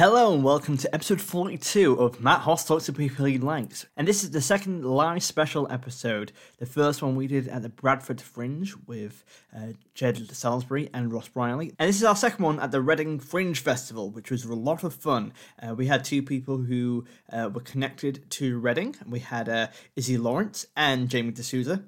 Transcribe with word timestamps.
Hello 0.00 0.32
and 0.32 0.42
welcome 0.42 0.78
to 0.78 0.94
episode 0.94 1.20
42 1.20 2.00
of 2.00 2.22
Matt 2.22 2.40
Hoss 2.40 2.64
Talks 2.64 2.86
to 2.86 2.92
People 2.94 3.26
He 3.26 3.36
Likes. 3.36 3.84
And 3.98 4.08
this 4.08 4.24
is 4.24 4.30
the 4.30 4.40
second 4.40 4.82
live 4.82 5.22
special 5.22 5.70
episode. 5.70 6.32
The 6.56 6.64
first 6.64 7.02
one 7.02 7.16
we 7.16 7.26
did 7.26 7.48
at 7.48 7.60
the 7.60 7.68
Bradford 7.68 8.18
Fringe 8.18 8.72
with 8.86 9.22
uh, 9.54 9.74
Jed 9.92 10.34
Salisbury 10.34 10.88
and 10.94 11.12
Ross 11.12 11.28
Briley. 11.28 11.74
And 11.78 11.86
this 11.86 11.96
is 11.96 12.04
our 12.04 12.16
second 12.16 12.42
one 12.42 12.60
at 12.60 12.70
the 12.70 12.80
Reading 12.80 13.20
Fringe 13.20 13.60
Festival, 13.60 14.08
which 14.08 14.30
was 14.30 14.46
a 14.46 14.54
lot 14.54 14.84
of 14.84 14.94
fun. 14.94 15.34
Uh, 15.62 15.74
we 15.74 15.84
had 15.84 16.02
two 16.02 16.22
people 16.22 16.56
who 16.56 17.04
uh, 17.30 17.50
were 17.52 17.60
connected 17.60 18.24
to 18.30 18.58
Reading. 18.58 18.96
We 19.06 19.18
had 19.18 19.50
uh, 19.50 19.66
Izzy 19.96 20.16
Lawrence 20.16 20.64
and 20.74 21.10
Jamie 21.10 21.32
D'Souza. 21.32 21.84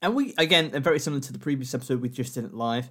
And 0.00 0.14
we, 0.14 0.32
again, 0.38 0.70
very 0.82 0.98
similar 0.98 1.20
to 1.20 1.32
the 1.34 1.38
previous 1.38 1.74
episode 1.74 2.00
we 2.00 2.08
just 2.08 2.32
did 2.36 2.44
it 2.44 2.54
live. 2.54 2.88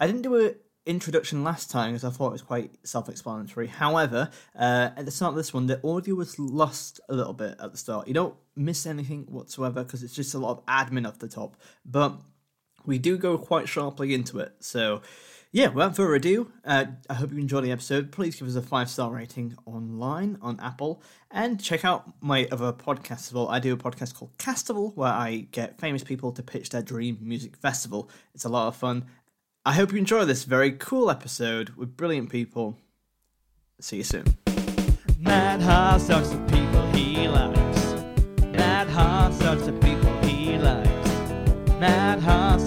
I 0.00 0.08
didn't 0.08 0.22
do 0.22 0.44
a 0.44 0.54
introduction 0.86 1.44
last 1.44 1.70
time 1.70 1.92
because 1.92 2.04
I 2.04 2.10
thought 2.10 2.28
it 2.28 2.32
was 2.32 2.42
quite 2.42 2.70
self-explanatory. 2.84 3.68
However, 3.68 4.30
uh, 4.56 4.90
at 4.96 5.04
the 5.04 5.10
start 5.10 5.30
of 5.30 5.36
this 5.36 5.54
one, 5.54 5.66
the 5.66 5.80
audio 5.86 6.14
was 6.14 6.38
lost 6.38 7.00
a 7.08 7.14
little 7.14 7.34
bit 7.34 7.56
at 7.60 7.72
the 7.72 7.78
start. 7.78 8.08
You 8.08 8.14
don't 8.14 8.34
miss 8.56 8.86
anything 8.86 9.22
whatsoever 9.28 9.84
because 9.84 10.02
it's 10.02 10.14
just 10.14 10.34
a 10.34 10.38
lot 10.38 10.58
of 10.58 10.66
admin 10.66 11.06
off 11.06 11.18
the 11.18 11.28
top, 11.28 11.56
but 11.84 12.20
we 12.84 12.98
do 12.98 13.16
go 13.16 13.38
quite 13.38 13.68
sharply 13.68 14.12
into 14.12 14.40
it. 14.40 14.54
So, 14.60 15.02
yeah, 15.52 15.68
without 15.68 15.94
further 15.94 16.14
ado, 16.14 16.50
uh, 16.64 16.86
I 17.10 17.14
hope 17.14 17.30
you 17.30 17.38
enjoyed 17.38 17.64
the 17.64 17.72
episode. 17.72 18.10
Please 18.10 18.36
give 18.36 18.48
us 18.48 18.54
a 18.54 18.62
five 18.62 18.88
star 18.88 19.12
rating 19.12 19.54
online 19.66 20.38
on 20.40 20.58
Apple 20.60 21.02
and 21.30 21.62
check 21.62 21.84
out 21.84 22.10
my 22.22 22.48
other 22.50 22.72
podcast 22.72 23.28
as 23.28 23.34
well. 23.34 23.48
I 23.48 23.58
do 23.58 23.72
a 23.72 23.76
podcast 23.76 24.14
called 24.14 24.36
Castival 24.38 24.96
where 24.96 25.12
I 25.12 25.46
get 25.52 25.78
famous 25.78 26.02
people 26.02 26.32
to 26.32 26.42
pitch 26.42 26.70
their 26.70 26.82
dream 26.82 27.18
music 27.20 27.56
festival. 27.56 28.10
It's 28.34 28.46
a 28.46 28.48
lot 28.48 28.68
of 28.68 28.76
fun 28.76 29.04
I 29.64 29.74
hope 29.74 29.92
you 29.92 29.98
enjoy 29.98 30.24
this 30.24 30.42
very 30.42 30.72
cool 30.72 31.08
episode 31.08 31.76
with 31.76 31.96
brilliant 31.96 32.30
people. 32.30 32.78
See 33.78 33.98
you 33.98 34.02
soon. 34.02 34.24
Matt 35.20 35.62
Hoss 35.62 36.08
talks 36.08 36.30
to 36.30 36.38
people 36.48 36.84
he 36.90 37.28
likes. 37.28 37.94
Matt 38.42 38.88
Hoss 38.88 39.38
talks 39.38 39.66
to 39.66 39.72
people 39.74 40.12
he 40.22 40.58
likes. 40.58 41.08
Matt 41.78 42.18
Hoss 42.18 42.66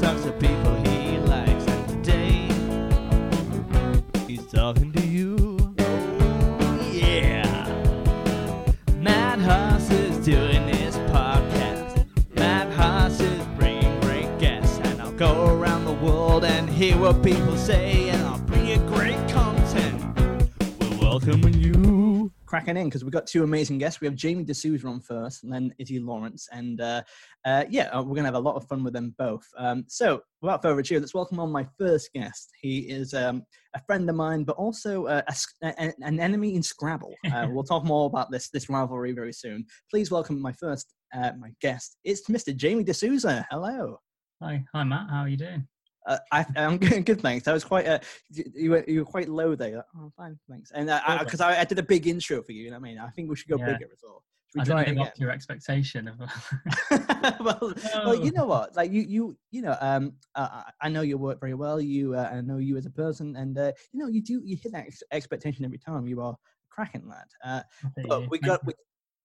world 16.36 16.52
and 16.52 16.69
hear 16.69 16.97
what 16.97 17.23
people 17.23 17.55
say. 17.55 18.09
And 18.09 18.22
I'll 18.23 18.39
bring 18.39 18.67
you 18.67 18.78
great 18.88 19.16
content. 19.30 20.02
We're 20.80 21.00
welcoming 21.00 21.53
you. 21.53 22.30
Cracking 22.45 22.75
in 22.75 22.88
because 22.88 23.05
we've 23.05 23.14
got 23.14 23.25
two 23.25 23.44
amazing 23.44 23.77
guests. 23.77 24.02
We 24.02 24.08
have 24.08 24.16
Jamie 24.16 24.44
D'Souza 24.44 24.86
on 24.86 25.00
first, 25.00 25.44
and 25.44 25.53
then 25.53 25.73
Izzy 25.80 26.00
Lawrence, 26.00 26.47
and 26.52 26.80
uh, 26.80 27.02
uh, 27.45 27.64
yeah, 27.69 27.86
uh, 27.86 28.03
we're 28.03 28.16
gonna 28.16 28.27
have 28.27 28.36
a 28.36 28.39
lot 28.39 28.55
of 28.55 28.67
fun 28.67 28.83
with 28.83 28.94
them 28.94 29.16
both. 29.17 29.45
Um, 29.58 29.86
so, 29.88 30.22
without 30.42 30.61
further 30.61 30.80
ado, 30.80 31.00
let's 31.00 31.14
welcome 31.14 31.39
on 31.39 31.52
my 31.52 31.66
first 31.77 32.11
guest. 32.14 32.52
He 32.61 32.80
is 32.80 33.14
um, 33.14 33.44
a 33.73 33.81
friend 33.81 34.09
of 34.09 34.16
mine, 34.16 34.44
but 34.44 34.58
also 34.58 35.05
uh, 35.05 35.22
a, 35.27 35.67
a, 35.67 35.94
an 36.02 36.20
enemy 36.20 36.55
in 36.55 36.64
Scrabble. 36.64 37.16
Uh, 37.33 37.47
we'll 37.49 37.64
talk 37.64 37.83
more 37.83 38.05
about 38.05 38.30
this 38.31 38.49
this 38.49 38.70
rivalry 38.70 39.11
very 39.11 39.33
soon. 39.33 39.66
Please 39.89 40.11
welcome 40.11 40.39
my 40.39 40.53
first 40.53 40.94
uh, 41.14 41.31
my 41.39 41.52
guest. 41.61 41.97
It's 42.03 42.30
Mr. 42.30 42.55
Jamie 42.55 42.83
D'Souza. 42.83 43.45
Hello. 43.49 43.99
Hi, 44.42 44.64
hi 44.73 44.83
Matt. 44.83 45.09
How 45.09 45.22
are 45.22 45.30
you 45.30 45.38
doing? 45.38 45.67
Uh, 46.06 46.17
I, 46.31 46.45
I'm 46.56 46.78
good, 46.78 47.22
thanks. 47.22 47.48
I 47.48 47.53
was 47.53 47.64
quite, 47.64 47.88
uh, 47.88 48.00
you 48.30 48.72
were 48.72 48.84
you 48.88 49.00
were 49.00 49.06
quite 49.06 49.28
low 49.28 49.56
there. 49.56 49.78
Like, 49.78 49.86
oh, 49.98 50.11
fine, 50.16 50.38
thanks. 50.50 50.72
And 50.72 50.88
because 51.20 51.42
uh, 51.42 51.45
I, 51.45 51.56
I, 51.56 51.61
I, 51.61 51.64
did 51.66 51.80
a 51.80 51.84
big 51.84 52.08
intro 52.08 52.42
for 52.42 52.52
you, 52.52 52.64
you 52.64 52.70
know 52.70 52.78
what 52.78 52.88
I 52.88 52.89
mean? 52.89 53.00
I 53.00 53.09
think 53.09 53.30
we 53.30 53.36
should 53.36 53.50
go 53.50 53.58
yeah. 53.58 53.73
bigger 53.73 53.89
as 53.92 54.00
well. 54.03 54.23
I 54.58 54.64
didn't 54.64 54.98
live 54.98 55.08
up 55.08 55.16
to 55.16 55.22
your 55.22 55.31
expectation 55.31 56.08
of. 56.08 56.20
well, 57.39 57.73
well, 57.95 58.16
you 58.16 58.31
know 58.31 58.45
what? 58.45 58.76
Like 58.76 58.92
you, 58.92 59.02
you, 59.02 59.38
you 59.52 59.61
know, 59.61 59.77
um, 59.82 60.14
I 60.36 60.89
know 60.89 61.02
your 61.02 61.17
work 61.17 61.39
very 61.39 61.54
well. 61.54 61.82
You, 61.82 62.16
uh, 62.16 62.30
I 62.32 62.42
know 62.42 62.58
you 62.58 62.77
as 62.77 62.86
a 62.86 62.89
person, 62.92 63.36
and 63.36 63.58
uh, 63.58 63.72
you 63.92 63.99
know, 63.99 64.08
you 64.08 64.22
do 64.22 64.42
you 64.43 64.55
hit 64.55 64.72
that 64.72 64.86
ex- 64.87 65.04
expectation 65.11 65.66
every 65.66 65.77
time. 65.77 66.08
You 66.08 66.22
are 66.22 66.33
a 66.33 66.37
cracking 66.70 67.08
lad. 67.08 67.27
Uh, 67.43 67.61
but 68.08 68.30
we 68.30 68.39
got, 68.39 68.66
we, 68.66 68.73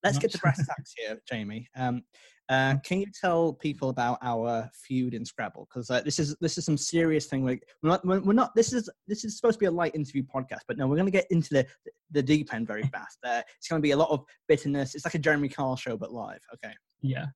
let's 0.04 0.18
get 0.18 0.30
to 0.32 0.38
brass 0.38 0.64
tacks 0.66 0.94
here, 0.96 1.20
Jamie. 1.28 1.68
Um, 1.76 2.02
uh, 2.48 2.74
can 2.82 2.98
you 2.98 3.06
tell 3.18 3.52
people 3.52 3.90
about 3.90 4.18
our 4.22 4.68
feud 4.74 5.14
in 5.14 5.24
Scrabble? 5.24 5.68
Because 5.70 5.88
uh, 5.88 6.00
this 6.00 6.18
is 6.18 6.36
this 6.40 6.58
is 6.58 6.64
some 6.64 6.76
serious 6.76 7.26
thing. 7.26 7.44
Like 7.44 7.62
we're 7.82 7.90
not, 7.90 8.04
we're 8.04 8.32
not. 8.32 8.54
This 8.56 8.72
is 8.72 8.90
this 9.06 9.24
is 9.24 9.36
supposed 9.36 9.54
to 9.54 9.60
be 9.60 9.66
a 9.66 9.70
light 9.70 9.94
interview 9.94 10.24
podcast, 10.24 10.62
but 10.66 10.76
no, 10.76 10.88
we're 10.88 10.96
going 10.96 11.06
to 11.06 11.12
get 11.12 11.26
into 11.30 11.50
the 11.50 11.66
the 12.10 12.22
deep 12.22 12.52
end 12.52 12.66
very 12.66 12.82
fast. 12.92 13.18
Uh, 13.24 13.42
it's 13.56 13.68
going 13.68 13.80
to 13.80 13.86
be 13.86 13.92
a 13.92 13.96
lot 13.96 14.10
of 14.10 14.24
bitterness. 14.48 14.96
It's 14.96 15.04
like 15.04 15.14
a 15.14 15.18
Jeremy 15.18 15.48
Kyle 15.48 15.76
show, 15.76 15.96
but 15.96 16.12
live. 16.12 16.40
Okay. 16.54 16.74
Yeah. 17.02 17.26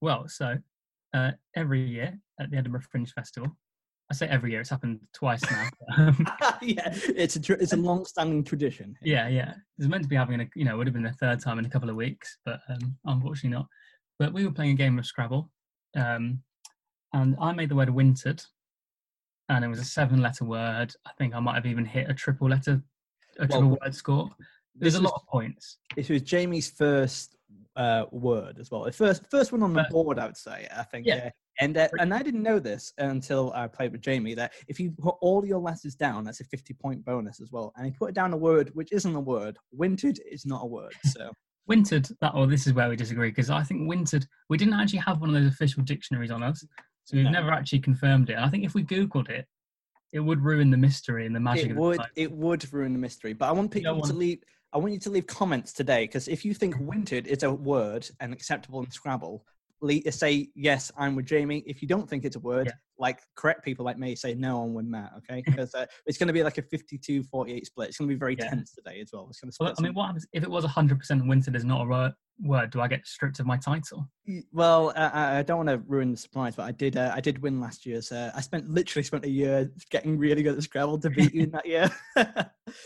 Well, 0.00 0.26
so 0.28 0.56
uh, 1.14 1.30
every 1.54 1.82
year 1.82 2.18
at 2.40 2.50
the 2.50 2.56
Edinburgh 2.56 2.82
Fringe 2.90 3.12
Festival, 3.12 3.56
I 4.10 4.14
say 4.14 4.26
every 4.26 4.50
year. 4.50 4.60
It's 4.60 4.70
happened 4.70 5.00
twice 5.12 5.40
now. 5.50 5.68
yeah, 6.62 6.92
it's 7.08 7.36
a 7.36 7.52
it's 7.54 7.72
a 7.72 7.76
long-standing 7.90 8.44
tradition. 8.44 8.96
Yeah, 9.02 9.28
yeah. 9.28 9.54
It's 9.78 9.88
meant 9.88 10.02
to 10.02 10.08
be 10.08 10.16
having 10.16 10.40
a 10.40 10.48
you 10.56 10.64
know 10.64 10.76
would 10.76 10.86
have 10.86 10.94
been 10.94 11.04
the 11.04 11.12
third 11.12 11.40
time 11.40 11.58
in 11.58 11.64
a 11.64 11.70
couple 11.70 11.88
of 11.88 11.96
weeks, 11.96 12.38
but 12.44 12.60
um, 12.68 12.96
unfortunately 13.04 13.56
not. 13.56 13.66
But 14.18 14.32
we 14.32 14.44
were 14.44 14.52
playing 14.52 14.72
a 14.72 14.74
game 14.74 14.98
of 14.98 15.06
Scrabble, 15.06 15.50
um, 15.96 16.42
and 17.12 17.36
I 17.40 17.52
made 17.52 17.68
the 17.68 17.76
word 17.76 17.88
wintered, 17.90 18.42
and 19.48 19.64
it 19.64 19.68
was 19.68 19.78
a 19.78 19.84
seven-letter 19.84 20.44
word. 20.44 20.92
I 21.06 21.10
think 21.16 21.34
I 21.34 21.40
might 21.40 21.54
have 21.54 21.66
even 21.66 21.84
hit 21.84 22.10
a 22.10 22.14
triple 22.14 22.48
letter, 22.48 22.82
a 23.38 23.46
triple 23.46 23.68
well, 23.68 23.78
word 23.82 23.94
score. 23.94 24.30
There's 24.74 24.96
a 24.96 25.00
lot 25.00 25.14
of 25.14 25.26
points. 25.26 25.78
It 25.96 26.08
was 26.08 26.22
Jamie's 26.22 26.70
first 26.70 27.36
uh, 27.76 28.06
word 28.10 28.58
as 28.58 28.70
well. 28.70 28.84
The 28.84 28.92
first 28.92 29.22
first 29.30 29.52
one 29.52 29.62
on 29.62 29.72
the 29.72 29.86
board, 29.90 30.18
I 30.18 30.26
would 30.26 30.36
say. 30.36 30.66
I 30.76 30.82
think. 30.82 31.06
Yeah. 31.06 31.16
yeah. 31.16 31.30
And 31.60 31.76
uh, 31.76 31.88
and 31.98 32.12
I 32.14 32.22
didn't 32.22 32.42
know 32.42 32.58
this 32.58 32.92
until 32.98 33.52
I 33.54 33.66
played 33.66 33.92
with 33.92 34.00
Jamie 34.00 34.34
that 34.34 34.52
if 34.66 34.80
you 34.80 34.92
put 34.98 35.16
all 35.20 35.44
your 35.44 35.58
letters 35.58 35.94
down, 35.94 36.24
that's 36.24 36.40
a 36.40 36.44
fifty 36.44 36.74
point 36.74 37.04
bonus 37.04 37.40
as 37.40 37.52
well. 37.52 37.72
And 37.76 37.86
he 37.86 37.92
put 37.92 38.14
down 38.14 38.32
a 38.32 38.36
word 38.36 38.70
which 38.74 38.92
isn't 38.92 39.14
a 39.14 39.20
word. 39.20 39.58
Wintered 39.72 40.18
is 40.30 40.46
not 40.46 40.62
a 40.62 40.66
word. 40.66 40.92
So 41.10 41.32
wintered 41.66 42.08
that 42.20 42.34
or 42.34 42.46
this 42.46 42.66
is 42.66 42.72
where 42.72 42.88
we 42.88 42.96
disagree 42.96 43.30
because 43.30 43.50
I 43.50 43.62
think 43.62 43.88
wintered 43.88 44.26
we 44.48 44.56
didn't 44.56 44.74
actually 44.74 45.00
have 45.00 45.20
one 45.20 45.30
of 45.30 45.34
those 45.34 45.52
official 45.52 45.82
dictionaries 45.82 46.30
on 46.30 46.42
us, 46.42 46.64
so 47.04 47.16
we've 47.16 47.24
no. 47.24 47.30
never 47.30 47.50
actually 47.50 47.80
confirmed 47.80 48.30
it. 48.30 48.38
I 48.38 48.48
think 48.48 48.64
if 48.64 48.74
we 48.74 48.82
googled 48.82 49.28
it, 49.28 49.46
it 50.12 50.20
would 50.20 50.42
ruin 50.42 50.70
the 50.70 50.76
mystery 50.76 51.26
and 51.26 51.34
the 51.34 51.40
magic. 51.40 51.70
It 51.70 51.76
would. 51.76 52.00
It 52.16 52.32
would 52.32 52.72
ruin 52.72 52.92
the 52.92 52.98
mystery. 52.98 53.32
But 53.32 53.48
I 53.48 53.52
want 53.52 53.70
people 53.70 54.00
to 54.00 54.12
leave. 54.12 54.42
I 54.72 54.78
want 54.78 54.92
you 54.92 55.00
to 55.00 55.10
leave 55.10 55.26
comments 55.26 55.72
today 55.72 56.04
because 56.04 56.28
if 56.28 56.44
you 56.44 56.54
think 56.54 56.76
wintered 56.78 57.26
is 57.26 57.42
a 57.42 57.52
word 57.52 58.08
and 58.20 58.32
acceptable 58.32 58.80
in 58.80 58.90
Scrabble, 58.90 59.44
say 60.10 60.48
yes, 60.54 60.92
I'm 60.96 61.16
with 61.16 61.26
Jamie. 61.26 61.62
If 61.66 61.82
you 61.82 61.88
don't 61.88 62.08
think 62.08 62.24
it's 62.24 62.36
a 62.36 62.40
word, 62.40 62.66
yeah. 62.66 62.72
like 62.98 63.20
correct 63.36 63.64
people 63.64 63.84
like 63.84 63.98
me, 63.98 64.14
say 64.14 64.34
no, 64.34 64.62
I'm 64.62 64.74
with 64.74 64.86
Matt. 64.86 65.12
Okay, 65.18 65.42
because 65.46 65.74
uh, 65.74 65.86
it's 66.06 66.18
going 66.18 66.28
to 66.28 66.32
be 66.32 66.42
like 66.42 66.58
a 66.58 66.62
52-48 66.62 67.66
split. 67.66 67.88
It's 67.88 67.98
going 67.98 68.08
to 68.08 68.14
be 68.14 68.18
very 68.18 68.36
yeah. 68.38 68.50
tense 68.50 68.72
today 68.72 69.00
as 69.00 69.10
well. 69.12 69.26
It's 69.30 69.40
going 69.40 69.50
to. 69.50 69.56
Well, 69.60 69.74
I 69.76 69.82
mean, 69.82 69.94
what 69.94 70.06
happens 70.06 70.26
if 70.32 70.42
it 70.42 70.50
was 70.50 70.64
100% 70.64 71.28
wintered 71.28 71.56
is 71.56 71.64
not 71.64 71.82
a 71.82 72.14
word? 72.42 72.70
Do 72.70 72.80
I 72.80 72.88
get 72.88 73.06
stripped 73.06 73.40
of 73.40 73.46
my 73.46 73.56
title? 73.56 74.08
Well, 74.52 74.92
uh, 74.96 75.10
I 75.12 75.42
don't 75.42 75.58
want 75.58 75.68
to 75.68 75.78
ruin 75.86 76.10
the 76.12 76.16
surprise, 76.16 76.56
but 76.56 76.64
I 76.64 76.72
did. 76.72 76.96
Uh, 76.96 77.12
I 77.14 77.20
did 77.20 77.42
win 77.42 77.60
last 77.60 77.84
year. 77.84 78.00
So 78.02 78.30
I 78.34 78.40
spent 78.40 78.68
literally 78.68 79.04
spent 79.04 79.24
a 79.24 79.30
year 79.30 79.70
getting 79.90 80.18
really 80.18 80.42
good 80.42 80.56
at 80.56 80.62
Scrabble 80.62 80.98
to 81.00 81.10
beat 81.10 81.34
you 81.34 81.42
in 81.44 81.50
that 81.50 81.66
year. 81.66 81.90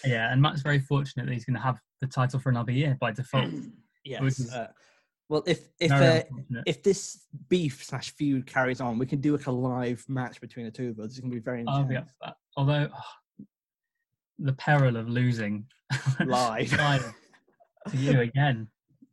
yeah, 0.05 0.33
and 0.33 0.41
Matt's 0.43 0.63
very 0.63 0.81
fortunate 0.81 1.27
that 1.27 1.33
he's 1.33 1.45
going 1.45 1.57
to 1.57 1.63
have 1.63 1.79
the 2.01 2.07
title 2.07 2.41
for 2.41 2.51
another 2.51 2.73
year 2.73 2.97
by 3.01 3.13
default. 3.13 3.51
yes. 4.05 4.53
Uh, 4.53 4.69
well, 5.29 5.43
if 5.47 5.69
if 5.81 5.91
uh, 5.91 6.23
if 6.67 6.83
this 6.83 7.27
beef 7.49 7.83
slash 7.85 8.11
feud 8.15 8.47
carries 8.47 8.81
on, 8.81 8.99
we 8.99 9.07
can 9.07 9.21
do 9.21 9.37
like 9.37 9.47
a 9.47 9.51
live 9.51 10.05
match 10.09 10.41
between 10.41 10.67
the 10.67 10.71
two 10.71 10.91
of 10.91 11.01
us. 11.01 11.13
It's 11.13 11.21
gonna 11.21 11.33
be 11.33 11.41
very 11.41 11.61
intense. 11.61 11.79
I'll 11.79 11.85
be 11.85 11.97
up 11.97 12.09
for 12.09 12.27
that. 12.27 12.37
Although 12.57 12.89
oh, 12.95 13.45
the 14.39 14.53
peril 14.53 14.97
of 14.97 15.09
losing 15.09 15.67
live 16.27 16.71
to 17.91 17.97
you 17.97 18.21
again. 18.21 18.69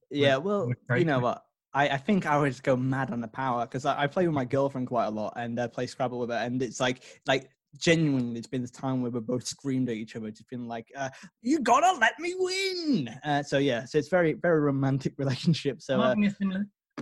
Yeah, 0.09 0.37
well, 0.37 0.69
you 0.95 1.05
know 1.05 1.19
what? 1.19 1.43
I, 1.73 1.89
I 1.89 1.97
think 1.97 2.25
I 2.25 2.37
would 2.37 2.61
go 2.63 2.75
mad 2.75 3.11
on 3.11 3.21
the 3.21 3.29
power 3.29 3.65
because 3.65 3.85
I, 3.85 4.03
I 4.03 4.07
play 4.07 4.25
with 4.25 4.35
my 4.35 4.43
girlfriend 4.43 4.87
quite 4.87 5.05
a 5.05 5.11
lot 5.11 5.33
and 5.37 5.57
uh, 5.57 5.69
play 5.69 5.87
Scrabble 5.87 6.19
with 6.19 6.29
her, 6.29 6.35
and 6.35 6.61
it's 6.61 6.81
like 6.81 7.03
like 7.25 7.49
genuinely 7.77 8.37
it's 8.37 8.47
been 8.47 8.61
this 8.61 8.71
time 8.71 9.01
where 9.01 9.11
we're 9.11 9.19
both 9.19 9.45
screamed 9.45 9.89
at 9.89 9.95
each 9.95 10.15
other 10.15 10.27
it's 10.27 10.41
been 10.43 10.67
like 10.67 10.87
uh, 10.97 11.09
you 11.41 11.59
gotta 11.59 11.97
let 11.99 12.13
me 12.19 12.35
win! 12.37 13.09
Uh, 13.23 13.41
so 13.41 13.57
yeah 13.57 13.85
so 13.85 13.97
it's 13.97 14.09
very 14.09 14.33
very 14.33 14.59
romantic 14.59 15.13
relationship 15.17 15.81
so 15.81 15.99
uh, 15.99 16.15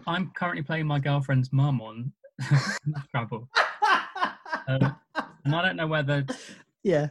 i'm 0.07 0.31
currently 0.35 0.63
playing 0.63 0.85
my 0.85 0.99
girlfriend's 0.99 1.51
mum 1.51 1.81
on 1.81 2.11
scrabble. 3.07 3.49
Um, 4.67 4.95
and 5.45 5.55
i 5.55 5.61
don't 5.61 5.75
know 5.75 5.87
whether 5.87 6.25
yeah. 6.83 7.07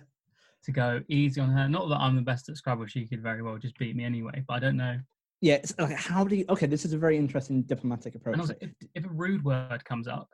to 0.65 0.73
go 0.73 1.03
easy 1.09 1.41
on 1.41 1.51
her 1.51 1.69
not 1.69 1.89
that 1.89 1.97
i'm 1.97 2.17
the 2.17 2.23
best 2.23 2.49
at 2.49 2.57
scrabble 2.57 2.87
she 2.87 3.07
could 3.07 3.23
very 3.23 3.43
well 3.43 3.59
just 3.59 3.77
beat 3.79 3.97
me 3.97 4.05
anyway 4.05 4.43
but 4.47 4.55
i 4.55 4.59
don't 4.59 4.77
know. 4.77 4.99
Yeah 5.41 5.59
like 5.79 5.93
how 5.93 6.25
do 6.25 6.37
you 6.37 6.45
okay 6.49 6.67
this 6.67 6.85
is 6.85 6.93
a 6.93 6.99
very 6.99 7.17
interesting 7.17 7.63
diplomatic 7.63 8.15
approach. 8.15 8.39
also, 8.39 8.55
if, 8.61 8.71
if 8.95 9.05
a 9.05 9.09
rude 9.09 9.45
word 9.45 9.85
comes 9.85 10.09
up 10.09 10.29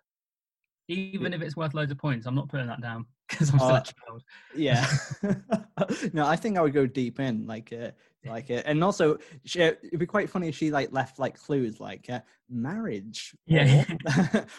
even 0.89 1.33
if 1.33 1.43
it's 1.43 1.57
worth 1.57 1.75
loads 1.75 1.91
of 1.91 1.99
points, 1.99 2.27
I'm 2.27 2.35
not 2.35 2.49
putting 2.49 2.67
that 2.67 2.81
down 2.83 3.07
because 3.29 3.51
I'm 3.51 3.59
still 3.59 3.75
Uh, 3.77 3.81
a 3.81 3.83
child. 3.83 4.23
Yeah. 4.55 4.87
no, 6.13 6.27
I 6.27 6.37
think 6.37 6.57
I 6.59 6.61
would 6.63 6.73
go 6.73 6.87
deep 6.87 7.21
in, 7.21 7.47
like, 7.47 7.73
uh, 7.73 7.91
like, 8.27 8.51
uh, 8.51 8.63
and 8.65 8.83
also 8.83 9.19
she, 9.45 9.61
it'd 9.61 9.99
be 9.99 10.07
quite 10.07 10.31
funny 10.31 10.49
if 10.49 10.57
she 10.57 10.71
like 10.71 10.93
left 10.93 11.19
like 11.19 11.39
clues, 11.39 11.81
like 11.81 12.09
uh, 12.09 12.21
marriage, 12.49 13.35
Yeah. 13.47 13.85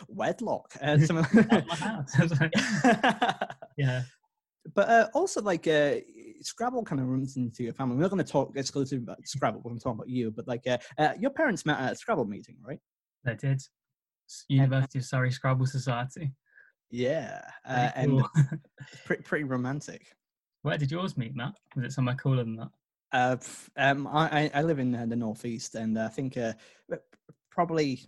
wedlock, 0.07 0.73
uh, 0.81 0.97
something. 0.99 1.39
Of 1.39 1.67
my 1.67 1.75
house. 1.75 2.11
I 2.17 2.21
was 2.21 2.39
like, 2.39 2.53
yeah, 3.77 4.03
but 4.73 4.89
uh, 4.89 5.07
also 5.13 5.41
like 5.41 5.67
uh, 5.67 5.95
Scrabble 6.41 6.83
kind 6.83 7.01
of 7.01 7.07
runs 7.07 7.37
into 7.37 7.63
your 7.63 7.73
family. 7.73 7.95
We're 7.95 8.03
not 8.03 8.11
going 8.11 8.23
to 8.23 8.31
talk 8.31 8.55
exclusively 8.55 9.03
about 9.03 9.25
Scrabble. 9.25 9.61
We're 9.63 9.69
going 9.71 9.79
to 9.79 9.83
talk 9.83 9.95
about 9.95 10.09
you, 10.09 10.29
but 10.31 10.47
like 10.47 10.67
uh, 10.67 10.77
uh, 10.97 11.13
your 11.19 11.31
parents 11.31 11.65
met 11.65 11.79
at 11.79 11.93
a 11.93 11.95
Scrabble 11.95 12.25
meeting, 12.25 12.57
right? 12.63 12.79
they 13.23 13.33
did. 13.35 13.61
University 14.49 14.99
of 14.99 15.05
Surrey 15.05 15.31
Scrabble 15.31 15.65
Society. 15.65 16.31
Yeah, 16.91 17.41
uh, 17.67 17.91
and 17.95 18.23
pretty, 19.05 19.23
pretty 19.23 19.43
romantic. 19.43 20.07
Where 20.61 20.77
did 20.77 20.91
yours 20.91 21.17
meet, 21.17 21.35
Matt? 21.35 21.53
Was 21.75 21.85
it 21.85 21.91
somewhere 21.91 22.15
cooler 22.15 22.43
than 22.43 22.55
that? 22.57 22.69
Uh, 23.11 23.37
um, 23.77 24.07
I, 24.07 24.49
I 24.53 24.61
live 24.61 24.79
in 24.79 24.95
uh, 24.95 25.05
the 25.05 25.15
northeast, 25.15 25.75
and 25.75 25.97
I 25.97 26.07
think 26.07 26.37
uh, 26.37 26.53
probably. 27.49 28.01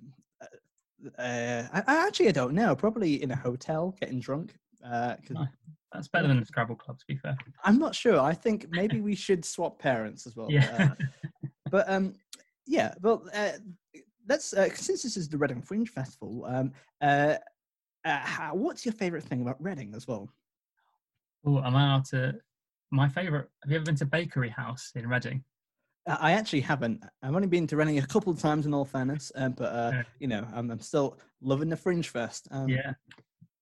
Uh, 1.19 1.63
I, 1.71 1.83
I 1.85 2.07
actually 2.07 2.29
I 2.29 2.31
don't 2.31 2.53
know. 2.53 2.75
Probably 2.75 3.21
in 3.21 3.31
a 3.31 3.35
hotel, 3.35 3.95
getting 3.99 4.19
drunk. 4.19 4.55
Uh. 4.83 5.15
That's 5.93 6.07
better 6.07 6.27
than 6.27 6.39
a 6.39 6.45
Scrabble 6.45 6.75
club, 6.75 6.99
to 6.99 7.05
be 7.07 7.15
fair. 7.15 7.37
I'm 7.63 7.79
not 7.79 7.95
sure. 7.95 8.19
I 8.19 8.33
think 8.33 8.67
maybe 8.69 9.01
we 9.01 9.15
should 9.15 9.45
swap 9.45 9.79
parents 9.79 10.27
as 10.27 10.35
well. 10.35 10.47
Yeah. 10.49 10.93
Uh, 10.99 11.05
but 11.71 11.89
um, 11.89 12.13
yeah. 12.65 12.93
Well, 13.01 13.23
uh, 13.33 13.51
let's 14.27 14.53
uh, 14.53 14.69
since 14.73 15.03
this 15.03 15.17
is 15.17 15.27
the 15.29 15.37
Reading 15.37 15.61
Fringe 15.61 15.89
Festival. 15.89 16.45
Um, 16.45 16.71
uh, 17.01 17.35
uh, 18.05 18.19
how, 18.19 18.55
what's 18.55 18.85
your 18.85 18.93
favorite 18.93 19.23
thing 19.23 19.41
about 19.41 19.61
Reading 19.61 19.93
as 19.95 20.07
well? 20.07 20.29
Oh, 21.45 21.59
am 21.63 21.75
I 21.75 21.93
out 21.93 22.05
to 22.09 22.35
my 22.91 23.07
favourite? 23.09 23.45
Have 23.63 23.71
you 23.71 23.77
ever 23.77 23.85
been 23.85 23.95
to 23.97 24.05
Bakery 24.05 24.49
House 24.49 24.91
in 24.95 25.07
Reading? 25.07 25.43
Uh, 26.07 26.17
I 26.19 26.33
actually 26.33 26.61
haven't. 26.61 27.03
I've 27.21 27.35
only 27.35 27.47
been 27.47 27.67
to 27.67 27.75
Reading 27.77 27.99
a 27.99 28.05
couple 28.07 28.31
of 28.31 28.39
times 28.39 28.65
in 28.65 28.73
all 28.73 28.85
fairness, 28.85 29.31
uh, 29.35 29.49
but 29.49 29.65
uh, 29.73 29.91
Yeah. 29.93 30.03
you 30.19 30.27
know, 30.27 30.47
I'm, 30.53 30.71
I'm 30.71 30.79
still 30.79 31.19
loving 31.41 31.69
the 31.69 31.75
Fringe 31.77 32.07
Fest. 32.07 32.47
Um, 32.51 32.69
Yeah, 32.69 32.93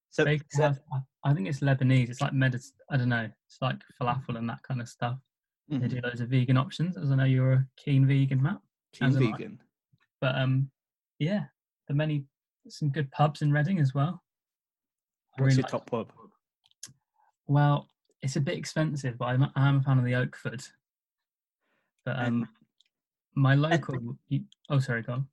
So, 0.09 0.25
Bakery 0.25 0.45
House. 0.63 0.77
I- 1.23 1.33
think 1.33 1.47
it's 1.47 1.61
Lebanese. 1.61 2.09
It's 2.09 2.21
like 2.21 2.33
medis. 2.33 2.71
I 2.91 2.97
don't 2.97 3.09
know. 3.09 3.27
It's 3.47 3.57
like 3.61 3.77
falafel 3.99 4.37
and 4.37 4.47
that 4.47 4.61
kind 4.61 4.79
of 4.79 4.87
stuff. 4.87 5.17
They 5.69 5.77
mhm, 5.77 5.89
do 5.89 5.99
loads 6.03 6.21
of 6.21 6.29
vegan 6.29 6.57
options, 6.57 6.95
as 6.97 7.09
I 7.09 7.15
know 7.15 7.23
you're 7.23 7.53
a 7.53 7.67
keen 7.77 8.05
vegan, 8.05 8.43
Matt. 8.43 8.59
keen 8.93 9.07
as 9.09 9.15
am 9.17 9.23
I. 9.23 9.31
vegan. 9.31 9.59
But 10.21 10.35
um, 10.35 10.69
yeah, 11.19 11.45
the 11.87 11.93
many 11.93 12.25
some 12.67 12.89
good 12.89 13.11
pubs 13.11 13.41
in 13.41 13.51
Reading 13.51 13.79
as 13.79 13.93
well. 13.93 14.23
I 15.37 15.41
What's 15.41 15.51
really 15.51 15.55
your 15.57 15.63
like- 15.63 15.71
top 15.71 15.89
pub? 15.89 16.11
Well, 17.47 17.89
it's 18.21 18.37
a 18.37 18.41
bit 18.41 18.57
expensive, 18.57 19.17
but 19.17 19.25
I'm, 19.25 19.43
I 19.55 19.67
am 19.67 19.77
a 19.77 19.81
fan 19.83 19.99
of 19.99 20.05
the 20.05 20.15
Oakford. 20.15 20.63
But 22.05 22.17
um, 22.17 22.25
And- 22.25 22.47
my 23.35 23.53
local. 23.55 24.17
you- 24.29 24.45
oh, 24.69 24.79
sorry, 24.79 25.01
go 25.03 25.13
on. 25.13 25.27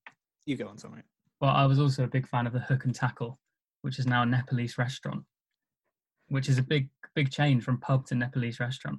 You 0.45 0.57
go 0.57 0.69
on, 0.69 0.77
sorry. 0.79 1.03
Well, 1.41 1.53
I 1.53 1.65
was 1.67 1.79
also 1.79 2.05
a 2.05 2.09
big 2.09 2.27
fan 2.29 2.47
of 2.47 2.53
the 2.53 2.61
Hook 2.61 2.85
and 2.85 2.95
Tackle, 2.95 3.39
which 3.83 3.99
is 3.99 4.07
now 4.07 4.23
a 4.23 4.27
Nepalese 4.27 4.77
restaurant, 4.79 5.25
which 6.29 6.49
is 6.49 6.59
a 6.59 6.63
big, 6.63 6.89
big 7.15 7.31
change 7.31 7.63
from 7.65 7.79
pub 7.79 8.07
to 8.07 8.15
Nepalese 8.15 8.61
restaurant. 8.61 8.99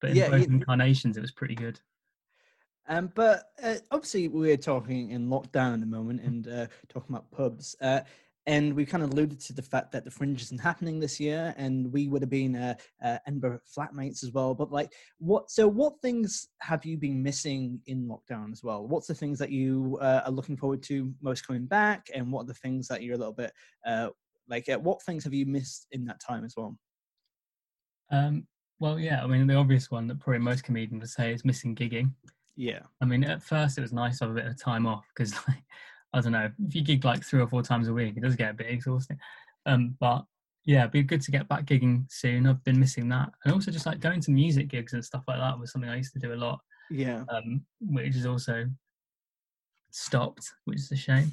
But 0.00 0.10
in 0.10 0.16
Yeah, 0.16 0.30
both 0.30 0.46
incarnations, 0.46 1.16
it 1.16 1.20
was 1.20 1.32
pretty 1.32 1.54
good. 1.54 1.80
Um, 2.90 3.12
but 3.14 3.44
uh, 3.62 3.76
obviously, 3.92 4.26
we're 4.26 4.56
talking 4.56 5.12
in 5.12 5.28
lockdown 5.28 5.74
at 5.74 5.80
the 5.80 5.86
moment 5.86 6.22
and 6.22 6.48
uh, 6.48 6.66
talking 6.88 7.14
about 7.14 7.30
pubs. 7.30 7.76
Uh, 7.80 8.00
and 8.46 8.74
we 8.74 8.84
kind 8.84 9.04
of 9.04 9.12
alluded 9.12 9.38
to 9.38 9.52
the 9.52 9.62
fact 9.62 9.92
that 9.92 10.04
the 10.04 10.10
fringe 10.10 10.42
isn't 10.42 10.60
happening 10.60 10.98
this 10.98 11.20
year, 11.20 11.54
and 11.56 11.92
we 11.92 12.08
would 12.08 12.20
have 12.20 12.30
been 12.30 12.56
uh, 12.56 12.74
uh, 13.04 13.18
Edinburgh 13.28 13.60
flatmates 13.78 14.24
as 14.24 14.32
well. 14.32 14.54
But 14.54 14.72
like, 14.72 14.92
what? 15.18 15.52
So, 15.52 15.68
what 15.68 16.00
things 16.02 16.48
have 16.62 16.84
you 16.84 16.98
been 16.98 17.22
missing 17.22 17.80
in 17.86 18.08
lockdown 18.08 18.50
as 18.50 18.64
well? 18.64 18.88
What's 18.88 19.06
the 19.06 19.14
things 19.14 19.38
that 19.38 19.50
you 19.50 19.96
uh, 20.00 20.22
are 20.26 20.32
looking 20.32 20.56
forward 20.56 20.82
to 20.84 21.14
most 21.22 21.46
coming 21.46 21.66
back, 21.66 22.08
and 22.12 22.32
what 22.32 22.42
are 22.42 22.48
the 22.48 22.54
things 22.54 22.88
that 22.88 23.04
you're 23.04 23.14
a 23.14 23.18
little 23.18 23.32
bit 23.32 23.52
uh, 23.86 24.08
like? 24.48 24.68
Uh, 24.68 24.80
what 24.80 25.00
things 25.02 25.22
have 25.22 25.34
you 25.34 25.46
missed 25.46 25.86
in 25.92 26.04
that 26.06 26.20
time 26.20 26.44
as 26.44 26.54
well? 26.56 26.76
Um, 28.10 28.48
well, 28.80 28.98
yeah, 28.98 29.22
I 29.22 29.28
mean, 29.28 29.46
the 29.46 29.54
obvious 29.54 29.92
one 29.92 30.08
that 30.08 30.18
probably 30.18 30.40
most 30.40 30.64
comedians 30.64 31.02
would 31.02 31.10
say 31.10 31.32
is 31.32 31.44
missing 31.44 31.76
gigging. 31.76 32.10
Yeah, 32.56 32.80
I 33.00 33.04
mean, 33.04 33.24
at 33.24 33.42
first 33.42 33.78
it 33.78 33.82
was 33.82 33.92
nice 33.92 34.18
to 34.18 34.24
have 34.24 34.32
a 34.32 34.40
bit 34.40 34.46
of 34.46 34.60
time 34.60 34.86
off 34.86 35.06
because, 35.14 35.32
like, 35.48 35.62
I 36.12 36.20
don't 36.20 36.32
know, 36.32 36.50
if 36.66 36.74
you 36.74 36.82
gig 36.82 37.04
like 37.04 37.24
three 37.24 37.40
or 37.40 37.46
four 37.46 37.62
times 37.62 37.88
a 37.88 37.92
week, 37.92 38.16
it 38.16 38.22
does 38.22 38.36
get 38.36 38.50
a 38.50 38.54
bit 38.54 38.68
exhausting. 38.68 39.18
Um, 39.66 39.96
but 40.00 40.24
yeah, 40.64 40.80
it'd 40.80 40.92
be 40.92 41.02
good 41.02 41.22
to 41.22 41.30
get 41.30 41.48
back 41.48 41.64
gigging 41.64 42.04
soon. 42.10 42.46
I've 42.46 42.62
been 42.64 42.78
missing 42.80 43.08
that, 43.10 43.30
and 43.44 43.54
also 43.54 43.70
just 43.70 43.86
like 43.86 44.00
going 44.00 44.20
to 44.20 44.30
music 44.30 44.68
gigs 44.68 44.92
and 44.92 45.04
stuff 45.04 45.24
like 45.26 45.38
that 45.38 45.58
was 45.58 45.72
something 45.72 45.90
I 45.90 45.96
used 45.96 46.12
to 46.14 46.18
do 46.18 46.34
a 46.34 46.36
lot, 46.36 46.60
yeah, 46.90 47.24
um, 47.28 47.62
which 47.80 48.16
is 48.16 48.26
also 48.26 48.66
stopped, 49.90 50.52
which 50.64 50.78
is 50.78 50.92
a 50.92 50.96
shame. 50.96 51.32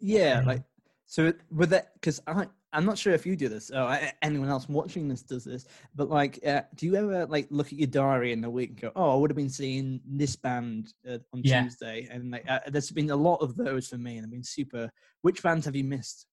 yeah. 0.00 0.38
Um, 0.38 0.46
Like, 0.46 0.62
so 1.06 1.32
with 1.50 1.70
that, 1.70 1.92
because 1.94 2.20
I 2.26 2.46
I'm 2.72 2.84
not 2.84 2.96
sure 2.98 3.12
if 3.12 3.26
you 3.26 3.34
do 3.34 3.48
this 3.48 3.70
or 3.70 3.98
anyone 4.22 4.48
else 4.48 4.68
watching 4.68 5.08
this 5.08 5.22
does 5.22 5.44
this, 5.44 5.66
but 5.94 6.08
like, 6.08 6.38
uh, 6.46 6.62
do 6.76 6.86
you 6.86 6.94
ever 6.94 7.26
like 7.26 7.48
look 7.50 7.68
at 7.68 7.72
your 7.78 7.88
diary 7.88 8.32
in 8.32 8.40
the 8.40 8.50
week 8.50 8.70
and 8.70 8.80
go, 8.80 8.92
"Oh, 8.94 9.10
I 9.12 9.16
would 9.16 9.30
have 9.30 9.36
been 9.36 9.50
seeing 9.50 10.00
this 10.06 10.36
band 10.36 10.92
uh, 11.08 11.18
on 11.32 11.42
Yeah. 11.42 11.62
Tuesday," 11.64 12.06
and 12.10 12.30
like, 12.30 12.48
uh, 12.48 12.60
there's 12.68 12.90
been 12.92 13.10
a 13.10 13.16
lot 13.16 13.36
of 13.36 13.56
those 13.56 13.88
for 13.88 13.98
me, 13.98 14.16
and 14.18 14.24
I've 14.26 14.30
been 14.30 14.44
super. 14.44 14.90
Which 15.22 15.42
bands 15.42 15.66
have 15.66 15.74
you 15.74 15.84
missed? 15.84 16.26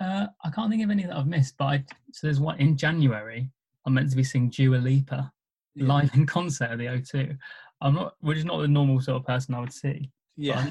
Uh, 0.00 0.26
I 0.44 0.50
can't 0.50 0.70
think 0.70 0.84
of 0.84 0.90
any 0.90 1.04
that 1.04 1.16
I've 1.16 1.26
missed, 1.26 1.56
but 1.58 1.64
I, 1.64 1.84
so 2.12 2.26
there's 2.26 2.40
one 2.40 2.58
in 2.60 2.76
January. 2.76 3.50
I'm 3.86 3.94
meant 3.94 4.10
to 4.10 4.16
be 4.16 4.24
seeing 4.24 4.50
Dua 4.50 4.76
Lipa 4.76 5.32
Yeah. 5.74 5.86
live 5.86 6.10
in 6.14 6.26
concert 6.26 6.70
at 6.70 6.78
the 6.78 6.86
O2. 6.86 7.36
I'm 7.80 7.94
not, 7.94 8.14
which 8.20 8.38
is 8.38 8.44
not 8.44 8.60
the 8.60 8.68
normal 8.68 9.00
sort 9.00 9.16
of 9.16 9.26
person 9.26 9.54
I 9.54 9.60
would 9.60 9.72
see. 9.72 10.10
Yeah. 10.36 10.70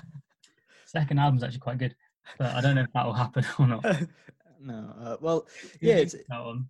Second 0.86 1.20
album's 1.20 1.44
actually 1.44 1.60
quite 1.60 1.78
good, 1.80 1.96
but 2.38 2.54
I 2.56 2.62
don't 2.62 2.76
know 2.76 2.84
if 2.84 2.94
that 2.94 3.06
will 3.06 3.14
happen 3.14 3.44
or 3.60 3.68
not. 3.68 3.84
no. 4.62 4.94
Uh, 5.00 5.18
well, 5.22 5.48
yeah. 5.82 5.96
It's, 5.96 6.16
that 6.30 6.44
one? 6.44 6.68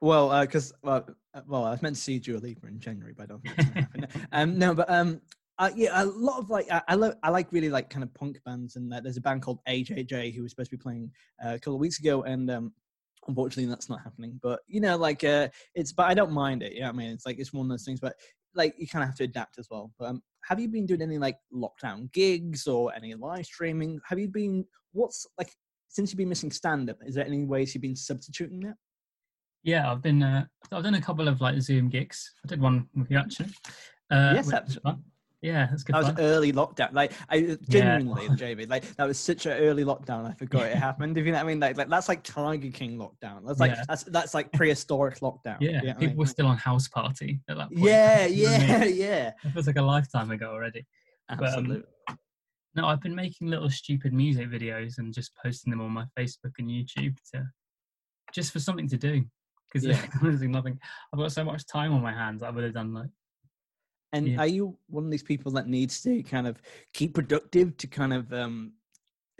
well, 0.00 0.40
because 0.40 0.72
well, 0.82 1.06
uh, 1.34 1.40
well, 1.46 1.64
I 1.64 1.70
was 1.70 1.82
meant 1.82 1.96
to 1.96 2.02
see 2.02 2.18
Dua 2.18 2.38
Lipa 2.38 2.66
in 2.66 2.80
January, 2.80 3.14
but 3.16 3.24
I 3.24 3.26
don't 3.26 3.42
think 3.42 3.54
it's 3.58 3.68
gonna 3.68 3.80
happen. 3.80 4.28
um, 4.32 4.58
no, 4.58 4.74
but 4.74 4.90
um, 4.90 5.20
uh, 5.58 5.70
yeah, 5.74 6.02
a 6.02 6.04
lot 6.04 6.38
of 6.38 6.50
like 6.50 6.70
I, 6.70 6.82
I, 6.88 6.94
lo- 6.94 7.14
I 7.22 7.30
like 7.30 7.52
really 7.52 7.68
like 7.68 7.90
kind 7.90 8.02
of 8.02 8.12
punk 8.14 8.38
bands, 8.44 8.76
and 8.76 8.92
uh, 8.92 9.00
there's 9.00 9.16
a 9.16 9.20
band 9.20 9.42
called 9.42 9.58
AJJ 9.68 10.34
who 10.34 10.42
was 10.42 10.52
supposed 10.52 10.70
to 10.70 10.76
be 10.76 10.82
playing 10.82 11.10
uh, 11.44 11.54
a 11.54 11.58
couple 11.58 11.74
of 11.74 11.80
weeks 11.80 11.98
ago, 11.98 12.22
and 12.22 12.50
um, 12.50 12.72
unfortunately 13.26 13.66
that's 13.66 13.88
not 13.88 14.00
happening. 14.02 14.38
But 14.42 14.60
you 14.66 14.80
know, 14.80 14.96
like 14.96 15.24
uh, 15.24 15.48
it's 15.74 15.92
but 15.92 16.06
I 16.06 16.14
don't 16.14 16.32
mind 16.32 16.62
it. 16.62 16.72
Yeah, 16.74 16.88
I 16.88 16.92
mean, 16.92 17.10
it's 17.10 17.26
like 17.26 17.38
it's 17.38 17.52
one 17.52 17.66
of 17.66 17.70
those 17.70 17.84
things, 17.84 18.00
but 18.00 18.14
like 18.54 18.74
you 18.78 18.86
kind 18.86 19.02
of 19.02 19.08
have 19.08 19.16
to 19.16 19.24
adapt 19.24 19.58
as 19.58 19.68
well. 19.70 19.92
But 19.98 20.10
um, 20.10 20.22
have 20.44 20.60
you 20.60 20.68
been 20.68 20.86
doing 20.86 21.02
any 21.02 21.18
like 21.18 21.38
lockdown 21.52 22.12
gigs 22.12 22.66
or 22.66 22.94
any 22.94 23.14
live 23.14 23.46
streaming? 23.46 24.00
Have 24.08 24.18
you 24.18 24.28
been 24.28 24.64
what's 24.92 25.26
like 25.38 25.52
since 25.88 26.10
you've 26.10 26.18
been 26.18 26.28
missing 26.28 26.50
stand 26.50 26.88
up? 26.90 26.98
Is 27.06 27.14
there 27.14 27.26
any 27.26 27.44
ways 27.44 27.74
you've 27.74 27.82
been 27.82 27.96
substituting 27.96 28.60
that? 28.60 28.74
Yeah, 29.64 29.90
I've 29.90 30.02
been. 30.02 30.22
Uh, 30.22 30.44
I've 30.72 30.84
done 30.84 30.94
a 30.94 31.00
couple 31.00 31.28
of 31.28 31.40
like 31.40 31.60
Zoom 31.60 31.88
gigs. 31.88 32.32
I 32.44 32.48
did 32.48 32.60
one 32.60 32.86
with 32.94 33.10
you 33.10 33.18
actually. 33.18 33.48
Uh, 34.10 34.32
Yes, 34.34 34.48
that's- 34.50 34.76
fun. 34.76 35.02
Yeah, 35.40 35.68
that's 35.70 35.84
good 35.84 35.94
That 35.94 36.02
was 36.02 36.14
early 36.18 36.52
lockdown. 36.52 36.92
Like 36.94 37.12
I 37.30 37.56
genuinely, 37.68 38.28
Jamie, 38.36 38.66
like 38.66 38.82
that 38.96 39.06
was 39.06 39.18
such 39.20 39.46
an 39.46 39.52
early 39.52 39.84
lockdown. 39.84 40.28
I 40.28 40.34
forgot 40.34 40.62
it 40.66 40.74
happened. 40.74 41.16
If 41.16 41.26
you 41.26 41.30
know 41.30 41.38
what 41.38 41.44
I 41.44 41.46
mean, 41.46 41.60
like, 41.60 41.76
like 41.76 41.88
that's 41.88 42.08
like 42.08 42.24
Tiger 42.24 42.70
King 42.72 42.98
lockdown. 42.98 43.46
That's 43.46 43.60
like 43.60 43.70
Yeah. 43.70 43.84
that's 43.86 44.02
that's 44.02 44.34
like 44.34 44.50
prehistoric 44.52 45.20
lockdown. 45.20 45.58
yeah, 45.60 45.68
you 45.68 45.72
know 45.74 45.78
what 45.78 45.88
I 45.90 45.92
people 45.92 46.06
mean? 46.08 46.16
were 46.16 46.26
still 46.26 46.46
on 46.48 46.56
house 46.56 46.88
party 46.88 47.38
at 47.48 47.56
that 47.56 47.68
point. 47.68 47.78
Yeah, 47.84 48.26
You 48.26 48.46
know 48.46 48.50
what 48.50 48.60
I 48.60 48.62
mean? 48.62 48.68
yeah, 48.68 48.84
yeah. 49.06 49.32
It 49.44 49.50
feels 49.52 49.68
like 49.68 49.76
a 49.76 49.82
lifetime 49.82 50.32
ago 50.32 50.50
already. 50.50 50.84
um, 51.28 51.38
Absolutely. 51.44 51.84
No, 52.78 52.86
I've 52.86 53.00
been 53.00 53.14
making 53.14 53.48
little 53.48 53.68
stupid 53.68 54.12
music 54.12 54.48
videos 54.48 54.98
and 54.98 55.12
just 55.12 55.32
posting 55.34 55.72
them 55.72 55.80
on 55.80 55.90
my 55.90 56.04
Facebook 56.16 56.52
and 56.60 56.70
YouTube 56.70 57.16
to 57.32 57.44
just 58.32 58.52
for 58.52 58.60
something 58.60 58.88
to 58.88 58.96
do. 58.96 59.24
Because 59.66 59.84
Yeah. 59.84 60.06
honestly, 60.22 60.46
nothing. 60.46 60.78
I've 61.12 61.18
got 61.18 61.32
so 61.32 61.42
much 61.42 61.66
time 61.66 61.92
on 61.92 62.02
my 62.02 62.12
hands. 62.12 62.44
I 62.44 62.50
would 62.50 62.62
have 62.62 62.74
done 62.74 62.94
like 62.94 63.08
and 64.12 64.28
yeah. 64.28 64.38
are 64.38 64.46
you 64.46 64.78
one 64.88 65.04
of 65.04 65.10
these 65.10 65.24
people 65.24 65.50
that 65.52 65.66
needs 65.66 66.00
to 66.02 66.22
kind 66.22 66.46
of 66.46 66.62
keep 66.94 67.14
productive 67.14 67.76
to 67.78 67.88
kind 67.88 68.12
of 68.12 68.32
um 68.32 68.74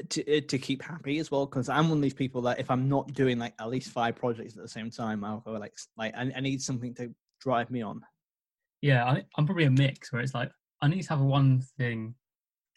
to 0.09 0.39
uh, 0.39 0.41
to 0.49 0.59
keep 0.59 0.83
happy 0.83 1.21
as 1.21 1.31
well? 1.31 1.47
Because 1.47 1.69
I'm 1.69 1.91
one 1.91 1.99
of 1.99 2.03
these 2.03 2.15
people 2.15 2.43
that 2.43 2.59
if 2.59 2.73
I'm 2.73 2.89
not 2.89 3.13
doing 3.13 3.39
like 3.39 3.55
at 3.61 3.71
least 3.71 3.91
five 3.91 4.17
projects 4.17 4.57
at 4.57 4.63
the 4.63 4.69
same 4.69 4.91
time, 4.91 5.23
I'll 5.23 5.45
go 5.47 5.53
like 5.53 5.75
like 5.97 6.13
I, 6.17 6.33
I 6.35 6.41
need 6.41 6.61
something 6.61 6.93
to 6.97 7.15
drive 7.41 7.71
me 7.71 7.83
on. 7.83 8.01
yeah. 8.83 9.05
I, 9.05 9.25
I'm 9.37 9.47
probably 9.47 9.67
a 9.67 9.71
mix 9.71 10.13
where 10.13 10.23
it's 10.23 10.35
like 10.35 10.51
I 10.83 10.89
need 10.89 11.03
to 11.03 11.11
have 11.11 11.21
one 11.21 11.63
thing 11.79 12.17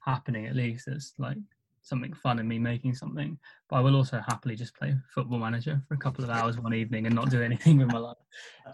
happening 0.01 0.47
at 0.47 0.55
least 0.55 0.87
It's 0.87 1.13
like 1.17 1.37
something 1.81 2.13
fun 2.13 2.39
and 2.39 2.47
me 2.47 2.59
making 2.59 2.95
something. 2.95 3.37
But 3.69 3.77
I 3.77 3.79
will 3.79 3.95
also 3.95 4.21
happily 4.27 4.55
just 4.55 4.75
play 4.75 4.95
Football 5.13 5.39
Manager 5.39 5.81
for 5.87 5.95
a 5.95 5.97
couple 5.97 6.23
of 6.23 6.29
hours 6.29 6.59
one 6.59 6.73
evening 6.73 7.05
and 7.05 7.15
not 7.15 7.29
do 7.29 7.41
anything 7.41 7.77
with 7.77 7.91
my 7.91 7.99
life. 7.99 8.17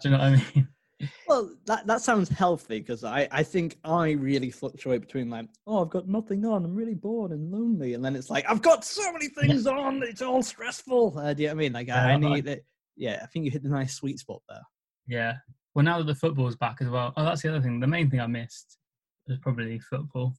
Do 0.00 0.08
you 0.08 0.16
know 0.16 0.22
what 0.22 0.26
I 0.26 0.42
mean? 0.54 0.68
Well, 1.28 1.54
that, 1.66 1.86
that 1.86 2.00
sounds 2.00 2.28
healthy 2.28 2.80
because 2.80 3.04
I, 3.04 3.28
I 3.30 3.44
think 3.44 3.78
I 3.84 4.10
really 4.10 4.50
fluctuate 4.50 5.00
between 5.00 5.30
like, 5.30 5.46
oh, 5.66 5.84
I've 5.84 5.90
got 5.90 6.08
nothing 6.08 6.44
on, 6.44 6.64
I'm 6.64 6.74
really 6.74 6.94
bored 6.94 7.30
and 7.30 7.52
lonely, 7.52 7.94
and 7.94 8.04
then 8.04 8.16
it's 8.16 8.30
like, 8.30 8.44
I've 8.50 8.62
got 8.62 8.84
so 8.84 9.12
many 9.12 9.28
things 9.28 9.68
on, 9.68 10.02
it's 10.02 10.22
all 10.22 10.42
stressful. 10.42 11.16
Uh, 11.16 11.34
do 11.34 11.42
you 11.42 11.48
know 11.48 11.54
what 11.54 11.60
I 11.60 11.62
mean? 11.62 11.72
Like, 11.72 11.88
I, 11.88 12.12
I 12.12 12.16
need 12.16 12.48
it. 12.48 12.64
Yeah, 12.96 13.20
I 13.22 13.26
think 13.26 13.44
you 13.44 13.52
hit 13.52 13.62
the 13.62 13.68
nice 13.68 13.94
sweet 13.94 14.18
spot 14.18 14.42
there. 14.48 14.62
Yeah. 15.06 15.34
Well, 15.72 15.84
now 15.84 15.98
that 15.98 16.08
the 16.08 16.16
football's 16.16 16.56
back 16.56 16.78
as 16.80 16.88
well. 16.88 17.12
Oh, 17.16 17.24
that's 17.24 17.42
the 17.42 17.50
other 17.50 17.60
thing. 17.60 17.78
The 17.78 17.86
main 17.86 18.10
thing 18.10 18.20
I 18.20 18.26
missed 18.26 18.78
was 19.28 19.38
probably 19.38 19.78
football, 19.78 20.34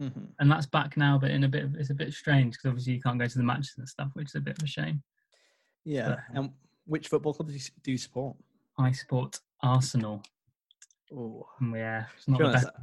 hmm 0.00 0.24
and 0.38 0.50
that's 0.50 0.66
back 0.66 0.96
now. 0.96 1.18
But 1.18 1.30
in 1.30 1.44
a 1.44 1.48
bit, 1.48 1.64
of, 1.64 1.74
it's 1.76 1.90
a 1.90 1.94
bit 1.94 2.12
strange 2.12 2.54
because 2.54 2.68
obviously 2.70 2.94
you 2.94 3.00
can't 3.00 3.18
go 3.18 3.26
to 3.26 3.38
the 3.38 3.44
matches 3.44 3.74
and 3.78 3.88
stuff, 3.88 4.08
which 4.14 4.28
is 4.28 4.34
a 4.34 4.40
bit 4.40 4.56
of 4.56 4.64
a 4.64 4.66
shame. 4.66 5.02
Yeah. 5.84 6.08
But- 6.08 6.18
And 6.38 6.50
which 6.86 7.08
football 7.08 7.34
club 7.34 7.48
do 7.48 7.54
you, 7.54 7.60
do 7.82 7.90
you 7.92 7.98
support? 7.98 8.36
I 8.78 8.92
support 8.92 9.38
Arsenal. 9.62 10.22
Oh, 11.14 11.46
Yeah, 11.74 12.06
it's 12.16 12.26
not 12.28 12.38
the 12.38 12.44
honest, 12.46 12.64
best. 12.66 12.76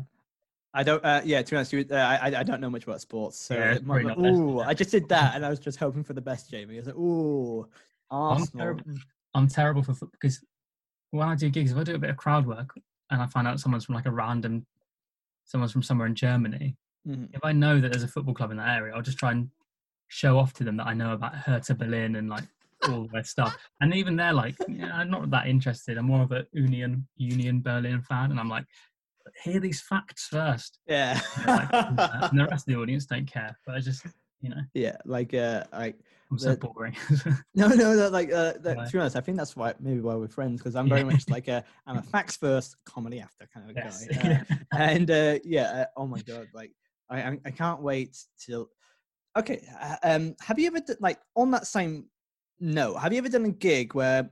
I 0.74 0.84
don't. 0.84 1.04
Uh, 1.04 1.22
yeah, 1.26 1.42
to 1.42 1.50
be 1.50 1.56
honest, 1.58 1.74
you- 1.74 1.86
uh, 1.90 1.96
I 1.96 2.28
I 2.40 2.44
don't 2.44 2.62
know 2.62 2.70
much 2.70 2.84
about 2.84 3.02
sports, 3.02 3.40
so 3.40 3.56
Yeah, 3.56 3.74
might 3.76 3.86
probably 3.86 4.04
not- 4.04 4.20
not 4.20 4.24
best, 4.30 4.40
ooh. 4.40 4.60
I 4.60 4.74
just 4.76 4.92
did 4.92 5.10
that, 5.10 5.36
and 5.36 5.46
I 5.46 5.50
was 5.50 5.60
just 5.60 5.80
hoping 5.80 6.04
for 6.04 6.14
the 6.14 6.22
best, 6.22 6.52
Jamie. 6.52 6.76
I 6.76 6.80
was 6.80 6.88
like, 6.88 6.96
ooh, 6.98 7.62
I'm 8.12 8.42
Arsenal. 8.42 8.60
terrible, 8.60 8.84
I'm 9.34 9.48
terrible 9.48 9.82
for 9.82 9.96
because 10.08 10.44
when 11.12 11.28
I 11.28 11.36
do 11.36 11.50
gigs, 11.50 11.72
if 11.72 11.78
I 11.78 11.84
do 11.84 11.96
a 11.96 12.00
bit 12.00 12.10
of 12.12 12.18
crowd 12.18 12.46
work 12.46 12.78
and 13.10 13.22
I 13.22 13.26
find 13.28 13.48
out 13.48 13.60
someone's 13.60 13.86
from 13.86 13.96
like 13.96 14.06
a 14.06 14.12
random, 14.12 14.68
someone's 15.46 15.72
from 15.72 15.82
somewhere 15.84 16.06
in 16.08 16.16
Germany, 16.16 16.76
Mhm. 17.06 17.30
if 17.34 17.44
I 17.44 17.51
know 17.51 17.80
that 17.80 17.92
there's 17.92 18.04
a 18.04 18.08
football 18.08 18.34
club 18.34 18.51
in 18.51 18.58
that 18.58 18.77
area, 18.77 18.94
I'll 18.96 19.01
just 19.01 19.18
try 19.18 19.32
and 19.32 19.50
show 20.08 20.38
off 20.39 20.54
to 20.54 20.63
them 20.63 20.77
that 20.77 20.88
I 20.88 20.94
know 20.94 21.13
about 21.13 21.36
Hertha 21.36 21.75
Berlin 21.75 22.16
and 22.16 22.30
like 22.30 22.46
all 22.89 23.08
their 23.12 23.24
stuff. 23.24 23.58
And 23.82 23.94
even 23.94 24.16
they're 24.16 24.34
like, 24.34 24.56
yeah, 24.70 24.92
I'm 24.94 25.10
not 25.10 25.30
that 25.32 25.48
interested. 25.48 25.98
I'm 25.98 26.06
more 26.06 26.24
of 26.24 26.32
a 26.32 26.46
Union 26.54 27.08
Union 27.18 27.62
Berlin 27.62 28.01
fan, 28.01 28.32
and 28.32 28.39
I'm 28.39 28.50
like, 28.50 28.66
hear 29.44 29.60
these 29.60 29.82
facts 29.82 30.27
first. 30.27 30.80
Yeah. 30.88 31.20
And, 31.38 31.48
like, 31.48 31.70
and 32.32 32.39
the 32.39 32.48
rest 32.50 32.68
of 32.68 32.74
the 32.74 32.80
audience 32.80 33.06
don't 33.06 33.25
care. 33.25 33.58
But 33.66 33.75
I 33.75 33.80
just, 33.80 34.06
you 34.42 34.50
know, 34.50 34.62
yeah, 34.74 34.98
like 35.06 35.34
uh, 35.34 35.63
I 35.74 35.94
I'm 36.32 36.38
so 36.39 36.56
boring. 36.56 36.96
no, 37.56 37.68
no, 37.68 37.94
no. 37.94 38.10
Like, 38.10 38.32
uh, 38.32 38.54
that, 38.60 38.77
Right. 38.77 38.88
to 38.88 38.94
be 38.94 39.00
honest, 39.00 39.16
I 39.16 39.22
think 39.22 39.38
that's 39.38 39.56
why 39.56 39.74
maybe 39.80 40.01
why 40.01 40.16
we're 40.16 40.27
friends 40.27 40.62
because 40.62 40.75
I'm 40.75 40.89
very 40.89 41.04
much 41.04 41.30
like 41.30 41.48
a 41.48 41.63
I'm 41.86 41.98
a 41.98 42.01
facts 42.13 42.38
first, 42.38 42.75
comedy 42.86 43.20
after 43.22 43.48
kind 43.54 43.70
of 43.70 43.75
a 43.75 43.80
yes. 43.80 44.08
guy. 44.08 44.46
Uh, 44.74 44.77
and 44.77 45.10
uh, 45.10 45.39
yeah, 45.44 45.63
uh, 45.63 45.86
oh 45.96 46.06
my 46.08 46.22
god, 46.22 46.48
like 46.54 46.72
I 47.10 47.38
I, 47.46 47.52
can't 47.52 47.82
wait 47.82 48.18
till. 48.44 48.70
Okay, 49.38 49.62
uh, 49.80 49.96
um, 50.04 50.36
have 50.42 50.58
you 50.60 50.68
ever 50.68 50.80
d- 50.80 50.94
like 51.00 51.20
on 51.36 51.52
that 51.52 51.68
same 51.68 52.06
note? 52.60 52.96
Have 52.96 53.12
you 53.14 53.20
ever 53.20 53.30
done 53.30 53.46
a 53.46 53.52
gig 53.52 53.94
where 53.94 54.30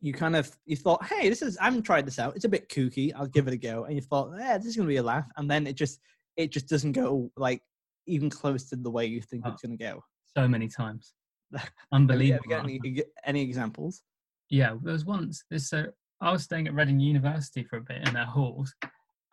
you 0.00 0.12
kind 0.12 0.36
of 0.36 0.50
you 0.66 0.76
thought, 0.76 1.04
hey, 1.04 1.28
this 1.28 1.42
is 1.42 1.56
I 1.58 1.64
haven't 1.64 1.82
tried 1.82 2.06
this 2.06 2.18
out. 2.18 2.34
It's 2.36 2.44
a 2.44 2.48
bit 2.48 2.68
kooky. 2.68 3.12
I'll 3.16 3.26
give 3.26 3.48
it 3.48 3.54
a 3.54 3.58
go, 3.58 3.84
and 3.84 3.94
you 3.94 4.00
thought, 4.02 4.30
yeah, 4.38 4.56
this 4.58 4.66
is 4.68 4.76
gonna 4.76 4.88
be 4.88 4.96
a 4.96 5.02
laugh, 5.02 5.26
and 5.36 5.50
then 5.50 5.66
it 5.66 5.74
just 5.74 6.00
it 6.36 6.50
just 6.52 6.68
doesn't 6.68 6.92
go 6.92 7.30
like 7.36 7.62
even 8.06 8.28
close 8.30 8.68
to 8.70 8.76
the 8.76 8.90
way 8.90 9.06
you 9.06 9.20
think 9.22 9.42
Oh. 9.46 9.50
it's 9.50 9.62
gonna 9.62 9.76
go. 9.76 10.02
so 10.36 10.48
many 10.48 10.68
times. 10.68 11.14
Have 11.54 11.64
you- 11.64 11.70
Unbelievable. 11.92 12.44
Have 12.54 12.68
you 12.70 12.80
any, 12.84 13.02
any 13.26 13.42
examples? 13.42 14.02
Yeah, 14.48 14.76
there 14.82 14.92
was 14.92 15.04
once. 15.04 15.44
This, 15.50 15.68
so 15.70 15.86
I 16.20 16.32
was 16.32 16.42
staying 16.42 16.66
at 16.68 16.74
Reading 16.74 17.00
University 17.00 17.64
for 17.64 17.76
a 17.78 17.82
bit 17.82 18.06
in 18.08 18.14
their 18.14 18.24
halls, 18.26 18.74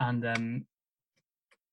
and 0.01 0.25
um, 0.25 0.65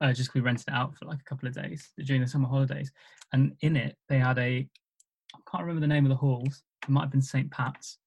uh, 0.00 0.12
just 0.12 0.34
we 0.34 0.40
rented 0.40 0.68
it 0.68 0.74
out 0.74 0.96
for 0.96 1.06
like 1.06 1.20
a 1.20 1.24
couple 1.24 1.48
of 1.48 1.54
days 1.54 1.90
during 2.04 2.22
the 2.22 2.28
summer 2.28 2.48
holidays. 2.48 2.92
And 3.32 3.52
in 3.60 3.76
it, 3.76 3.96
they 4.08 4.18
had 4.18 4.38
a 4.38 4.68
I 5.34 5.38
can't 5.50 5.62
remember 5.64 5.80
the 5.80 5.92
name 5.92 6.04
of 6.04 6.10
the 6.10 6.16
halls. 6.16 6.62
It 6.82 6.88
might 6.90 7.02
have 7.02 7.10
been 7.10 7.22
St. 7.22 7.50
Pat's, 7.50 7.98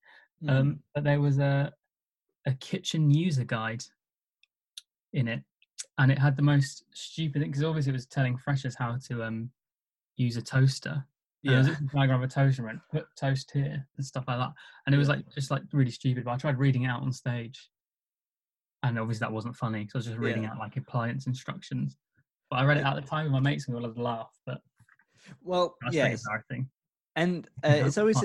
Mm. 0.44 0.50
um, 0.52 0.80
but 0.96 1.04
there 1.04 1.20
was 1.20 1.38
a 1.38 1.74
a 2.46 2.54
kitchen 2.54 3.12
user 3.12 3.44
guide 3.44 3.84
in 5.12 5.28
it, 5.28 5.44
and 5.98 6.12
it 6.12 6.18
had 6.18 6.38
the 6.38 6.42
most 6.42 6.86
stupid 6.94 7.42
thing 7.42 7.52
because 7.52 7.64
obviously 7.64 7.90
it 7.90 7.94
was 7.94 8.06
telling 8.06 8.38
freshers 8.38 8.76
how 8.76 8.98
to 9.08 9.24
um 9.24 9.52
use 10.16 10.38
a 10.38 10.42
toaster. 10.42 11.06
And 11.44 11.52
there 11.52 11.58
was 11.60 11.68
yeah. 11.70 11.76
a 11.76 11.96
diagram 11.96 12.22
of 12.22 12.30
a 12.30 12.34
toaster 12.34 12.62
and 12.62 12.68
went, 12.68 12.80
put 12.92 13.08
toast 13.18 13.52
here 13.54 13.88
and 13.96 14.06
stuff 14.06 14.26
like 14.28 14.40
that. 14.40 14.52
And 14.86 14.94
it 14.94 14.98
was 14.98 15.08
like 15.08 15.24
just 15.34 15.52
like 15.52 15.64
really 15.72 15.92
stupid. 15.92 16.26
But 16.26 16.32
I 16.32 16.38
tried 16.38 16.58
reading 16.60 16.84
it 16.84 16.88
out 16.88 17.02
on 17.02 17.14
stage, 17.14 17.70
and 18.84 18.98
obviously 19.00 19.26
that 19.26 19.32
wasn't 19.32 19.56
funny. 19.56 19.88
So 19.88 19.98
I 19.98 20.00
was 20.00 20.06
just 20.06 20.18
reading 20.18 20.44
Yeah. 20.44 20.52
out 20.52 20.60
like 20.60 20.78
appliance 20.78 21.28
instructions. 21.28 21.98
But 22.50 22.58
I 22.58 22.66
read 22.66 22.78
it 22.78 22.86
at 22.86 22.96
the 22.96 23.02
time 23.02 23.26
with 23.26 23.34
my 23.34 23.40
mates 23.40 23.68
and 23.68 23.76
we 23.76 23.82
all 23.84 23.90
had 23.90 23.98
a 23.98 24.02
laugh. 24.02 24.32
But 24.46 24.62
Well, 25.42 25.76
yes, 25.92 26.24
embarrassing. 26.26 26.70
and 27.16 27.48
uh, 27.64 27.86
it's 27.86 27.98
always. 27.98 28.24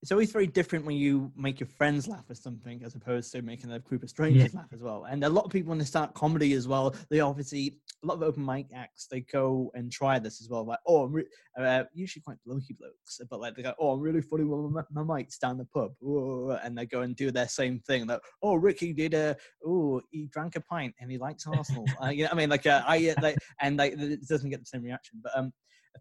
It's 0.00 0.12
always 0.12 0.30
very 0.30 0.46
different 0.46 0.84
when 0.84 0.96
you 0.96 1.32
make 1.36 1.58
your 1.58 1.66
friends 1.66 2.06
laugh 2.06 2.24
at 2.30 2.36
something 2.36 2.82
as 2.84 2.94
opposed 2.94 3.32
to 3.32 3.42
making 3.42 3.72
a 3.72 3.80
group 3.80 4.04
of 4.04 4.08
strangers 4.08 4.54
laugh 4.54 4.68
as 4.72 4.80
well. 4.80 5.06
And 5.10 5.24
a 5.24 5.28
lot 5.28 5.44
of 5.44 5.50
people 5.50 5.70
when 5.70 5.78
they 5.78 5.84
start 5.84 6.14
comedy 6.14 6.52
as 6.52 6.68
well, 6.68 6.94
they 7.10 7.18
obviously 7.18 7.78
a 8.04 8.06
lot 8.06 8.14
of 8.14 8.22
open 8.22 8.44
mic 8.44 8.66
acts 8.72 9.08
they 9.10 9.20
go 9.20 9.72
and 9.74 9.90
try 9.90 10.20
this 10.20 10.40
as 10.40 10.48
well. 10.48 10.64
Like, 10.64 10.78
oh, 10.86 11.04
I'm 11.04 11.12
re- 11.12 11.26
uh, 11.58 11.84
usually 11.92 12.22
quite 12.22 12.36
blokey 12.46 12.78
blokes, 12.78 13.20
but 13.28 13.40
like 13.40 13.56
they 13.56 13.62
go, 13.62 13.74
oh, 13.80 13.90
I'm 13.90 14.00
really 14.00 14.22
funny 14.22 14.44
with 14.44 14.70
my, 14.70 14.82
my 14.92 15.16
mates 15.16 15.36
down 15.38 15.58
the 15.58 15.64
pub, 15.64 15.92
Ooh, 16.02 16.52
and 16.62 16.78
they 16.78 16.86
go 16.86 17.00
and 17.00 17.16
do 17.16 17.32
their 17.32 17.48
same 17.48 17.80
thing. 17.80 18.06
Like, 18.06 18.20
oh, 18.40 18.54
Ricky 18.54 18.92
did 18.92 19.14
a, 19.14 19.36
oh, 19.66 20.00
he 20.12 20.28
drank 20.32 20.54
a 20.54 20.60
pint 20.60 20.94
and 21.00 21.10
he 21.10 21.18
likes 21.18 21.44
Arsenal. 21.46 21.84
uh, 22.02 22.10
you 22.10 22.22
know, 22.22 22.28
what 22.28 22.34
I 22.34 22.36
mean, 22.36 22.50
like, 22.50 22.66
uh, 22.66 22.82
I 22.86 23.10
uh, 23.10 23.14
like, 23.20 23.38
and 23.60 23.76
like 23.76 23.94
it 23.98 24.28
doesn't 24.28 24.50
get 24.50 24.60
the 24.60 24.66
same 24.66 24.82
reaction, 24.82 25.18
but 25.22 25.36
um 25.36 25.52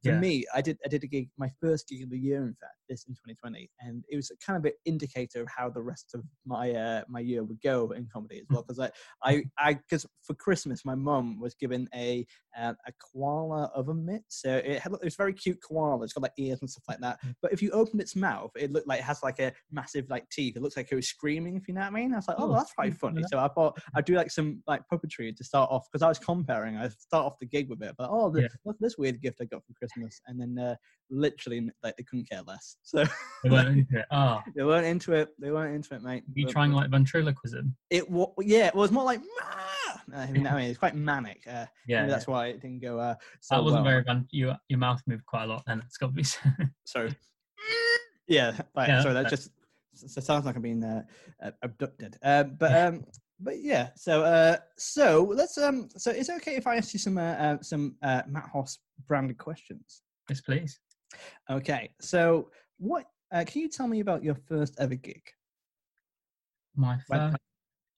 for 0.04 0.12
Yeah. 0.12 0.20
me, 0.20 0.46
I 0.54 0.62
did 0.62 0.78
I 0.86 0.88
did 0.90 1.04
a 1.04 1.08
gig, 1.08 1.30
my 1.38 1.50
first 1.62 1.88
gig 1.90 2.04
of 2.04 2.10
the 2.10 2.18
year, 2.20 2.44
in 2.44 2.56
fact, 2.56 2.74
this 2.90 3.06
in 3.08 3.14
2020, 3.14 3.70
and 3.80 4.04
it 4.10 4.16
was 4.16 4.32
kind 4.46 4.58
of 4.58 4.66
an 4.66 4.74
indicator 4.86 5.42
of 5.42 5.48
how 5.56 5.70
the 5.70 5.82
rest 5.82 6.12
of 6.14 6.24
my 6.46 6.72
uh, 6.72 7.04
my 7.08 7.20
year 7.20 7.44
would 7.44 7.62
go 7.62 7.92
in 7.92 8.08
comedy 8.12 8.40
as 8.40 8.46
well. 8.50 8.64
Because 8.64 8.80
I 8.80 8.92
I 9.24 9.44
I 9.58 9.74
because 9.76 10.06
for 10.24 10.34
Christmas, 10.34 10.86
my 10.86 10.96
mum 10.96 11.40
was 11.40 11.56
given 11.56 11.88
a 11.96 12.26
uh, 12.58 12.74
a 12.86 12.92
koala 13.12 13.72
oven 13.76 14.06
mitt, 14.06 14.24
so 14.28 14.58
it 14.58 14.80
had 14.80 14.92
it 14.94 15.04
was 15.04 15.16
very 15.16 15.34
cute 15.34 15.60
koala. 15.68 16.04
It's 16.04 16.14
got 16.14 16.24
like 16.24 16.34
ears 16.38 16.60
and 16.62 16.70
stuff 16.70 16.84
like 16.88 17.00
that. 17.00 17.20
But 17.42 17.54
if 17.54 17.62
you 17.62 17.72
opened 17.72 18.02
its 18.02 18.16
mouth, 18.16 18.52
it 18.56 18.72
looked 18.72 18.88
like 18.88 19.00
it 19.00 19.06
has 19.06 19.22
like 19.24 19.40
a 19.40 19.52
massive 19.72 20.10
like 20.10 20.30
teeth. 20.30 20.56
It 20.56 20.62
looks 20.62 20.78
like 20.78 20.90
it 20.92 20.96
was 20.96 21.08
screaming. 21.08 21.56
If 21.58 21.68
you 21.68 21.74
know 21.74 21.82
what 21.82 21.88
I 21.88 21.92
mean. 21.92 22.14
I 22.14 22.18
was 22.18 22.28
like, 22.28 22.38
oh, 22.40 22.48
Oh, 22.48 22.54
that's 22.54 22.72
quite 22.74 22.94
funny. 22.94 23.24
So 23.30 23.40
I 23.40 23.50
thought 23.50 23.78
I'd 23.94 24.06
do 24.06 24.16
like 24.16 24.32
some 24.32 24.64
like 24.68 24.82
puppetry 24.92 25.36
to 25.36 25.44
start 25.44 25.70
off 25.70 25.86
because 25.92 26.02
I 26.02 26.08
was 26.08 26.18
comparing. 26.18 26.78
I 26.78 26.88
start 26.88 27.26
off 27.26 27.38
the 27.40 27.46
gig 27.46 27.70
with 27.70 27.82
it, 27.84 27.94
but 27.98 28.10
oh, 28.10 28.30
the, 28.30 28.44
Yeah. 28.44 28.48
look 28.66 28.78
this 28.80 28.98
weird 28.98 29.22
gift 29.22 29.40
I 29.42 29.46
got 29.46 29.66
for 29.66 29.74
Christmas, 29.78 30.20
and 30.28 30.40
then 30.40 30.58
uh, 30.58 30.76
literally 31.10 31.70
like 31.84 31.96
they 31.98 32.04
couldn't 32.04 32.30
care 32.30 32.42
less. 32.46 32.78
So 32.84 33.06
They 33.44 33.50
weren't 33.50 33.70
into 33.70 34.00
it. 34.00 34.06
Oh, 34.12 34.42
they 34.56 34.64
weren't 34.64 34.86
into 34.86 35.14
it. 35.14 35.30
They 35.40 35.52
weren't 35.52 35.76
into 35.76 35.96
it, 35.96 36.02
mate. 36.04 36.24
you 36.34 36.46
But- 36.46 36.52
trying 36.52 36.72
like 36.72 36.90
ventriloquism? 36.90 37.76
it? 37.90 38.10
wa- 38.10 38.32
Yeah, 38.42 38.68
it 38.68 38.76
was 38.76 38.92
more 38.92 39.04
like. 39.04 39.22
Uh, 40.14 40.16
I 40.16 40.32
mean, 40.32 40.46
it's 40.46 40.78
quite 40.80 40.96
manic. 40.96 41.44
Uh, 41.50 41.66
Yeah, 41.88 42.06
that's 42.08 42.28
why 42.28 42.48
it 42.48 42.62
didn't 42.62 42.82
go. 42.82 43.00
Uh, 43.00 43.16
so 43.42 43.56
that 43.56 43.64
wasn't 43.64 43.84
well. 43.86 44.04
very. 44.06 44.24
You, 44.32 44.54
your 44.70 44.80
mouth 44.80 45.02
moved 45.08 45.26
quite 45.26 45.44
a 45.44 45.48
lot. 45.48 45.64
Then 45.68 45.82
it's 45.86 45.98
got 45.98 46.08
to 46.08 46.14
be. 46.14 46.24
So, 46.86 47.10
yeah, 48.28 48.58
like, 48.76 48.88
Yeah, 48.88 49.02
sorry, 49.02 49.14
that 49.16 49.30
just 49.30 49.52
s- 49.96 50.18
s- 50.18 50.26
sounds 50.26 50.46
like 50.46 50.56
I'm 50.56 50.62
being 50.62 50.84
uh, 50.84 51.04
uh, 51.42 51.52
abducted. 51.62 52.18
Uh, 52.22 52.44
but 52.44 52.76
um, 52.76 53.06
but 53.40 53.62
yeah, 53.62 53.90
so 53.96 54.24
uh, 54.24 54.58
so 54.78 55.32
let's 55.34 55.58
um, 55.58 55.90
so 55.96 56.12
is 56.12 56.30
it 56.30 56.36
okay 56.38 56.56
if 56.56 56.68
I 56.68 56.78
ask 56.78 56.94
you 56.94 57.00
some 57.00 57.18
uh, 57.18 57.22
uh 57.22 57.58
some 57.62 57.96
uh, 58.02 58.24
Matt 58.28 58.50
Hoss 58.52 58.80
branded 59.08 59.38
questions? 59.38 60.02
yes, 60.30 60.42
please. 60.42 60.80
Okay, 61.50 61.90
so 62.02 62.50
what 62.78 63.06
uh, 63.34 63.44
can 63.46 63.62
you 63.62 63.70
tell 63.70 63.88
me 63.88 64.00
about 64.00 64.24
your 64.24 64.36
first 64.36 64.76
ever 64.80 64.96
gig? 64.96 65.22
My 66.76 66.98
first, 67.10 67.38